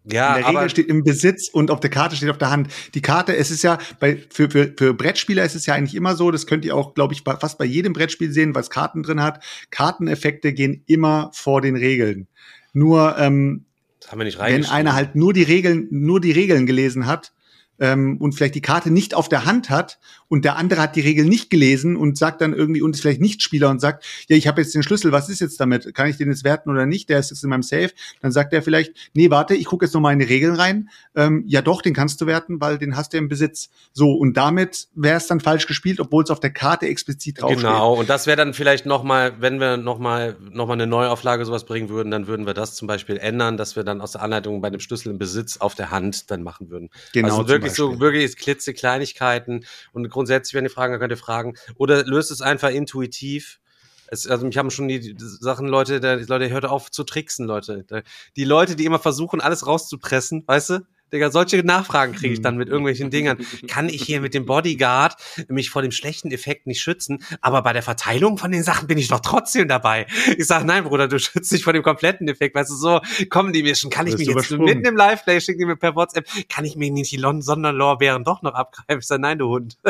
[0.03, 2.69] ja, in der Regel steht im Besitz und auf der Karte steht auf der Hand.
[2.95, 6.15] Die Karte, es ist ja, bei, für, für, für Brettspieler ist es ja eigentlich immer
[6.15, 9.03] so, das könnt ihr auch, glaube ich, bei, fast bei jedem Brettspiel sehen, was Karten
[9.03, 9.43] drin hat.
[9.69, 12.27] Karteneffekte gehen immer vor den Regeln.
[12.73, 13.65] Nur, ähm,
[13.99, 17.31] das haben wir nicht wenn einer halt nur die Regeln, nur die Regeln gelesen hat
[17.79, 19.99] ähm, und vielleicht die Karte nicht auf der Hand hat
[20.31, 23.19] und der andere hat die Regeln nicht gelesen und sagt dann irgendwie und ist vielleicht
[23.19, 25.93] nicht Spieler und sagt, ja, ich habe jetzt den Schlüssel, was ist jetzt damit?
[25.93, 27.09] Kann ich den jetzt werten oder nicht?
[27.09, 27.89] Der ist jetzt in meinem Safe.
[28.21, 30.87] Dann sagt er vielleicht, nee, warte, ich gucke jetzt noch mal in die Regeln rein.
[31.15, 33.71] Ähm, ja, doch, den kannst du werten, weil den hast du im Besitz.
[33.91, 37.63] So und damit wäre es dann falsch gespielt, obwohl es auf der Karte explizit draufsteht.
[37.63, 41.65] Genau, und das wäre dann vielleicht nochmal, wenn wir nochmal noch mal eine Neuauflage sowas
[41.65, 44.61] bringen würden, dann würden wir das zum Beispiel ändern, dass wir dann aus der Anleitung
[44.61, 46.89] bei dem Schlüssel im Besitz auf der Hand dann machen würden.
[47.11, 51.17] Genau, also wirklich so, wirklich klitze Kleinigkeiten und grundsätzlich, wenn ihr Fragen, dann könnt ihr
[51.17, 51.55] fragen.
[51.75, 53.59] Oder löst es einfach intuitiv.
[54.07, 57.83] Es, also mich haben schon die, Sachen, Leute, der, Leute, hört auf zu tricksen, Leute.
[57.87, 58.01] Da-
[58.35, 60.79] Die Leute, die immer versuchen, alles rauszupressen, weißt du?
[61.13, 63.37] Digga, solche Nachfragen kriege ich dann mit irgendwelchen Dingern.
[63.67, 65.15] Kann ich hier mit dem Bodyguard
[65.47, 67.23] mich vor dem schlechten Effekt nicht schützen?
[67.41, 70.07] Aber bei der Verteilung von den Sachen bin ich doch trotzdem dabei.
[70.37, 72.55] Ich sag, nein, Bruder, du schützt dich vor dem kompletten Effekt.
[72.55, 73.89] Weißt du, so kommen die mir schon.
[73.89, 76.91] Kann ich mich jetzt mitten im Live-Play schicken die mir per WhatsApp, kann ich mir
[76.91, 78.99] nicht die Sonderlorbeeren doch noch abgreifen?
[78.99, 79.77] Ich sag, nein, du Hund.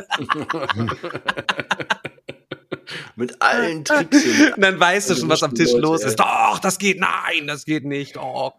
[3.15, 4.25] Mit allen Tricks.
[4.25, 6.07] und- dann weißt du schon, was am Tisch Leute, los ey.
[6.09, 6.19] ist.
[6.19, 8.15] Doch, das geht, nein, das geht nicht.
[8.15, 8.55] Doch.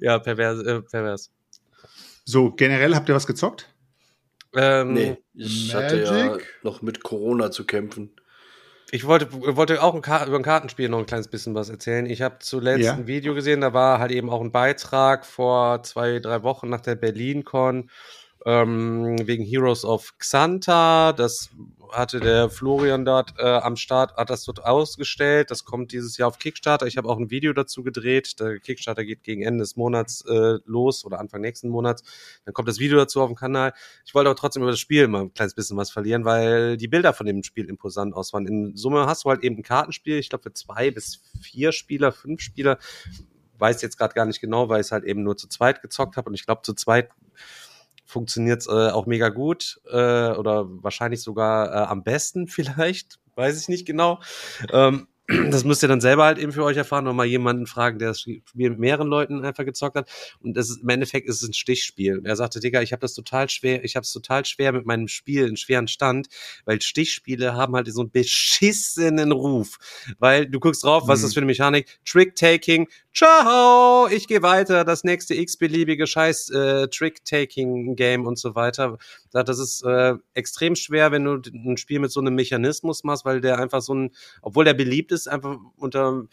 [0.00, 0.60] Ja, pervers.
[0.62, 1.30] Äh, pervers.
[2.30, 3.74] So, generell habt ihr was gezockt?
[4.54, 6.46] Ähm, Nee, ich hatte ja Magic?
[6.62, 8.10] noch mit Corona zu kämpfen.
[8.90, 12.04] Ich wollte, wollte auch ein über ein Kartenspiel noch ein kleines bisschen was erzählen.
[12.04, 12.92] Ich habe zuletzt Ja.
[12.92, 16.82] ein Video gesehen, da war halt eben auch ein Beitrag vor zwei, drei Wochen nach
[16.82, 17.88] der BerlinCon
[18.48, 21.12] ähm, wegen Heroes of Xanta.
[21.12, 21.50] Das
[21.92, 25.50] hatte der Florian dort äh, am Start, hat das dort ausgestellt.
[25.50, 26.86] Das kommt dieses Jahr auf Kickstarter.
[26.86, 28.40] Ich habe auch ein Video dazu gedreht.
[28.40, 32.02] Der Kickstarter geht gegen Ende des Monats äh, los oder Anfang nächsten Monats.
[32.46, 33.74] Dann kommt das Video dazu auf dem Kanal.
[34.06, 36.88] Ich wollte aber trotzdem über das Spiel mal ein kleines bisschen was verlieren, weil die
[36.88, 38.46] Bilder von dem Spiel imposant auswahren.
[38.46, 42.12] In Summe hast du halt eben ein Kartenspiel, ich glaube für zwei bis vier Spieler,
[42.12, 42.78] fünf Spieler.
[43.58, 46.16] Weiß jetzt gerade gar nicht genau, weil ich es halt eben nur zu zweit gezockt
[46.16, 47.10] habe und ich glaube zu zweit
[48.08, 53.60] funktioniert es äh, auch mega gut äh, oder wahrscheinlich sogar äh, am besten vielleicht, weiß
[53.60, 54.20] ich nicht genau.
[54.72, 55.08] Ähm,
[55.50, 58.08] das müsst ihr dann selber halt eben für euch erfahren oder mal jemanden fragen, der
[58.08, 60.10] das Spiel mit mehreren Leuten einfach gezockt hat.
[60.40, 62.16] Und das ist, im Endeffekt ist es ein Stichspiel.
[62.18, 64.86] Und er sagte, Digga, ich habe das total schwer, ich habe es total schwer mit
[64.86, 66.28] meinem Spiel, einen schweren Stand,
[66.64, 69.76] weil Stichspiele haben halt so einen beschissenen Ruf.
[70.18, 71.98] Weil du guckst drauf, was ist das für eine Mechanik?
[72.06, 78.96] Trick-Taking, ciao, ich gehe weiter, das nächste x-beliebige scheiß äh, Trick-Taking-Game und so weiter.
[79.32, 83.42] Das ist äh, extrem schwer, wenn du ein Spiel mit so einem Mechanismus machst, weil
[83.42, 84.10] der einfach so ein,
[84.40, 86.24] obwohl der beliebt ist, einfach unter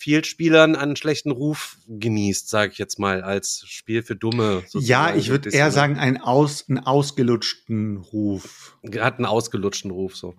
[0.00, 4.62] vielen Spielern einen schlechten Ruf genießt, sage ich jetzt mal, als Spiel für Dumme.
[4.74, 8.76] Ja, ich würde eher sagen, einen, aus, einen ausgelutschten Ruf.
[9.00, 10.36] hat einen ausgelutschten Ruf so.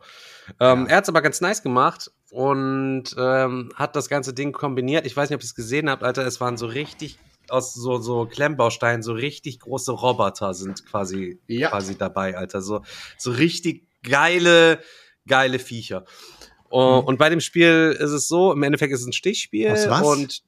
[0.62, 5.06] Ähm, Er hat es aber ganz nice gemacht und ähm, hat das ganze Ding kombiniert.
[5.06, 6.26] Ich weiß nicht, ob ihr es gesehen habt, Alter.
[6.26, 7.20] Es waren so richtig
[7.50, 11.70] aus so so Klemmbausteinen so richtig große Roboter sind quasi Ja.
[11.70, 12.62] quasi dabei, Alter.
[12.62, 12.84] So
[13.18, 14.80] so richtig geile
[15.28, 16.06] geile Viecher.
[16.70, 19.90] Oh, Und bei dem Spiel ist es so, im Endeffekt ist es ein Stichspiel Aus
[19.90, 20.02] was?
[20.06, 20.44] und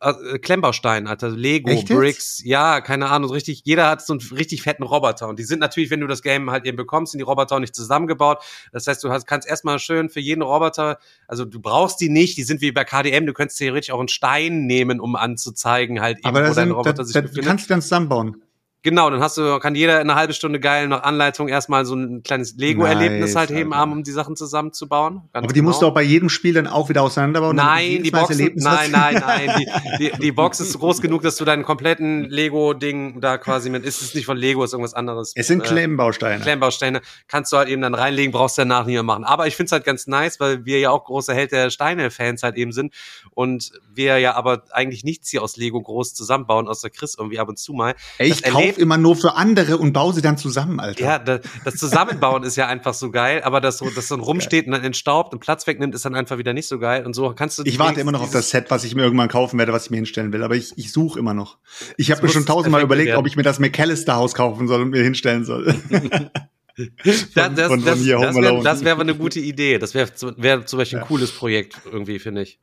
[0.00, 1.96] äh, Klemmbaustein, Alter, Lego, Echt jetzt?
[1.98, 5.60] Bricks, ja, keine Ahnung, richtig, jeder hat so einen richtig fetten Roboter und die sind
[5.60, 8.38] natürlich, wenn du das Game halt eben bekommst, sind die Roboter auch nicht zusammengebaut.
[8.72, 10.98] Das heißt, du hast, kannst erstmal schön für jeden Roboter,
[11.28, 14.08] also du brauchst die nicht, die sind wie bei KDM, du könntest theoretisch auch einen
[14.08, 17.46] Stein nehmen, um anzuzeigen, halt eben, Aber wo dein Roboter da, sich da, du befindet.
[17.48, 18.42] kannst du dann zusammenbauen.
[18.84, 21.94] Genau, dann hast du, kann jeder in einer halben Stunde geil nach Anleitung erstmal so
[21.94, 23.80] ein kleines Lego-Erlebnis Nice, halt eben Alter.
[23.80, 25.22] haben, um die Sachen zusammenzubauen.
[25.32, 25.90] Ganz Aber die musst du genau.
[25.92, 27.56] auch bei jedem Spiel dann auch wieder auseinanderbauen.
[27.56, 29.54] du Nein, die Box, nein, nein, nein,
[29.98, 33.86] die, die, die Box ist groß genug, dass du deinen kompletten Lego-Ding da quasi mit,
[33.86, 35.32] ist es nicht von Lego, ist irgendwas anderes.
[35.34, 36.42] Es sind Äh, Klemmbausteine.
[36.42, 39.24] Klemmbausteine kannst du halt eben dann reinlegen, brauchst danach nicht mehr machen.
[39.24, 42.42] Aber ich finde es halt ganz nice, weil wir ja auch große Held der Steine-Fans
[42.42, 42.92] halt eben sind
[43.30, 47.48] und wir ja aber eigentlich nichts hier aus Lego groß zusammenbauen, außer Chris irgendwie ab
[47.48, 47.94] und zu mal.
[48.18, 51.04] Ey, ich kaufe erlebt- immer nur für andere und baue sie dann zusammen, Alter.
[51.04, 54.66] Ja, da, das Zusammenbauen ist ja einfach so geil, aber das so, das dann rumsteht
[54.66, 57.04] und dann entstaubt und Platz wegnimmt, ist dann einfach wieder nicht so geil.
[57.06, 57.62] Und so kannst du.
[57.64, 59.90] Ich warte immer noch auf das Set, was ich mir irgendwann kaufen werde, was ich
[59.90, 60.42] mir hinstellen will.
[60.42, 61.58] Aber ich, ich suche immer noch.
[61.96, 63.20] Ich habe Das mir schon tausendmal überlegt, werden.
[63.20, 65.74] ob ich mir das McAllister-Haus kaufen soll und mir hinstellen soll.
[66.76, 69.78] Das, das, von- das, Home das wäre das wär aber eine gute Idee.
[69.78, 72.58] Das wäre wär zum Beispiel ein cooles Projekt irgendwie, finde ich.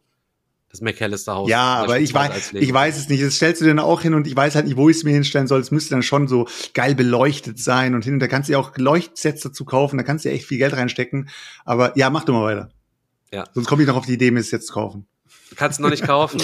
[0.71, 1.49] Das McAllister Haus.
[1.49, 3.21] ja, aber ich weiß, ich weiß es nicht.
[3.21, 5.03] Das stellst du dir dann auch hin und ich weiß halt nicht, wo ich es
[5.03, 5.59] mir hinstellen soll.
[5.59, 8.19] Es müsste dann schon so geil beleuchtet sein und hin.
[8.19, 9.97] Da kannst du ja auch Leuchtsets dazu kaufen.
[9.97, 11.29] Da kannst du ja echt viel Geld reinstecken.
[11.65, 12.69] Aber ja, mach du mal weiter.
[13.33, 13.43] Ja.
[13.53, 15.07] Sonst komme ich noch auf die Idee, mir es jetzt zu kaufen.
[15.55, 16.41] Kannst du noch nicht kaufen.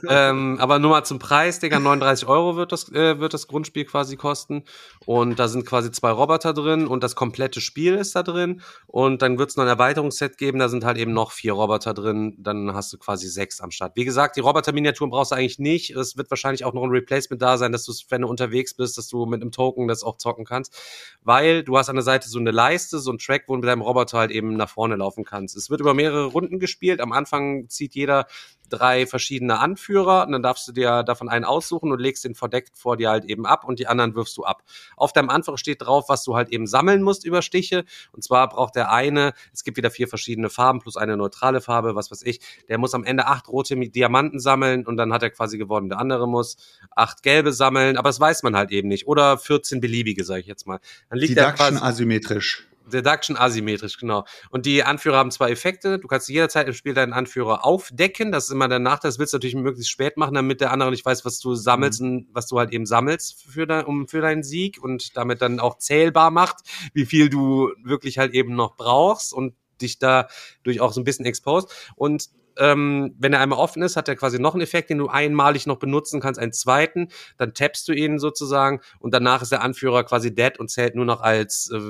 [0.08, 3.84] ähm, aber nur mal zum Preis, Digga, 39 Euro wird das, äh, wird das Grundspiel
[3.84, 4.64] quasi kosten.
[5.06, 8.60] Und da sind quasi zwei Roboter drin und das komplette Spiel ist da drin.
[8.86, 11.94] Und dann wird es noch ein Erweiterungsset geben, da sind halt eben noch vier Roboter
[11.94, 12.36] drin.
[12.38, 13.96] Dann hast du quasi sechs am Start.
[13.96, 15.90] Wie gesagt, die Roboter-Miniaturen brauchst du eigentlich nicht.
[15.90, 18.98] Es wird wahrscheinlich auch noch ein Replacement da sein, dass du, wenn du unterwegs bist,
[18.98, 20.76] dass du mit einem Token das auch zocken kannst.
[21.22, 23.68] Weil du hast an der Seite so eine Leiste, so ein Track, wo du mit
[23.68, 25.56] deinem Roboter halt eben nach vorne laufen kannst.
[25.56, 27.00] Es wird über mehrere Runden gespielt.
[27.00, 28.26] Am Anfang zieht jeder
[28.70, 32.78] drei verschiedene Anführer und dann darfst du dir davon einen aussuchen und legst den verdeckt
[32.78, 34.62] vor dir halt eben ab und die anderen wirfst du ab.
[34.96, 38.48] Auf deinem Anführer steht drauf, was du halt eben sammeln musst über Stiche und zwar
[38.48, 42.22] braucht der eine, es gibt wieder vier verschiedene Farben plus eine neutrale Farbe, was weiß
[42.22, 45.88] ich, der muss am Ende acht rote Diamanten sammeln und dann hat er quasi gewonnen.
[45.88, 46.56] Der andere muss
[46.94, 50.46] acht gelbe sammeln, aber das weiß man halt eben nicht oder 14 beliebige, sage ich
[50.46, 50.80] jetzt mal.
[51.08, 52.69] Dann liegt der Deduction quasi asymmetrisch.
[52.90, 54.24] Deduction asymmetrisch, genau.
[54.50, 55.98] Und die Anführer haben zwei Effekte.
[55.98, 58.32] Du kannst jederzeit im Spiel deinen Anführer aufdecken.
[58.32, 59.10] Das ist immer der Nachteil.
[59.10, 62.00] Das willst du natürlich möglichst spät machen, damit der andere nicht weiß, was du sammelst
[62.00, 65.60] und was du halt eben sammelst für, dein, um, für deinen Sieg und damit dann
[65.60, 66.56] auch zählbar macht,
[66.92, 71.24] wie viel du wirklich halt eben noch brauchst und dich dadurch auch so ein bisschen
[71.24, 71.70] exposed.
[71.96, 72.28] Und
[72.58, 75.66] ähm, wenn er einmal offen ist, hat er quasi noch einen Effekt, den du einmalig
[75.66, 77.08] noch benutzen kannst, einen zweiten.
[77.38, 81.04] Dann tappst du ihn sozusagen und danach ist der Anführer quasi dead und zählt nur
[81.06, 81.80] noch als äh,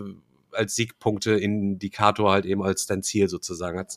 [0.52, 3.96] als Siegpunkte-Indikator halt eben als dein Ziel sozusagen hat.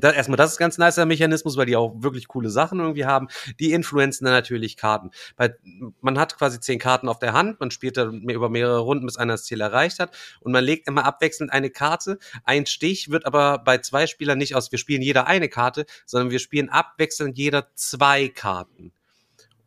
[0.00, 3.28] Da, erstmal, das ist ganz nicer Mechanismus, weil die auch wirklich coole Sachen irgendwie haben.
[3.60, 5.10] Die influenzen dann natürlich Karten.
[5.36, 5.58] Weil
[6.00, 9.16] man hat quasi zehn Karten auf der Hand, man spielt dann über mehrere Runden, bis
[9.16, 10.14] einer das Ziel erreicht hat.
[10.40, 12.18] Und man legt immer abwechselnd eine Karte.
[12.44, 16.30] Ein Stich wird aber bei zwei Spielern nicht aus, wir spielen jeder eine Karte, sondern
[16.30, 18.92] wir spielen abwechselnd jeder zwei Karten.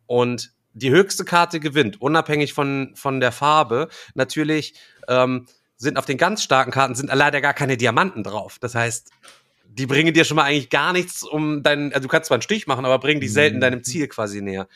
[0.06, 3.90] Und die höchste Karte gewinnt, unabhängig von, von der Farbe.
[4.14, 4.76] Natürlich
[5.08, 5.48] ähm,
[5.80, 8.58] sind auf den ganz starken Karten sind leider gar keine Diamanten drauf.
[8.60, 9.12] Das heißt,
[9.72, 12.42] die bringen dir schon mal eigentlich gar nichts um deinen, also du kannst zwar einen
[12.42, 13.62] Stich machen, aber bringen dich selten mhm.
[13.62, 14.68] deinem Ziel quasi näher.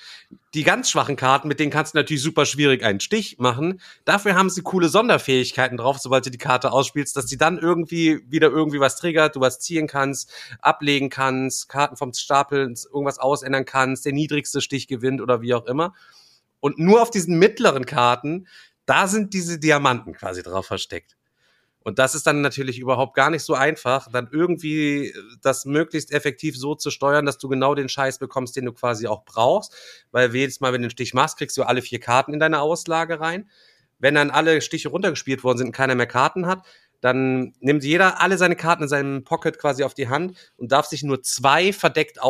[0.54, 3.82] Die ganz schwachen Karten, mit denen kannst du natürlich super schwierig einen Stich machen.
[4.06, 8.22] Dafür haben sie coole Sonderfähigkeiten drauf, sobald du die Karte ausspielst, dass die dann irgendwie
[8.30, 10.32] wieder irgendwie was triggert, du was ziehen kannst,
[10.62, 15.66] ablegen kannst, Karten vom Stapel irgendwas ausändern kannst, der niedrigste Stich gewinnt oder wie auch
[15.66, 15.94] immer.
[16.62, 18.48] Und nur auf diesen mittleren Karten,
[18.86, 21.16] da sind diese Diamanten quasi drauf versteckt.
[21.84, 26.12] Und das ist dann natürlich überhaupt gar nicht so einfach, dann irgendwie äh, das möglichst
[26.12, 29.76] effektiv so zu steuern, dass du genau den Scheiß bekommst, den du quasi auch brauchst.
[30.12, 32.62] Weil jedes Mal, wenn du den Stich machst, kriegst du alle vier Karten in deine
[32.62, 33.50] Auslage rein.
[34.00, 36.66] Wenn dann alle Stiche runtergespielt worden sind und keiner mehr Karten hat,
[37.02, 40.86] dann nimmt jeder alle seine Karten in seinem Pocket quasi auf die Hand und darf
[40.86, 42.22] sich nur zwei verdeckt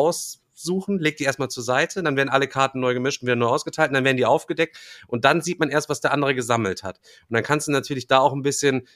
[0.64, 3.46] aussuchen, legt die erstmal zur Seite, dann werden alle Karten neu gemischt und wieder neu
[3.46, 6.82] ausgeteilt und dann werden die aufgedeckt und dann sieht man erst, was der andere gesammelt
[6.82, 6.98] hat.
[7.28, 8.86] Und dann kannst du natürlich da auch ein bisschen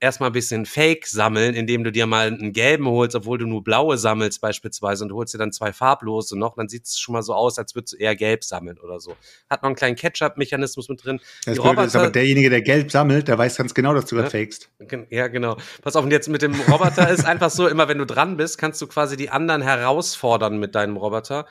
[0.00, 3.64] erstmal ein bisschen Fake sammeln, indem du dir mal einen gelben holst, obwohl du nur
[3.64, 7.22] blaue sammelst beispielsweise und holst dir dann zwei farblose noch, dann sieht es schon mal
[7.22, 9.16] so aus, als würdest du eher gelb sammeln oder so.
[9.48, 11.20] Hat noch einen kleinen Ketchup-Mechanismus mit drin.
[11.44, 14.22] Das Roboter, ist aber derjenige, der gelb sammelt, der weiß ganz genau, dass du ja,
[14.22, 14.70] das fakest.
[15.10, 15.56] Ja, genau.
[15.82, 18.58] Pass auf, und jetzt mit dem Roboter ist einfach so, immer wenn du dran bist,
[18.58, 21.46] kannst du quasi die anderen herausfordern mit deinem Roboter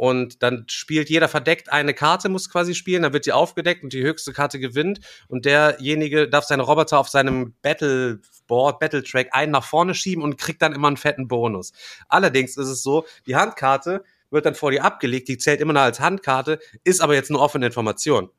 [0.00, 3.92] und dann spielt jeder verdeckt eine Karte, muss quasi spielen, dann wird die aufgedeckt und
[3.92, 9.62] die höchste Karte gewinnt und derjenige darf seine Roboter auf seinem Battleboard, Battletrack einen nach
[9.62, 11.74] vorne schieben und kriegt dann immer einen fetten Bonus.
[12.08, 15.82] Allerdings ist es so, die Handkarte wird dann vor dir abgelegt, die zählt immer noch
[15.82, 18.30] als Handkarte, ist aber jetzt eine offene Information.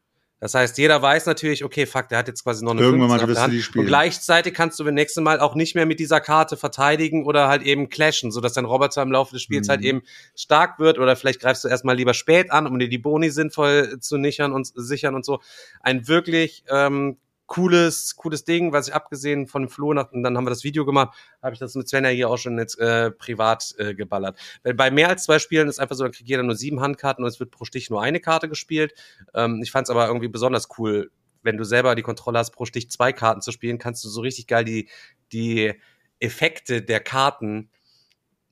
[0.41, 3.27] Das heißt, jeder weiß natürlich, okay, fuck, der hat jetzt quasi noch eine Irgendwann mal
[3.27, 3.81] wirst du die spielen.
[3.81, 7.47] Und gleichzeitig kannst du beim nächsten Mal auch nicht mehr mit dieser Karte verteidigen oder
[7.47, 9.85] halt eben clashen, sodass dein Roboter im Laufe des Spiels halt mhm.
[9.85, 10.01] halt eben
[10.35, 13.99] stark wird oder vielleicht greifst du erstmal lieber spät an, um dir die Boni sinnvoll
[13.99, 15.41] zu nichern und sichern und so.
[15.81, 17.17] Ein wirklich ähm,
[17.51, 20.85] cooles, cooles Ding, was ich abgesehen von Flo nach, und dann haben wir das Video
[20.85, 24.39] gemacht, habe ich das mit Sven ja hier auch schon jetzt äh, privat äh, geballert.
[24.63, 27.25] Weil bei mehr als zwei Spielen ist einfach so, dann kriegt jeder nur sieben Handkarten
[27.25, 28.93] und es wird pro Stich nur eine Karte gespielt.
[29.33, 31.11] Ähm, ich fand es aber irgendwie besonders cool,
[31.43, 34.21] wenn du selber die Kontrolle hast, pro Stich zwei Karten zu spielen, kannst du so
[34.21, 34.87] richtig geil die,
[35.33, 35.73] die
[36.21, 37.69] Effekte der Karten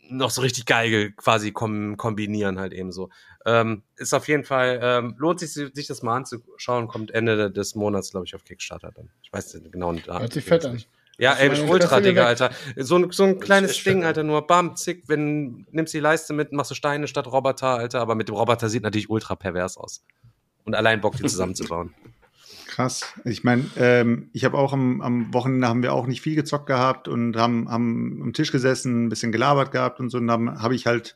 [0.09, 3.09] noch so richtig geil quasi kom kombinieren halt eben so.
[3.45, 7.75] Ähm, ist auf jeden Fall, ähm, lohnt sich, sich das mal anzuschauen, kommt Ende des
[7.75, 9.09] Monats, glaube ich, auf Kickstarter dann.
[9.21, 10.21] Ich weiß den genauen Datum.
[10.21, 10.83] Hört sich fett an.
[11.19, 12.49] Ja, ey, ultra, Digga, Alter.
[12.77, 16.53] So, ein so ein kleines Ding, Alter, nur bam, zick, wenn, nimmst die Leiste mit,
[16.53, 20.05] machst du Steine statt Roboter, Alter, aber mit dem Roboter sieht natürlich ultra pervers aus.
[20.63, 21.93] Und allein Bock, die zusammenzubauen.
[22.79, 23.13] Krass.
[23.25, 26.67] Ich meine, ähm, ich habe auch am, am Wochenende haben wir auch nicht viel gezockt
[26.67, 30.17] gehabt und haben, haben am Tisch gesessen, ein bisschen gelabert gehabt und so.
[30.17, 31.13] Und dann habe ich halt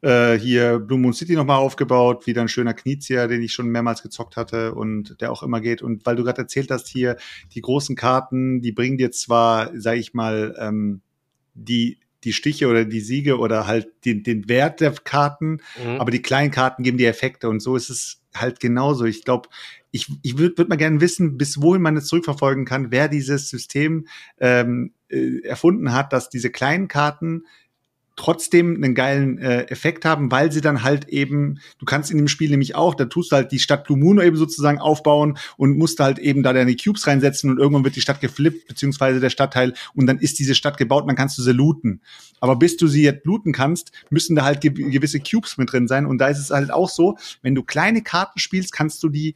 [0.00, 4.02] äh, hier Blue Moon City nochmal aufgebaut, wieder ein schöner Knizia, den ich schon mehrmals
[4.02, 5.82] gezockt hatte und der auch immer geht.
[5.82, 7.18] Und weil du gerade erzählt hast, hier
[7.52, 11.02] die großen Karten, die bringen dir zwar, sage ich mal, ähm,
[11.52, 16.00] die die Stiche oder die Siege oder halt den, den Wert der Karten, mhm.
[16.00, 19.04] aber die kleinen Karten geben die Effekte und so ist es halt genauso.
[19.04, 19.50] Ich glaube,
[19.94, 23.48] ich, ich würde würd mal gerne wissen, bis wohin man es zurückverfolgen kann, wer dieses
[23.48, 24.08] System
[24.40, 27.44] ähm, äh, erfunden hat, dass diese kleinen Karten
[28.16, 32.26] trotzdem einen geilen äh, Effekt haben, weil sie dann halt eben, du kannst in dem
[32.26, 35.78] Spiel nämlich auch, da tust du halt die Stadt Blue Moon eben sozusagen aufbauen und
[35.78, 39.30] musst halt eben da deine Cubes reinsetzen und irgendwann wird die Stadt geflippt, beziehungsweise der
[39.30, 42.02] Stadtteil und dann ist diese Stadt gebaut und dann kannst du sie looten.
[42.40, 45.86] Aber bis du sie jetzt looten kannst, müssen da halt ge gewisse Cubes mit drin
[45.86, 49.08] sein und da ist es halt auch so, wenn du kleine Karten spielst, kannst du
[49.08, 49.34] die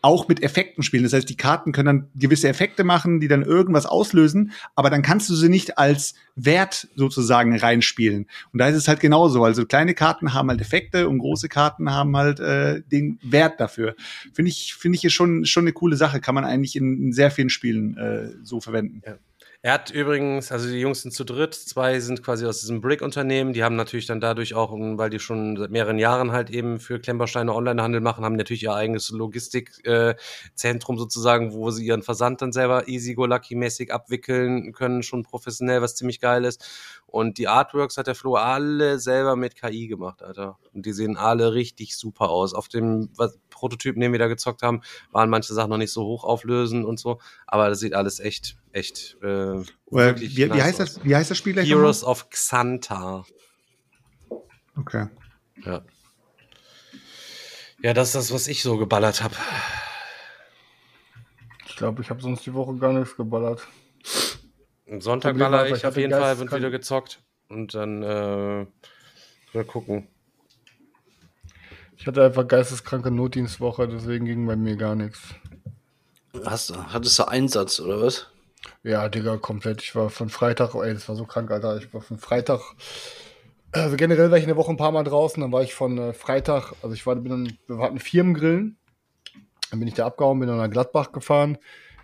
[0.00, 1.02] auch mit Effekten spielen.
[1.02, 5.02] Das heißt, die Karten können dann gewisse Effekte machen, die dann irgendwas auslösen, aber dann
[5.02, 8.26] kannst du sie nicht als Wert sozusagen reinspielen.
[8.52, 9.44] Und da ist es halt genauso.
[9.44, 13.96] Also kleine Karten haben halt Effekte und große Karten haben halt äh, den Wert dafür.
[14.32, 16.20] Finde ich, finde ich schon, schon eine coole Sache.
[16.20, 19.02] Kann man eigentlich in, in sehr vielen Spielen äh, so verwenden.
[19.04, 19.16] Ja.
[19.60, 23.52] Er hat übrigens, also die Jungs sind zu dritt, zwei sind quasi aus diesem Brick-Unternehmen,
[23.52, 27.00] die haben natürlich dann dadurch auch, weil die schon seit mehreren Jahren halt eben für
[27.00, 32.52] Klemmbausteine Online-Handel machen, haben natürlich ihr eigenes Logistikzentrum äh, sozusagen, wo sie ihren Versand dann
[32.52, 36.64] selber easy go lucky mäßig abwickeln können, schon professionell, was ziemlich geil ist.
[37.06, 40.58] Und die Artworks hat der Flo alle selber mit KI gemacht, Alter.
[40.72, 42.54] Und die sehen alle richtig super aus.
[42.54, 44.82] Auf dem was, Prototypen, den wir da gezockt haben,
[45.12, 47.20] waren manche Sachen noch nicht so hoch auflösen und so.
[47.46, 49.16] Aber das sieht alles echt, echt.
[49.22, 50.94] Äh, wirklich wie, wie, nice heißt aus.
[50.94, 53.18] das, wie heißt das Spiel gleich Heroes of Xanta.
[53.18, 53.24] nochmal?
[54.76, 55.06] Okay.
[55.64, 55.82] Ja.
[57.82, 59.34] Ja, das ist das, was ich so geballert habe.
[61.66, 63.66] Ich glaube, ich habe sonst die Woche gar nichts geballert.
[64.90, 67.22] Am Sonntag baller war, ich ich auf jeden Fall, wird wieder gezockt.
[67.48, 68.66] Und dann äh,
[69.52, 70.08] mal gucken.
[71.98, 75.20] Ich hatte einfach geisteskranke Notdienstwoche, deswegen ging bei mir gar nichts.
[76.44, 78.28] Hast, du- hattest du Einsatz oder was?
[78.82, 79.82] Ja, Digga, komplett.
[79.82, 81.76] Ich war von Freitag, ey, das war so krank, Alter.
[81.78, 82.60] Ich war von Freitag,
[83.72, 85.40] also generell war ich in der Woche ein paar Mal draußen.
[85.40, 88.76] Dann war ich von äh, Freitag, also ich war, bin dann, wir hatten Firmengrillen.
[89.70, 91.58] Dann bin ich da abgehauen, bin dann nach Gladbach gefahren.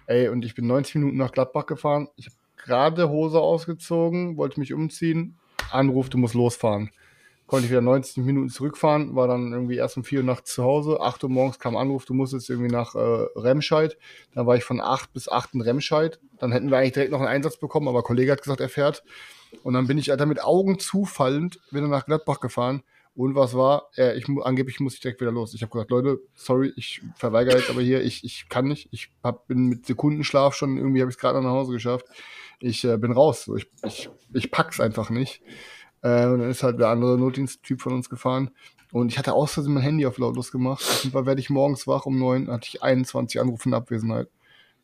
[0.07, 2.09] Ey, und ich bin 90 Minuten nach Gladbach gefahren.
[2.17, 5.39] Ich habe gerade Hose ausgezogen, wollte mich umziehen.
[5.71, 6.91] Anruf, du musst losfahren.
[7.55, 10.65] Konnte ich wieder 90 Minuten zurückfahren, war dann irgendwie erst um 4 Uhr nachts zu
[10.65, 11.01] Hause.
[11.01, 12.99] 8 Uhr morgens kam Anruf, du musst jetzt irgendwie nach äh,
[13.37, 13.97] Remscheid.
[14.35, 16.19] Dann war ich von 8 bis 8 in Remscheid.
[16.41, 18.69] Dann hätten wir eigentlich direkt noch einen Einsatz bekommen, aber ein Kollege hat gesagt, er
[18.69, 19.05] fährt.
[19.63, 22.83] Und dann bin ich Alter, mit Augen zufallend wieder nach Gladbach gefahren.
[23.15, 23.89] Und was war?
[23.97, 25.55] Äh, ich, angeblich muss ich direkt wieder los.
[25.55, 28.89] Ich habe gesagt, Leute, sorry, ich verweigere jetzt aber hier, ich, ich kann nicht.
[28.91, 32.07] Ich hab, bin mit Sekundenschlaf schon, irgendwie habe ich es gerade nach Hause geschafft.
[32.59, 33.45] Ich äh, bin raus.
[33.45, 35.41] So, ich, ich, ich pack's einfach nicht.
[36.05, 38.51] Äh, und dann ist halt der andere Notdiensttyp von uns gefahren.
[38.93, 40.85] Und ich hatte aus mein Handy auf lautlos gemacht.
[40.85, 44.29] Auf jeden Fall werde ich morgens wach um neun, hatte ich 21 Anrufe in Abwesenheit.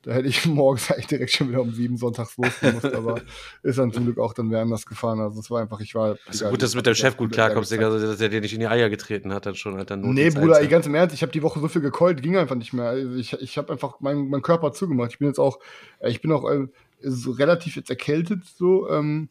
[0.02, 3.20] Da hätte ich morgens eigentlich direkt schon wieder um sieben sonntags losgemusst, aber
[3.62, 5.20] ist dann zum Glück auch dann wer anders gefahren.
[5.20, 6.16] Also es war einfach, ich war.
[6.26, 8.54] Also gut, dass du mit deinem Chef gut klarkommst, Digga, also, dass er dir nicht
[8.54, 11.14] in die Eier getreten hat, dann schon halt dann Nee, Bruder, ey, ganz im Ernst,
[11.14, 12.86] ich habe die Woche so viel gekeult, ging einfach nicht mehr.
[12.86, 15.12] Also ich ich habe einfach meinen mein Körper zugemacht.
[15.12, 15.58] Ich bin jetzt auch,
[15.98, 16.66] äh, ich bin auch äh,
[17.02, 19.28] so relativ jetzt erkältet, so, ähm,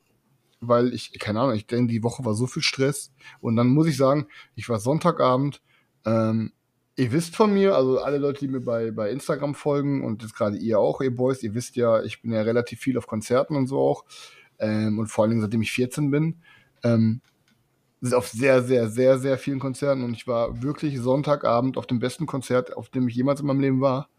[0.61, 3.11] weil ich, keine Ahnung, ich denke, die Woche war so viel Stress.
[3.39, 5.61] Und dann muss ich sagen, ich war Sonntagabend,
[6.05, 6.51] ähm,
[6.95, 10.35] ihr wisst von mir, also alle Leute, die mir bei, bei Instagram folgen und jetzt
[10.35, 13.55] gerade ihr auch, ihr Boys, ihr wisst ja, ich bin ja relativ viel auf Konzerten
[13.55, 14.05] und so auch.
[14.59, 16.41] Ähm, und vor allen Dingen, seitdem ich 14 bin.
[16.83, 17.21] Ähm,
[18.13, 22.25] auf sehr, sehr, sehr, sehr vielen Konzerten und ich war wirklich Sonntagabend auf dem besten
[22.25, 24.09] Konzert, auf dem ich jemals in meinem Leben war.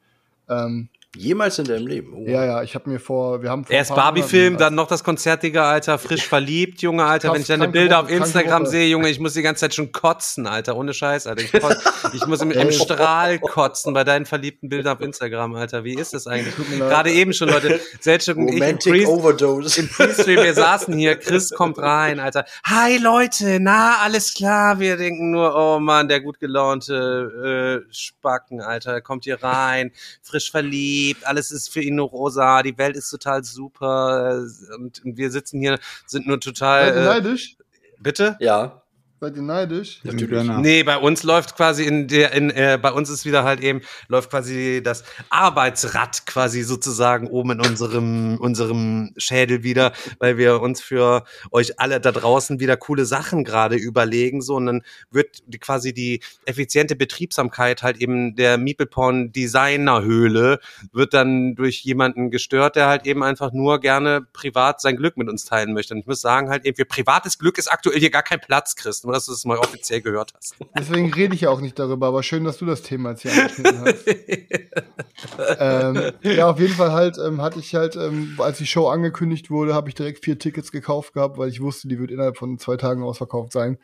[0.48, 2.14] Ähm, Jemals in deinem Leben?
[2.14, 2.24] Oh.
[2.24, 5.42] ja, ja, ich habe mir vor, wir haben vor Erst Barbie-Film, dann noch das Konzert,
[5.42, 7.28] Digga, Alter, frisch verliebt, Junge, Alter.
[7.28, 9.74] Krass, Wenn ich deine Bilder Woche, auf Instagram sehe, Junge, ich muss die ganze Zeit
[9.74, 11.42] schon kotzen, Alter, ohne Scheiß, Alter.
[11.42, 11.82] Ich, kotz,
[12.12, 12.70] ich muss im, im.
[12.70, 15.82] Strahl kotzen bei deinen verliebten Bildern auf Instagram, Alter.
[15.82, 16.54] Wie ist das eigentlich?
[16.78, 17.80] Gerade eben schon, Leute.
[17.98, 19.80] Selchuk und ich im Romantic Overdose.
[19.80, 22.44] im Pre-Stream, wir saßen hier, Chris kommt rein, Alter.
[22.64, 24.78] Hi Leute, na, alles klar.
[24.78, 29.90] Wir denken nur, oh Mann, der gut gelaunte äh, Spacken, Alter, kommt hier rein,
[30.22, 35.00] frisch verliebt, alles ist für ihn nur rosa, die Welt ist total super äh, und
[35.04, 36.96] wir sitzen hier, sind nur total.
[36.96, 37.56] Äh, neidisch?
[38.00, 38.36] bitte?
[38.40, 38.82] Ja,
[39.22, 40.00] Seid ihr neidisch?
[40.02, 40.48] natürlich.
[40.62, 43.82] Nee, bei uns läuft quasi in der, in, äh, bei uns ist wieder halt eben,
[44.08, 50.80] läuft quasi das Arbeitsrad quasi sozusagen oben in unserem, unserem Schädel wieder, weil wir uns
[50.80, 55.58] für euch alle da draußen wieder coole Sachen gerade überlegen, so, und dann wird die,
[55.58, 60.60] quasi die effiziente Betriebsamkeit halt eben der Meepleporn Designerhöhle
[60.92, 65.28] wird dann durch jemanden gestört, der halt eben einfach nur gerne privat sein Glück mit
[65.28, 65.92] uns teilen möchte.
[65.92, 68.76] Und ich muss sagen halt eben, für privates Glück ist aktuell hier gar kein Platz,
[68.76, 70.54] Chris, nur dass du es mal offiziell gehört hast.
[70.78, 73.32] Deswegen rede ich ja auch nicht darüber, aber schön, dass du das Thema jetzt hier
[73.32, 74.06] angeschnitten hast.
[75.58, 79.50] ähm, ja, auf jeden Fall halt ähm, hatte ich halt, ähm, als die Show angekündigt
[79.50, 82.58] wurde, habe ich direkt vier Tickets gekauft gehabt, weil ich wusste, die wird innerhalb von
[82.58, 83.78] zwei Tagen ausverkauft sein.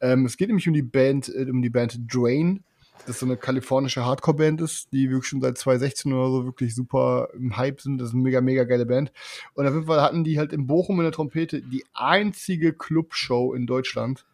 [0.00, 2.62] Ähm, es geht nämlich um die Band, äh, um die Band Drain.
[3.06, 7.28] Das so eine kalifornische Hardcore-Band ist, die wirklich schon seit 2016 oder so wirklich super
[7.34, 7.98] im Hype sind.
[7.98, 9.12] Das ist eine mega, mega geile Band.
[9.54, 13.54] Und auf jeden Fall hatten die halt in Bochum in der Trompete die einzige Clubshow
[13.54, 14.26] in Deutschland.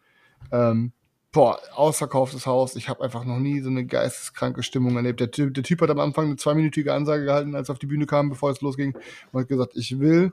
[0.51, 0.91] Ähm,
[1.31, 2.75] boah, ausverkauftes Haus.
[2.75, 5.19] Ich habe einfach noch nie so eine geisteskranke Stimmung erlebt.
[5.19, 7.87] Der Typ, der typ hat am Anfang eine zweiminütige Ansage gehalten, als er auf die
[7.87, 8.95] Bühne kam, bevor es losging,
[9.31, 10.31] und hat gesagt, ich will,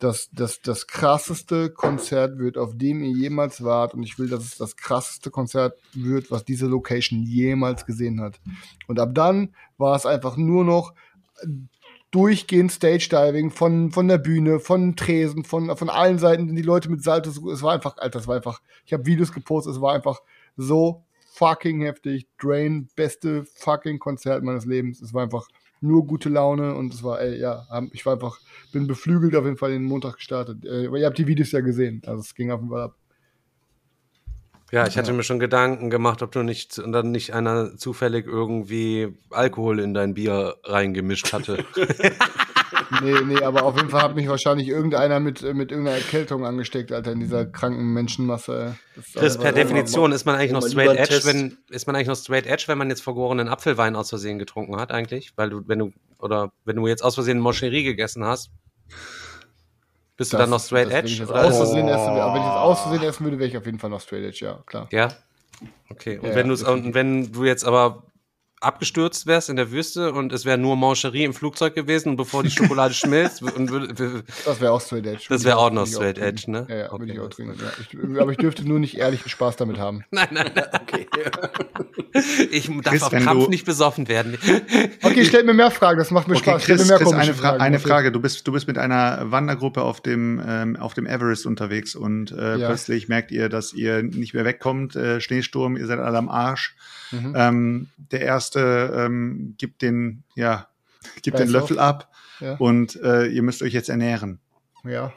[0.00, 3.94] dass das, das krasseste Konzert wird, auf dem ihr jemals wart.
[3.94, 8.40] Und ich will, dass es das krasseste Konzert wird, was diese Location jemals gesehen hat.
[8.88, 10.94] Und ab dann war es einfach nur noch
[12.14, 17.02] durchgehend Stage-Diving von, von der Bühne, von Tresen, von, von allen Seiten, die Leute mit
[17.02, 20.20] Salto, es war einfach, Alter, es war einfach, ich habe Videos gepostet, es war einfach
[20.56, 22.28] so fucking heftig.
[22.38, 25.02] Drain, beste fucking Konzert meines Lebens.
[25.02, 25.48] Es war einfach
[25.80, 28.38] nur gute Laune und es war, ey, ja, ich war einfach,
[28.72, 30.64] bin beflügelt auf jeden Fall den Montag gestartet.
[30.64, 32.96] Äh, ihr habt die Videos ja gesehen, also es ging auf jeden Fall ab.
[34.74, 38.26] Ja, ich hatte mir schon Gedanken gemacht, ob du nicht und dann nicht einer zufällig
[38.26, 41.64] irgendwie Alkohol in dein Bier reingemischt hatte.
[43.02, 46.44] Nee, nee, aber auf jeden Fall hat mich wahrscheinlich irgendeiner mit, äh, mit irgendeiner Erkältung
[46.44, 48.76] angesteckt, Alter, in dieser kranken Menschenmasse.
[49.14, 52.46] Chris, per Definition ist man eigentlich noch straight edge, wenn ist man eigentlich noch straight
[52.46, 55.92] edge, wenn man jetzt vergorenen Apfelwein aus Versehen getrunken hat, eigentlich, weil du wenn du
[56.18, 58.50] oder wenn du jetzt aus Versehen Moscherie gegessen hast,
[60.16, 62.08] bist du Das- dann noch straight wenn edge das oder aus ist es, Versehen essen,
[62.10, 64.24] aber wenn ich das aus Versehen essen würde, wäre ich auf jeden Fall noch straight
[64.24, 64.88] edge, ja, klar.
[64.92, 65.08] ja?
[65.90, 68.04] Okay, und Ja, wenn ja, du und wenn du jetzt aber
[68.64, 72.42] abgestürzt wärst in der Wüste und es wäre nur Mancherie im Flugzeug gewesen und bevor
[72.42, 75.24] die Schokolade schmilzt und würde, Das wäre auch straight edge.
[75.28, 76.28] Das wäre auch noch straight trinken.
[76.36, 76.66] edge, ne?
[76.68, 77.58] Ja, ja, Okay, würde ich auch trinken.
[77.60, 77.70] Ja.
[78.14, 80.04] Ich, aber ich dürfte nur nicht ehrlichen Spaß damit haben.
[80.10, 81.06] nein, nein, nein, Okay.
[82.50, 84.38] ich darf Chris, auf du- nicht besoffen werden.
[85.02, 86.62] Okay, stellt mir mehr Fragen, das macht mir Okay, Spaß.
[86.64, 87.62] Stellt Chris, mir mehr Chris eine, Fra Fragen.
[87.62, 87.78] eine.
[87.78, 88.12] Frage.
[88.12, 92.32] Du bist, du bist mit einer Wandergruppe auf dem, ähm, auf dem Everest unterwegs und
[92.32, 92.68] äh, Ja.
[92.68, 94.96] plötzlich merkt ihr, dass ihr nicht mehr wegkommt.
[94.96, 96.76] Äh, Schneesturm, ihr seid alle am Arsch.
[97.20, 97.34] Mhm.
[97.36, 100.68] Ähm, der erste ähm, gibt den, ja,
[101.22, 102.10] gibt den Löffel ab
[102.40, 102.56] Ja.
[102.56, 104.40] und äh, ihr müsst euch jetzt ernähren.
[104.84, 105.12] Ja.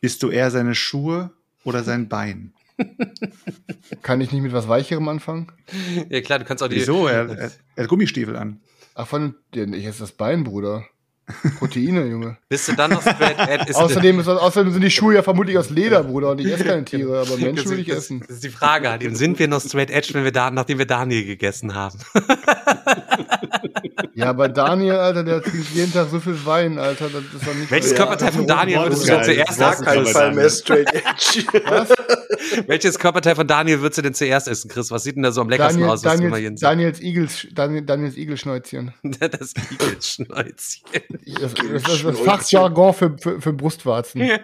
[0.00, 1.30] Bist du eher seine Schuhe
[1.64, 2.52] oder sein Bein?
[4.02, 5.52] Kann ich nicht mit was Weicherem anfangen?
[6.08, 7.06] ja klar, du kannst auch die Wieso?
[7.06, 8.60] Er, er, er hat Gummistiefel an.
[8.94, 10.84] Ach, von ja, ich esse das Bein, Bruder.
[11.58, 12.36] Proteine, Junge.
[12.48, 13.70] Bist du dann noch straight edge?
[13.70, 16.64] Ist Außerdem, ist, außerdem sind die Schuhe ja vermutlich aus Leder, Bruder, und ich esse
[16.64, 18.20] keine Tiere, aber Menschen würde ich das, essen.
[18.20, 19.14] Das ist die Frage, Hadim.
[19.14, 21.98] Sind wir noch straight edge, wenn wir da, nachdem wir Daniel gegessen haben?
[24.16, 27.54] Ja, aber Daniel, Alter, der trinkt jeden Tag so viel Wein, Alter, das ist doch
[27.54, 27.96] nicht Welches Ja.
[27.96, 29.84] Körperteil von Daniel würdest du denn zuerst essen?
[29.84, 31.44] keinen Fall mehr straight edge.
[31.66, 31.88] Was?
[32.68, 34.90] Welches Körperteil von Daniel würdest du denn zuerst essen, Chris?
[34.92, 38.16] Was sieht denn da so am leckersten Daniel, aus, Daniels, jeden Daniels, Igels, Daniel, Daniels
[38.16, 38.94] Igelschnäuzchen.
[39.02, 41.13] Das Igelschnäuzchen.
[41.40, 44.22] Das, das, das Fachjargon für, für, für Brustwarzen.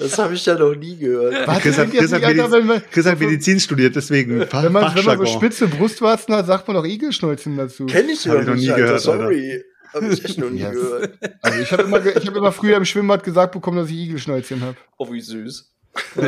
[0.00, 1.46] Das habe ich ja noch nie gehört.
[1.46, 4.64] Was Chris hat, Chris hat, Alter, Mediz wenn man- Chris hat Medizin studiert, deswegen Fach-
[4.64, 7.86] Wenn man, wenn man so spitze Brustwarzen hat, sagt man doch Igelschnäuzchen dazu.
[7.86, 8.82] Kenn ich noch ich noch nie Alter.
[8.84, 9.62] gehört, Sorry.
[9.92, 10.72] Hab ich echt noch nie Yes.
[10.72, 11.18] gehört.
[11.42, 14.60] Also ich habe immer, ich hab immer früher im Schwimmbad gesagt bekommen, dass ich Igelschnäuzchen
[14.62, 14.76] habe.
[14.98, 15.70] Oh, wie süß.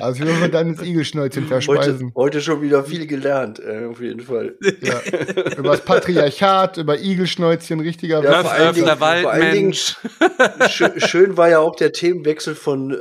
[0.00, 2.12] Also ich will mal deines Igelschnäuzchen Heute, verspeisen.
[2.16, 4.56] heute schon wieder viel gelernt, äh, auf jeden Fall.
[4.80, 5.00] Ja.
[5.58, 9.74] über das Patriarchat, über Igelschnäuzchen, richtiger Ja, vor allen Dingen- vor allen Dingen-.
[10.70, 12.96] Schön, schön war ja auch der Themenwechsel von äh,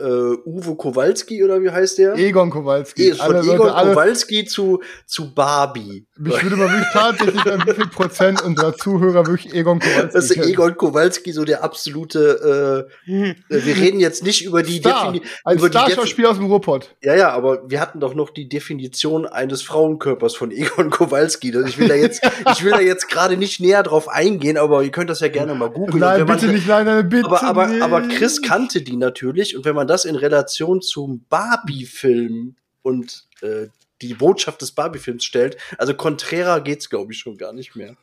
[0.46, 2.16] Uwe Kowalski, oder wie heißt der?
[2.16, 3.10] Egon Kowalski.
[3.10, 6.06] Eh, von Alle Egon Leute, alle, Kowalski zu, zu Barbie.
[6.18, 10.26] mich würde mal wirklich tatsächlich an wie viel Prozent unserer Zuhörer wirklich Egon Kowalski Das
[10.26, 10.50] ist kennen.
[10.50, 15.12] Egon Kowalski so der absolute, äh, wir reden jetzt nicht über die Star.
[15.12, 16.96] Defini Ein Starschauspieler aus dem Ruhrpott.
[17.02, 21.52] Ja, ja, aber wir hatten doch noch die Definition eines Frauenkörpers von Egon Kowalski.
[21.52, 22.22] Das- Ich will da jetzt,
[22.54, 25.56] ich will da jetzt gerade nicht näher drauf eingehen, aber ihr könnt das ja gerne
[25.56, 26.00] mal googeln.
[26.00, 27.82] Nein, wenn man- bitte nicht, nein, nein, bitte aber, aber, nicht.
[27.82, 33.68] aber Chris kannte die natürlich und wenn man das in Relation zum Barbie-Film und äh,
[34.02, 37.96] die Botschaft des Barbie-Films stellt, also konträrer geht's, glaube ich, schon gar nicht mehr.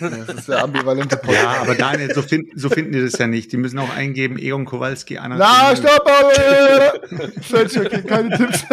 [0.00, 1.42] Das ist der ambivalente Podcast.
[1.42, 3.52] Ja, aber Daniel, so, find, so finden die das ja nicht.
[3.52, 5.36] Die müssen auch eingeben, Egon Kowalski, Anna.
[5.36, 6.06] Na, stopp!
[6.06, 8.64] aber- Falsch, okay, keine Tipps.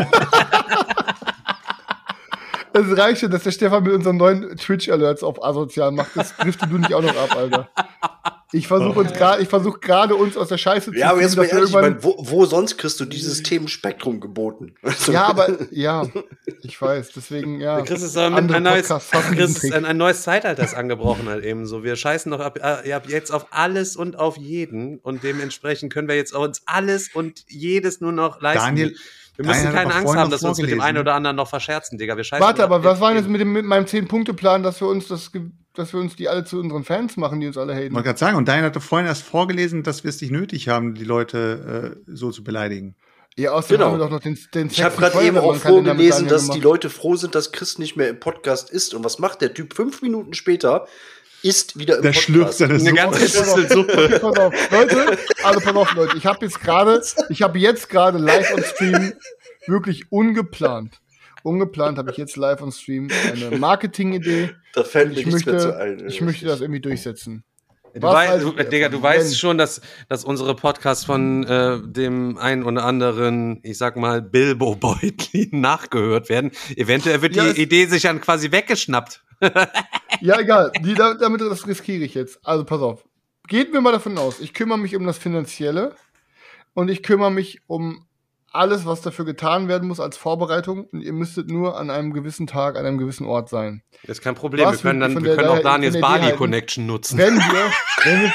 [2.74, 6.16] Es reicht schon, dass der Stefan mit unseren neuen Twitch-Alerts auf asozial macht.
[6.16, 7.70] Das driftet du nicht auch noch ab, Alter.
[8.52, 11.38] Ich versuche uns gerade, ich versuche gerade uns aus der Scheiße zu Ja, aber jetzt
[11.38, 14.74] mal ehrlich, ich mein, wo, wo sonst kriegst du dieses Themenspektrum geboten?
[14.82, 16.08] Also, Ja, aber ja,
[16.64, 17.12] ich weiß.
[17.16, 17.82] Deswegen ja.
[17.82, 21.30] Chris ist aber mit andere ein neues, Chris ist ein, ein neues Zeitalter ist angebrochen
[21.30, 21.84] halt eben so.
[21.84, 26.08] Wir scheißen doch ab, äh, ab jetzt auf alles und auf jeden und dementsprechend können
[26.08, 28.66] wir jetzt uns alles und jedes nur noch leisten.
[28.66, 28.96] Daniel,
[29.40, 31.48] wir müssen hat keine Angst haben, dass wir uns mit dem einen oder anderen noch
[31.50, 32.16] verscherzen, Digga.
[32.18, 33.32] Wir scheißen Warte, ab aber was jetzt war jetzt jeden.
[33.32, 35.32] mit, dem, mit meinem 10-Punkte-Plan, dass wir uns das,
[35.74, 37.96] dass wir uns die alle zu unseren Fans machen, die uns alle Ich haten?
[37.96, 40.94] wollte gerade sagen, und Daniel hatte vorhin erst vorgelesen, dass wir es nicht nötig haben,
[40.94, 42.96] die Leute äh, so zu beleidigen.
[43.38, 43.86] Ja, außerdem Genau.
[43.92, 46.60] haben wir doch noch den, den Ich habe gerade eben auch vorgelesen, dass die.
[46.60, 48.94] Leute froh sind, dass Chris nicht mehr im Podcast ist.
[48.94, 50.88] Und was macht der Typ fünf Minuten später?
[51.44, 52.26] Ist wieder im Der Podcast.
[52.26, 53.08] schlürft seine Eine Suppe.
[53.08, 54.20] auf, Schüssel Suppe.
[54.22, 58.18] pass auf, Leute, also pass auf, Leute, ich habe jetzt gerade, ich habe jetzt gerade
[58.18, 59.14] live on Stream
[59.68, 61.00] wirklich ungeplant.
[61.44, 64.50] Ungeplant habe ich jetzt live on Stream eine Marketing-Idee.
[64.74, 66.08] Da fällt mir Ich nichts mehr zu möchte, ein.
[66.08, 67.44] ich möchte das irgendwie durchsetzen.
[67.94, 72.64] Du, weißt, du, Digga, du weißt schon, dass, dass unsere Podcasts von äh, dem einen
[72.64, 76.52] oder anderen, ich sag mal, Bilbo Beutlin nachgehört werden.
[76.76, 79.24] Eventuell wird Ja, die Idee sich dann quasi weggeschnappt.
[80.22, 80.72] Ja, egal.
[80.82, 82.40] Die, da- damit das riskiere ich jetzt.
[82.44, 83.06] Also pass auf.
[83.48, 85.96] Geht mir mal davon aus, ich kümmere mich um das Finanzielle
[86.74, 88.06] und ich kümmere mich um
[88.52, 90.86] alles, was dafür getan werden muss als Vorbereitung.
[90.86, 93.84] Und ihr müsstet nur an einem gewissen Tag, an einem gewissen Ort sein.
[94.04, 94.66] Das ist kein Problem.
[94.66, 96.14] Was wir können, wir dann, von wir der- können auch daher- Daniels von der Idee
[96.18, 96.38] Bali halten.
[96.38, 97.18] Connection nutzen.
[97.18, 97.72] Wenn wir,
[98.04, 98.34] wenn wir,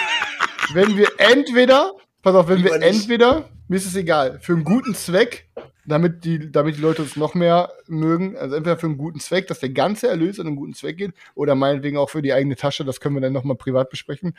[0.75, 1.93] wenn wir entweder,
[2.23, 3.01] pass auf, wenn wir Lieber nicht.
[3.03, 5.49] entweder, mir ist es egal, für einen guten Zweck
[5.87, 8.39] damit die, damit die Leute uns noch mehr mögen.
[8.39, 11.13] Also entweder für einen guten Zweck, dass der ganze Erlös an einen guten Zweck geht,
[11.35, 14.35] oder meinetwegen auch für die eigene Tasche, das können wir dann nochmal privat besprechen.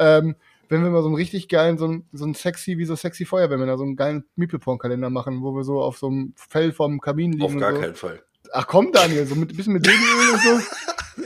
[0.00, 0.34] Ähm,
[0.68, 3.24] wenn wir mal so einen richtig geilen, so einen, so einen sexy, wie so sexy
[3.24, 7.32] Feuerwehrmänner, so einen geilen Meeple-Porn-Kalender machen, wo wir so auf so einem Fell vom Kamin
[7.32, 7.44] liegen.
[7.44, 7.80] Auf gar so.
[7.80, 8.22] keinen Fall.
[8.52, 10.60] Ach komm, Daniel, so mit ein bisschen mit Babyöl und so.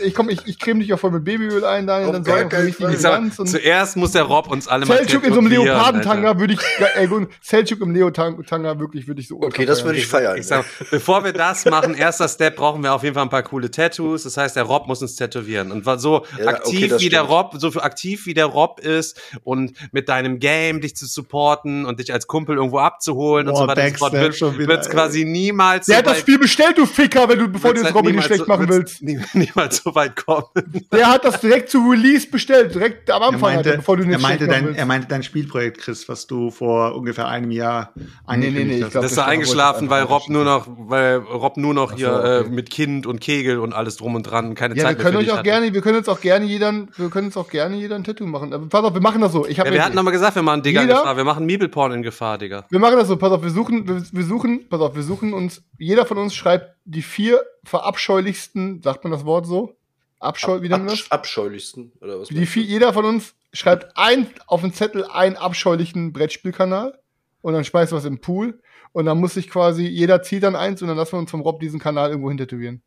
[0.01, 2.45] Ich komm, ich, ich creme dich auch voll mit Babyöl ein, Daniel, Auf dann wir
[2.47, 2.89] keinen richtig.
[2.89, 6.39] Ich sag, und zuerst muss der Rob uns alle mal Selchuk in so einem Leopardentanga
[6.39, 6.61] würde ich,
[6.95, 9.41] ey, gut, Selchuk im Leotanga wirklich würde ich so.
[9.43, 10.39] Okay, das würde ich feiern.
[10.39, 13.43] Ich sag, bevor wir das machen, erster Step, brauchen wir auf jeden Fall ein paar
[13.43, 14.23] coole Tattoos.
[14.23, 15.71] Das heißt, der Rob muss uns tätowieren.
[15.73, 17.23] Und war so Ja, okay, aktiv das wie der.
[17.23, 22.01] Rob, so aktiv wie der Rob ist und mit deinem Game dich zu supporten und
[22.01, 24.81] dich als Kumpel irgendwo abzuholen und Boah, so weiter und so fort, schon wieder, wird
[24.83, 27.79] es quasi niemals Der so hat das Spiel bestellt, du Ficker, wenn du, bevor du
[27.81, 29.03] jetzt halt Robin nicht schlecht so- machen willst.
[29.03, 30.45] nie- Niemals so weit kommen.
[30.93, 34.13] Der hat das direkt zu Release bestellt, direkt am Anfang, meinte, bevor du ihn er,
[34.15, 34.79] jetzt meinte schlecht machen dein, willst.
[34.81, 37.93] er meinte dein Spielprojekt, Chris, was du vor ungefähr einem Jahr
[38.25, 38.91] angekündigt nee, ich hast.
[38.93, 42.13] glaub, Das ist da eingeschlafen, weil Rob nur noch, weil Rob nur noch so, hier
[42.15, 42.47] okay.
[42.47, 45.05] äh, mit Kind und Kegel und alles drum und dran keine Ja, wir Zeit mehr
[45.05, 45.45] können für euch auch hatte.
[45.45, 48.27] gerne, wir können uns auch gerne jeder, wir können uns auch gerne jeder ein Tattoo
[48.27, 48.53] machen.
[48.53, 49.47] Aber pass auf, wir machen das so.
[49.47, 51.17] Ich hab Ja, wir hatten aber gesagt, wir machen Digger in Gefahr.
[51.17, 52.65] Wir machen Meeple-Porn in Gefahr, Digga.
[52.71, 55.33] Wir machen das so, pass auf, wir suchen, wir, wir suchen, pass auf, wir suchen
[55.35, 59.77] uns, jeder von uns schreibt die vier verabscheulichsten, sagt man das Wort so?
[60.19, 61.01] Abscheu, wie nennt man das?
[61.01, 62.29] Absch abscheulichsten, oder was?
[62.29, 66.99] Die vier, jeder von uns schreibt ein, auf den Zettel einen abscheulichen Brettspielkanal
[67.41, 68.61] und dann schmeißt was im Pool
[68.93, 71.41] und dann muss sich quasi, jeder zieht dann eins und dann lassen wir uns vom
[71.41, 72.83] Rob diesen Kanal irgendwo hin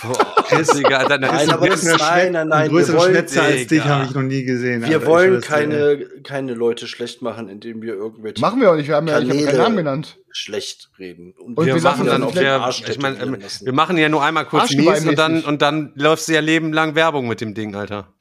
[0.00, 2.70] Boah, Digga, Alter, das Nein, ist aber das nein, nein, nein.
[2.70, 4.82] Wollen, Schnätzer als dich habe ich noch nie gesehen.
[4.82, 8.86] wir Alter, wollen keine, keine Leute schlecht machen, indem wir irgendwelche Machen wir auch nicht,
[8.86, 10.18] wir haben ja, ich Kanäle keinen Namen genannt.
[10.30, 11.34] schlecht reden.
[11.36, 13.66] Und wir wir machen dann dann auch ich meine, tätowieren lassen.
[13.66, 16.94] wir machen ja nur einmal kurz mies und dann und dann läufst du ja lebenlang
[16.94, 18.12] Werbung mit dem Ding, Alter.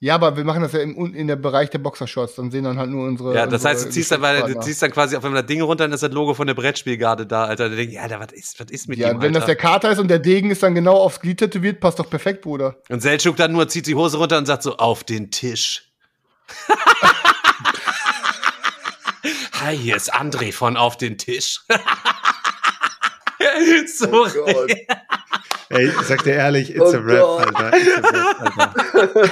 [0.00, 2.78] Ja, aber wir machen das ja im, in der Bereich der Boxershorts, dann sehen dann
[2.78, 3.34] halt nur unsere.
[3.34, 5.48] Ja, das unsere heißt, du ziehst dann, weil du ziehst dann quasi auf einmal das
[5.48, 7.68] Ding runter, dann ist das Logo von der Brettspielgarde da, Alter.
[7.68, 9.60] Da denk ich, Alter, was ist, was ist mit Ja, dem, wenn das der Alter?
[9.68, 12.76] Kater ist und der Degen ist dann genau aufs Glied tätowiert, passt doch perfekt, Bruder.
[12.88, 15.90] Und Selchuk dann nur zieht die Hose runter und sagt so, auf den Tisch.
[19.60, 21.62] Hi, hier ist André von Auf den Tisch.
[23.86, 24.72] so, Oh Gott.
[25.70, 27.22] Ey, ich sag dir ehrlich, it's Oh a rap.
[27.46, 27.76] Alter.
[27.76, 29.30] It's a rap, Alter.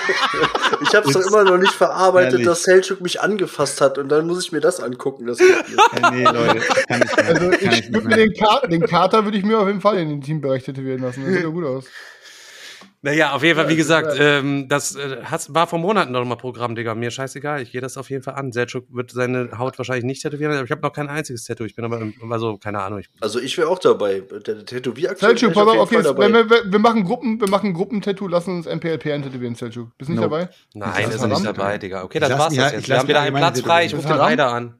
[0.82, 2.46] Ich habe es doch immer noch nicht verarbeitet, Ehrlich.
[2.46, 5.26] dass Selchuk mich angefasst hat und dann muss ich mir das angucken.
[5.26, 5.50] Das nicht.
[5.50, 7.26] Ey, nee, Leute, kann ich mehr.
[7.26, 8.26] Also kann ich nicht würde mir mehr.
[8.26, 11.24] den, Ka den Kater würde ich mir auf jeden Fall in den Teambereich tätowieren lassen.
[11.24, 11.84] Das sieht ja gut aus.
[13.06, 16.10] Naja, auf jeden Fall, wie Ja, gesagt, das ähm, das äh, hast, war vor Monaten
[16.10, 16.96] noch mal Programm, Digga.
[16.96, 18.50] Mir scheißegal, ich gehe das auf jeden Fall an.
[18.50, 21.62] Selchuk wird seine Haut wahrscheinlich nicht tätowieren, aber ich habe noch kein einziges Tattoo.
[21.64, 22.98] Ich bin aber, also, keine Ahnung.
[22.98, 24.24] Ich, Also ich wäre auch dabei.
[24.44, 26.50] Der Tätowieraktion Selchuk, pass auf, auf jeden okay, Fall dabei.
[26.50, 29.96] wir, wir machen Gruppen, wir machen Gruppentattoo, lassen uns MPLP eintätowieren, Selchuk.
[29.96, 30.36] Bist du nicht Nope.
[30.38, 30.48] dabei?
[30.74, 32.02] nein, das ist er nicht dabei, Digga.
[32.02, 32.82] Okay, Ich dann lass war's das halt- jetzt.
[32.82, 33.84] ich Wir haben wieder einen Platz frei.
[33.86, 34.26] Ich rufe den tätowieren.
[34.30, 34.74] Heider an.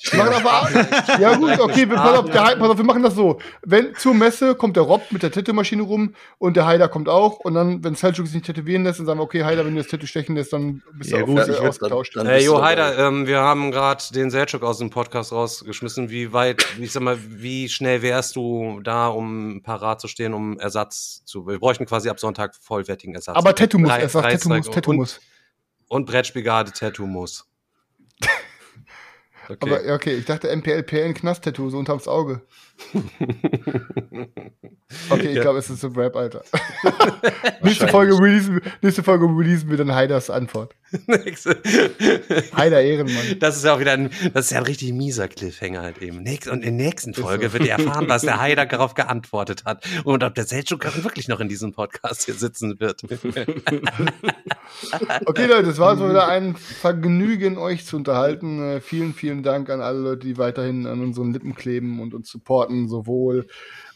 [0.00, 3.16] Wir machen aber, ja gut, okay, wir, pass, auf, der, pass auf, wir machen das
[3.16, 3.40] so.
[3.62, 7.40] Wenn zur Messe kommt der Rob mit der Tattoo-Maschine rum und der Heider kommt auch
[7.40, 9.82] und dann, wenn Selchuk sich nicht tätowieren lässt, dann sagen wir, okay, Heider, wenn du
[9.82, 12.14] das Tattoo stechen lässt, dann bist Ja, du gut, ich würd ausgetauscht.
[12.16, 12.62] dann- Äh, bist du jo.
[12.62, 16.10] Heider, ähm, wir haben gerade den Selchuk aus dem Podcast rausgeschmissen.
[16.10, 20.60] Wie weit, ich sag mal, wie schnell wärst du da, um parat zu stehen, um
[20.60, 21.44] Ersatz zu.
[21.48, 23.36] Wir bräuchten quasi ab Sonntag vollwertigen Ersatz.
[23.36, 25.20] aber Tattoo muss, er sagt Tattoo muss, Tattoo und, muss.
[25.88, 27.46] Und Brettspielgarde Tattoo muss.
[29.48, 29.58] Okay.
[29.60, 32.42] Aber okay, ich dachte MPLP ein Knast-Tattoo, so unterms Auge.
[35.10, 35.42] Okay, ich Ja.
[35.42, 36.42] glaube, es ist so Rap, Alter.
[37.62, 40.74] nächste, Folge releasen, nächste Folge releasen wir dann Heiders Antwort.
[42.56, 43.38] Heider Ehrenmann.
[43.38, 46.22] Das ist ja auch wieder ein, das ist ja ein richtig mieser Cliffhanger halt eben.
[46.22, 49.84] Nächst, und in der nächsten Folge wird ihr erfahren, was der Heider darauf geantwortet hat
[50.04, 53.02] und ob der Selchuk wirklich noch in diesem Podcast hier sitzen wird.
[55.26, 58.62] Okay, Leute, es war also wieder ein Vergnügen, euch zu unterhalten.
[58.62, 62.30] Äh, vielen, vielen Dank an alle Leute, die weiterhin an unseren Lippen kleben und uns
[62.30, 63.46] supporten, sowohl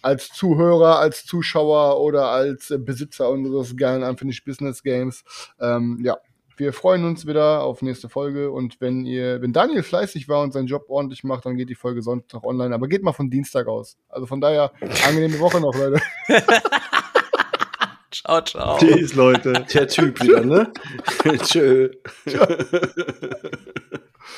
[0.03, 5.25] als Zuhörer, als Zuschauer oder als äh, Besitzer unseres geilen Unfinished Business Games.
[5.61, 6.17] Ähm, ja,
[6.57, 10.53] wir freuen uns wieder auf nächste Folge und wenn ihr, wenn Daniel fleißig war und
[10.53, 13.67] seinen Job ordentlich macht, dann geht die Folge Sonntag online, aber geht mal von Dienstag
[13.67, 13.97] aus.
[14.09, 14.73] Also von daher,
[15.07, 16.01] angenehme Woche noch, Leute.
[18.11, 18.79] ciao, ciao.
[18.79, 19.65] Tschüss, Leute.
[19.73, 20.73] Der Typ wieder, ne?
[21.43, 21.91] Tschö.